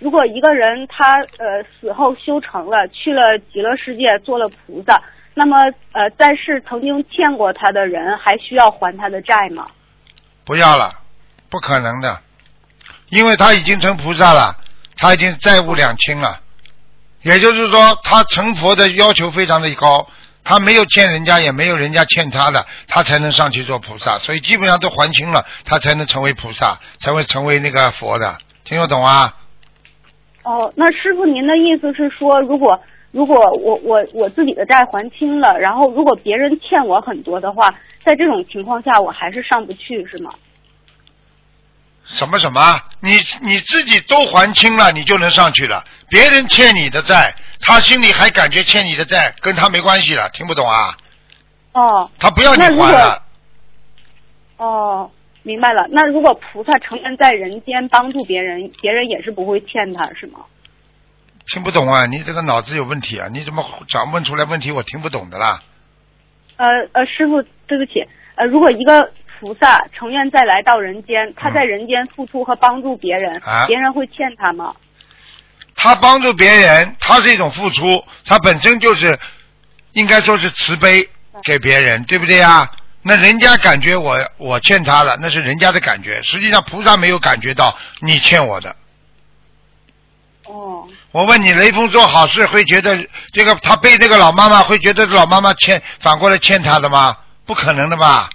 [0.00, 5.02] 如果一个人他呃死后修成了，去了极乐世界做了菩萨，
[5.34, 5.56] 那么
[5.92, 9.68] 呃在世曾经欠过他的人，还需要还他的债吗？
[10.44, 10.92] 不要了，
[11.48, 12.18] 不可能的，
[13.10, 14.56] 因为他已经成菩萨了，
[14.96, 16.40] 他已经债务两清了。
[17.22, 20.08] 也就是说，他成佛的要求非常的高，
[20.42, 24.18] 他没有欠人家，也没有人家欠他的，他才能上去做菩萨。
[24.18, 28.38] 所以基本上都还清了，他才能成为菩萨，才会成为那个佛的。
[28.64, 29.34] 听得懂啊？
[30.44, 32.80] 哦，那师傅您的意思是说，如果
[33.10, 40.30] 如果我我我自己的债还清了，然后如果别人欠我很多的话，在这种情况下我还是上不去是吗？
[42.06, 42.60] 什么什么？
[43.00, 45.84] 你你自己都还清了，你就能上去了。
[46.08, 50.28] 别人欠你的债，他心里还感觉欠你的债，跟他没关系了。
[50.30, 50.96] 听不懂啊？
[51.72, 52.10] 哦。
[52.18, 53.22] 他不要你还了。
[54.56, 55.10] 哦，
[55.42, 55.86] 明白了。
[55.90, 60.40] 那如果菩萨成天在人间帮助别人，别人也是不会欠他是吗？
[61.46, 62.06] 听不懂啊？
[62.06, 63.28] 你这个脑子有问题啊！
[63.32, 65.62] 你怎么讲问出来问题我听不懂的啦？
[66.56, 68.06] 呃呃，师傅，对不起，
[68.36, 69.10] 呃，如果一个
[69.40, 74.76] 菩萨成愿再来到人间，他在人间付出和帮助别人，啊别人会欠他吗？
[75.74, 79.18] 他帮助别人，他是一种付出，他本身就是
[79.92, 81.08] 应该说是慈悲
[81.42, 82.70] 给别人，对不对啊？
[83.02, 88.76] 那人家感觉我我欠他了，那是人家的感觉，实际上菩萨没有感觉到你欠我的。
[90.44, 90.86] 哦。
[91.12, 92.96] 我问你，雷锋做好事会觉得
[93.32, 97.16] 这个他背这个老妈妈会觉得老妈妈欠反过来欠他的吗？
[97.44, 98.28] 不可能的吧？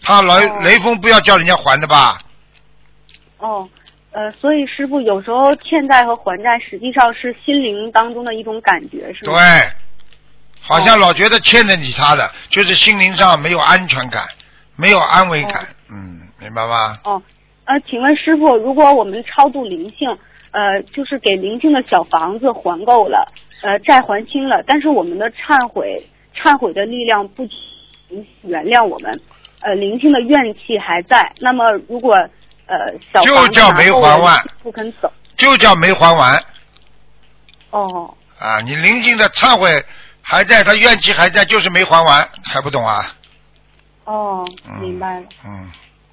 [0.00, 2.18] 他雷雷锋不要叫人家还的吧？
[3.38, 3.68] 哦，
[4.12, 9.32] 呃，所以师傅有时候欠债和还债实际上是心灵当中的一种感觉，是吗？
[9.34, 9.70] 对，
[10.68, 14.22] 好像老觉得欠着你他的，就是心灵上没有安全感，
[14.76, 16.98] 没有安慰感，嗯，明白吗？
[17.04, 17.22] 哦，
[17.64, 20.08] 呃，请问师傅，如果我们超度灵性，
[20.50, 23.32] 呃，就是给灵性的小房子还够了，
[23.62, 27.42] 呃，债还清了，但是我们的忏悔，忏悔的力量不
[28.10, 29.20] 能原谅我们，
[29.60, 32.14] 呃，灵性的怨气还在，那么如果
[32.66, 32.76] 呃
[33.12, 34.36] 小就房子叫没还完。
[34.62, 36.42] 不肯走，就叫没还完。
[37.70, 38.60] 哦，啊！
[38.60, 39.84] 你灵性的忏悔
[40.30, 43.14] 还在，他怨气还在，就是没还完，还不懂啊？
[44.04, 44.44] 哦，
[44.78, 45.26] 明白了。
[45.46, 45.70] 嗯，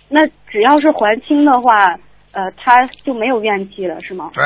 [0.07, 1.87] 那只要是还清的话，
[2.31, 4.31] 呃，他就没有怨气了，是吗？
[4.33, 4.43] 对，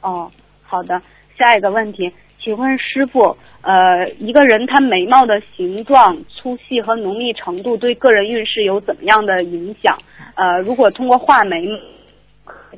[0.00, 0.28] 哦，
[0.64, 1.00] 好的。
[1.38, 2.12] 下一个问题，
[2.42, 9.96] 请问师傅，呃，一个人他眉毛的形状、粗细和浓密程度对个人运势有怎么样的影响？
[10.34, 11.64] 呃，如果通过画眉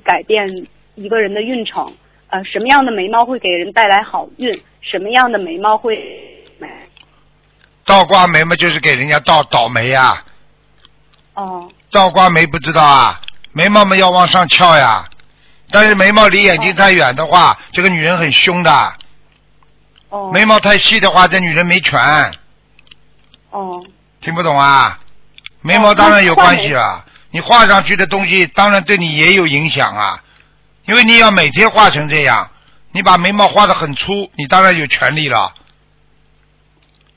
[0.03, 0.47] 改变
[0.95, 1.91] 一个人的运程，
[2.35, 4.61] 呃，什么样的眉毛会给人带来好运？
[4.81, 5.97] 什么样的眉毛会？
[7.85, 10.19] 倒挂眉嘛，就是给人家倒倒霉呀、
[11.35, 13.21] 哦倒挂眉不知道啊？
[13.53, 15.05] 眉毛嘛要往上翘呀，
[15.71, 18.93] 但是眉毛离眼睛太远的话，这个女人很凶的。
[20.09, 20.33] 哦。
[20.33, 22.01] 眉毛太细的话，这女人没权。
[23.51, 23.81] 哦
[24.21, 24.99] 听不懂啊？
[25.61, 30.24] 眉毛当然有关系了，你画上去的东西当然对你也有影响啊，
[30.87, 32.51] 因为你要每天画成这样，
[32.93, 35.53] 你把眉毛画的很粗，你当然有权利了。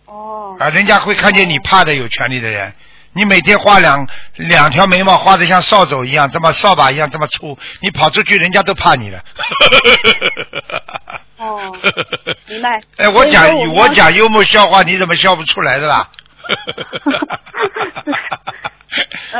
[0.06, 0.56] 哦。
[0.60, 2.74] 啊，人家会看见你怕的有权利的人。
[3.14, 9.24] 你每天画两两条眉毛画的像扫帚一样，这么扫把一样这么粗，你跑出去人家都怕你了。
[11.38, 11.76] 哦，
[12.48, 12.80] 明白。
[12.98, 16.10] 哎，我讲我讲幽默笑话，你怎么笑不出来的啦？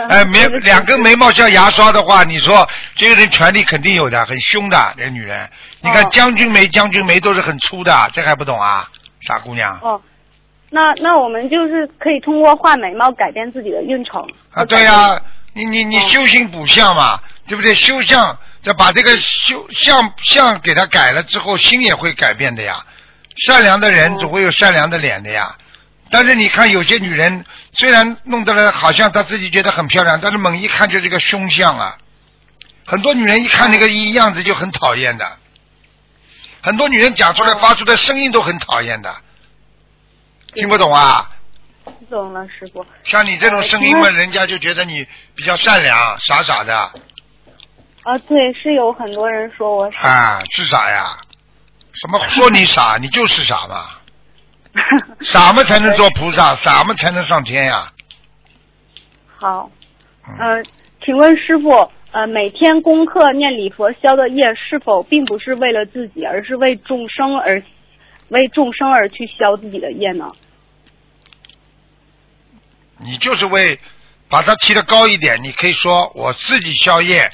[0.10, 5.50] 哎，眉两根眉毛像牙刷的话，你说这个人权力肯定有的，很凶的这个女人。
[5.82, 8.88] 你看将军眉，将军眉都是很粗的，这还不懂啊，
[9.22, 10.02] 傻姑娘哦，
[10.70, 14.22] 那那我们就是可以通过画眉毛改变自己的运程。
[14.52, 14.66] 啊！
[14.66, 15.20] 对呀、
[15.54, 17.74] 你你你修心补相嘛，对不对？
[17.76, 22.84] 修相，再把这个修相相给它改了之后，心也会改变的呀。
[23.46, 25.56] 善良的人总会有善良的脸的呀。
[26.10, 31.98] 但是你看有些女人，虽然弄得了好像她自己觉得很漂亮，但是猛一看就是个凶相啊。
[32.86, 35.38] 很多女人一看那个一样子就很讨厌的，
[36.62, 39.14] 很多女人讲出来发出的声音都很讨厌的，
[40.54, 41.30] 听不懂啊？
[42.10, 42.86] 懂了，师傅。
[43.04, 45.06] 像你这种声音嘛，人家就觉得你
[45.36, 46.78] 比较善良，傻傻的
[48.04, 50.08] 啊，对，是有很多人说我傻。
[50.08, 51.18] 啊，是傻呀？
[51.94, 53.88] 什么说你傻，你就是傻嘛？
[55.22, 57.92] 傻么才能做菩萨，傻么才能上天呀？
[59.38, 59.70] 好，
[60.40, 60.64] 呃，
[61.04, 67.62] 请问师傅，呃，每天功课念礼佛消的业，是否并不是为了自己，而是为众生而
[68.30, 70.32] 为众生而去消自己的业呢？
[73.00, 73.80] 你就是为
[74.28, 77.30] 把它提得高一点，你可以说我自己消业，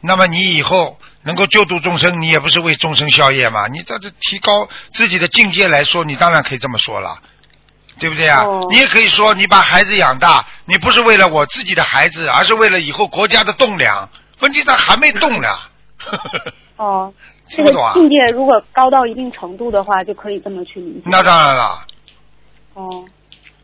[0.00, 3.66] 那么你以后能够救度众生，你也不是为众生消业嘛？
[3.68, 7.18] 你这这提高自己的境界来说，你当然可以这么说了，
[7.98, 8.46] 对不对啊？
[8.70, 14.08] 你也可以说你把孩子养大，你不是为了我自己的孩子，而是为了以后国家的栋梁。
[14.40, 15.48] 问题他还没动呢。
[16.76, 17.14] 哦，
[17.48, 17.62] 这？
[17.62, 21.02] 个境界如果高到一定程度的话，就可以这么去理解。
[21.06, 21.86] 那当然了，
[22.74, 23.04] 哦，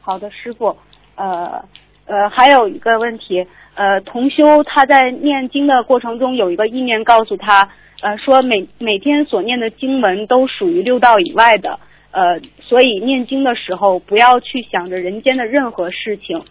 [0.01, 0.79] 好的，师傅，
[1.17, 1.63] 呃
[2.07, 3.47] 呃，还有一个问题，
[3.81, 7.71] 呃，同修他在念经的过程中有一个意念告诉他，
[8.03, 11.81] 呃，说每每天所念的经文都属于六道以外的，
[12.11, 16.43] 呃，所以念经的时候不要去想着人间的任何事情，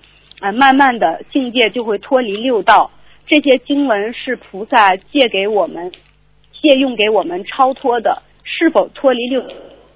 [0.42, 2.90] 呃，慢慢的境界就会脱离六道。
[3.28, 5.92] 这些经文是菩萨借给我们，
[6.64, 9.44] 借用给我们超脱的，是否脱离六，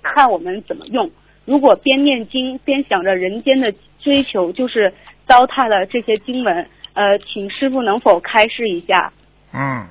[0.03, 1.09] 看我们怎么用。
[1.45, 4.93] 如果边念经边想着人间的追求，就是
[5.25, 6.67] 糟蹋了这些经文。
[6.93, 9.11] 呃，请师傅能否开示一下？
[9.51, 9.87] 嗯，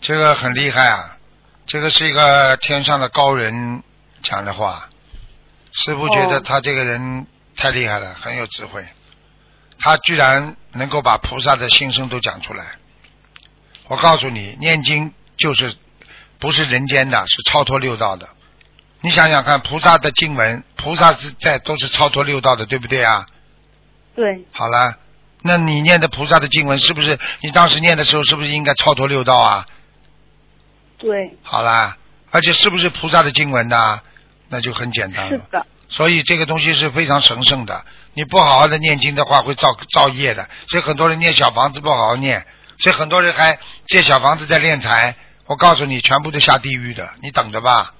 [0.00, 1.16] 这个很厉害啊，
[1.66, 3.82] 这个是一个天上的高人
[4.22, 4.88] 讲的话。
[5.72, 7.26] 师傅觉得哦他这个人
[7.56, 8.84] 太厉害了，很有智慧，
[9.78, 12.66] 他居然能够把菩萨的心声都讲出来。
[13.88, 15.74] 我告诉你，念经就是
[16.38, 18.28] 不是人间的，是超脱六道的。
[19.00, 23.26] 你想想看，菩萨的经文，菩萨是在都是超脱六道的，对不对啊？
[24.14, 24.98] 对，好了，
[25.42, 29.66] 那你念的菩萨的经文，是不是你当时念的时候，是不是应该超脱六道啊？
[30.98, 31.96] 对，好啦，
[32.30, 34.00] 而且是不是菩萨的经文呢？
[34.48, 35.30] 那就很简单了。
[35.30, 35.66] 是的。
[35.88, 40.48] 所以这个东西是非常神圣的，你不好好的念经的话，会造造业的。
[40.68, 42.46] 所以很多人念小房子不好好念，
[42.78, 45.16] 所以很多人还借小房子在练财。
[45.46, 47.92] 我告诉你，全部都下地狱的，你等着吧。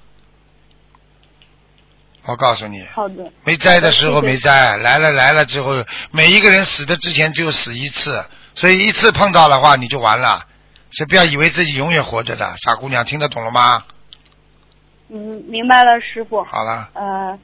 [2.25, 3.31] 我告诉你，好的。
[3.45, 5.73] 没摘的时候没摘，来了来了之后，
[6.11, 8.23] 每一个人死的之前只有死一次，
[8.55, 10.45] 所以一次碰到的话你就完了。
[10.91, 13.83] 所以不要以为自己永远活着的，傻姑娘，听得懂了吗？
[15.09, 16.41] 嗯，明白了，师傅。
[16.43, 17.37] 好了，呃，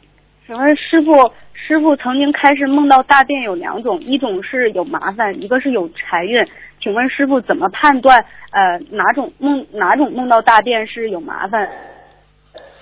[0.45, 6.47] 请问师傅，师傅曾经开始梦到大便有两种，一种是有麻烦，一个是有财运。
[6.81, 11.67] 请问师傅怎么判断呃哪种梦哪种梦到大便是有麻烦？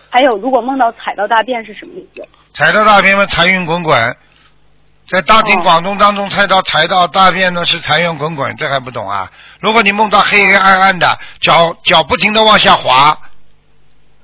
[0.09, 2.27] 还有，如果梦到踩到大便是什么意思？
[2.53, 4.17] 踩到大便嘛，财运滚滚。
[5.07, 9.31] 在大庭广众当中踩到踩到大便呢，是财运滚滚，这还不懂啊？
[9.61, 13.17] 如果你梦到黑黑暗暗的，脚脚不停的往下滑，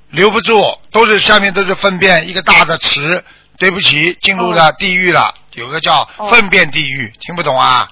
[0.09, 3.23] 留不住，都是下面都是粪便，一个大的池，
[3.57, 7.87] 对不起，进入了地狱了，有个叫粪便地狱，听不懂啊？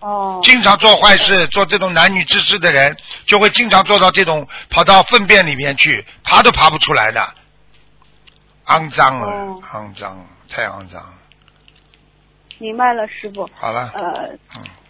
[0.00, 0.40] 哦。
[0.42, 2.96] 经常做坏事，做这种男女之事的人，
[3.26, 7.20] 就会经常做到这种跑到粪便里面去，爬都爬不出来的，
[8.66, 11.04] 肮脏了，哦肮脏，太肮脏。
[12.58, 13.48] 明白了，师傅。
[13.54, 14.02] 好了，呃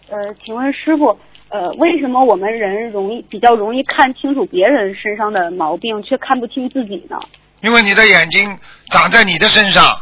[0.09, 1.19] 呃，请问师傅，
[1.49, 7.19] 呃，为什么我们人容易比较容易看清楚别人身上的毛病，却看不清自己呢？
[7.61, 8.57] 因为你的眼睛
[8.89, 10.01] 长在你的身上，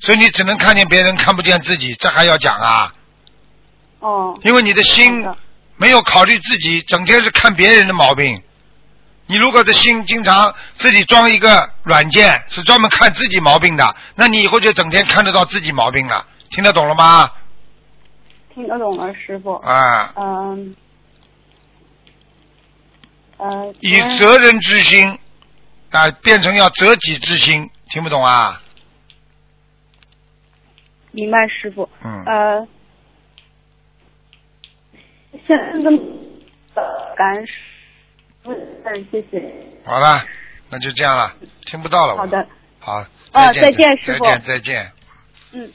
[0.00, 2.92] 所以你只能看见别人，看不见自己，这还要讲啊？
[4.04, 4.38] 哦。
[4.42, 5.26] 因为你的心
[5.76, 8.42] 没有考虑自己，整天是看别人的毛病。
[9.26, 16.26] 你如果的心经常自己装一个软件，是专门看自己毛病的，那你以后就整天看得到自己毛病了。
[16.50, 17.30] 听得懂了吗？
[18.54, 19.54] 听得懂了，师傅。
[19.54, 20.76] 啊，嗯。
[23.38, 23.74] 呃。
[23.80, 25.18] 以责人之心
[25.90, 28.60] 啊，变成要责己之心，听不懂啊？
[31.12, 31.88] 明白，师傅。
[32.04, 32.68] 嗯呃。
[35.46, 35.94] 现在跟
[36.74, 36.82] 呃
[37.16, 37.52] 感恩师
[38.42, 39.42] 傅，嗯，谢谢。
[39.84, 40.24] 好了，
[40.70, 41.34] 那就这样了，
[41.66, 42.16] 听不到了。
[42.16, 42.46] 好的。
[42.80, 44.92] 好，啊再见，再见师傅再见，再见。
[45.52, 45.70] 嗯。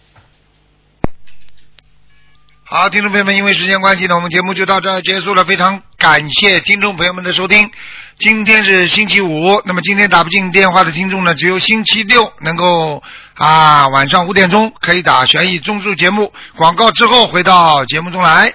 [2.64, 5.44] 好，听众朋友们，因为时间关系呢，我们节目就到这儿结束了。
[5.44, 7.72] 非常感谢听众朋友们的收听。
[8.20, 13.02] 今天是星期五，那么今天打不进电话的听众呢，只有星期六能够
[13.34, 16.32] 啊晚上五点钟可以打悬疑综述节目。
[16.58, 18.54] 广告之后回到节目中来。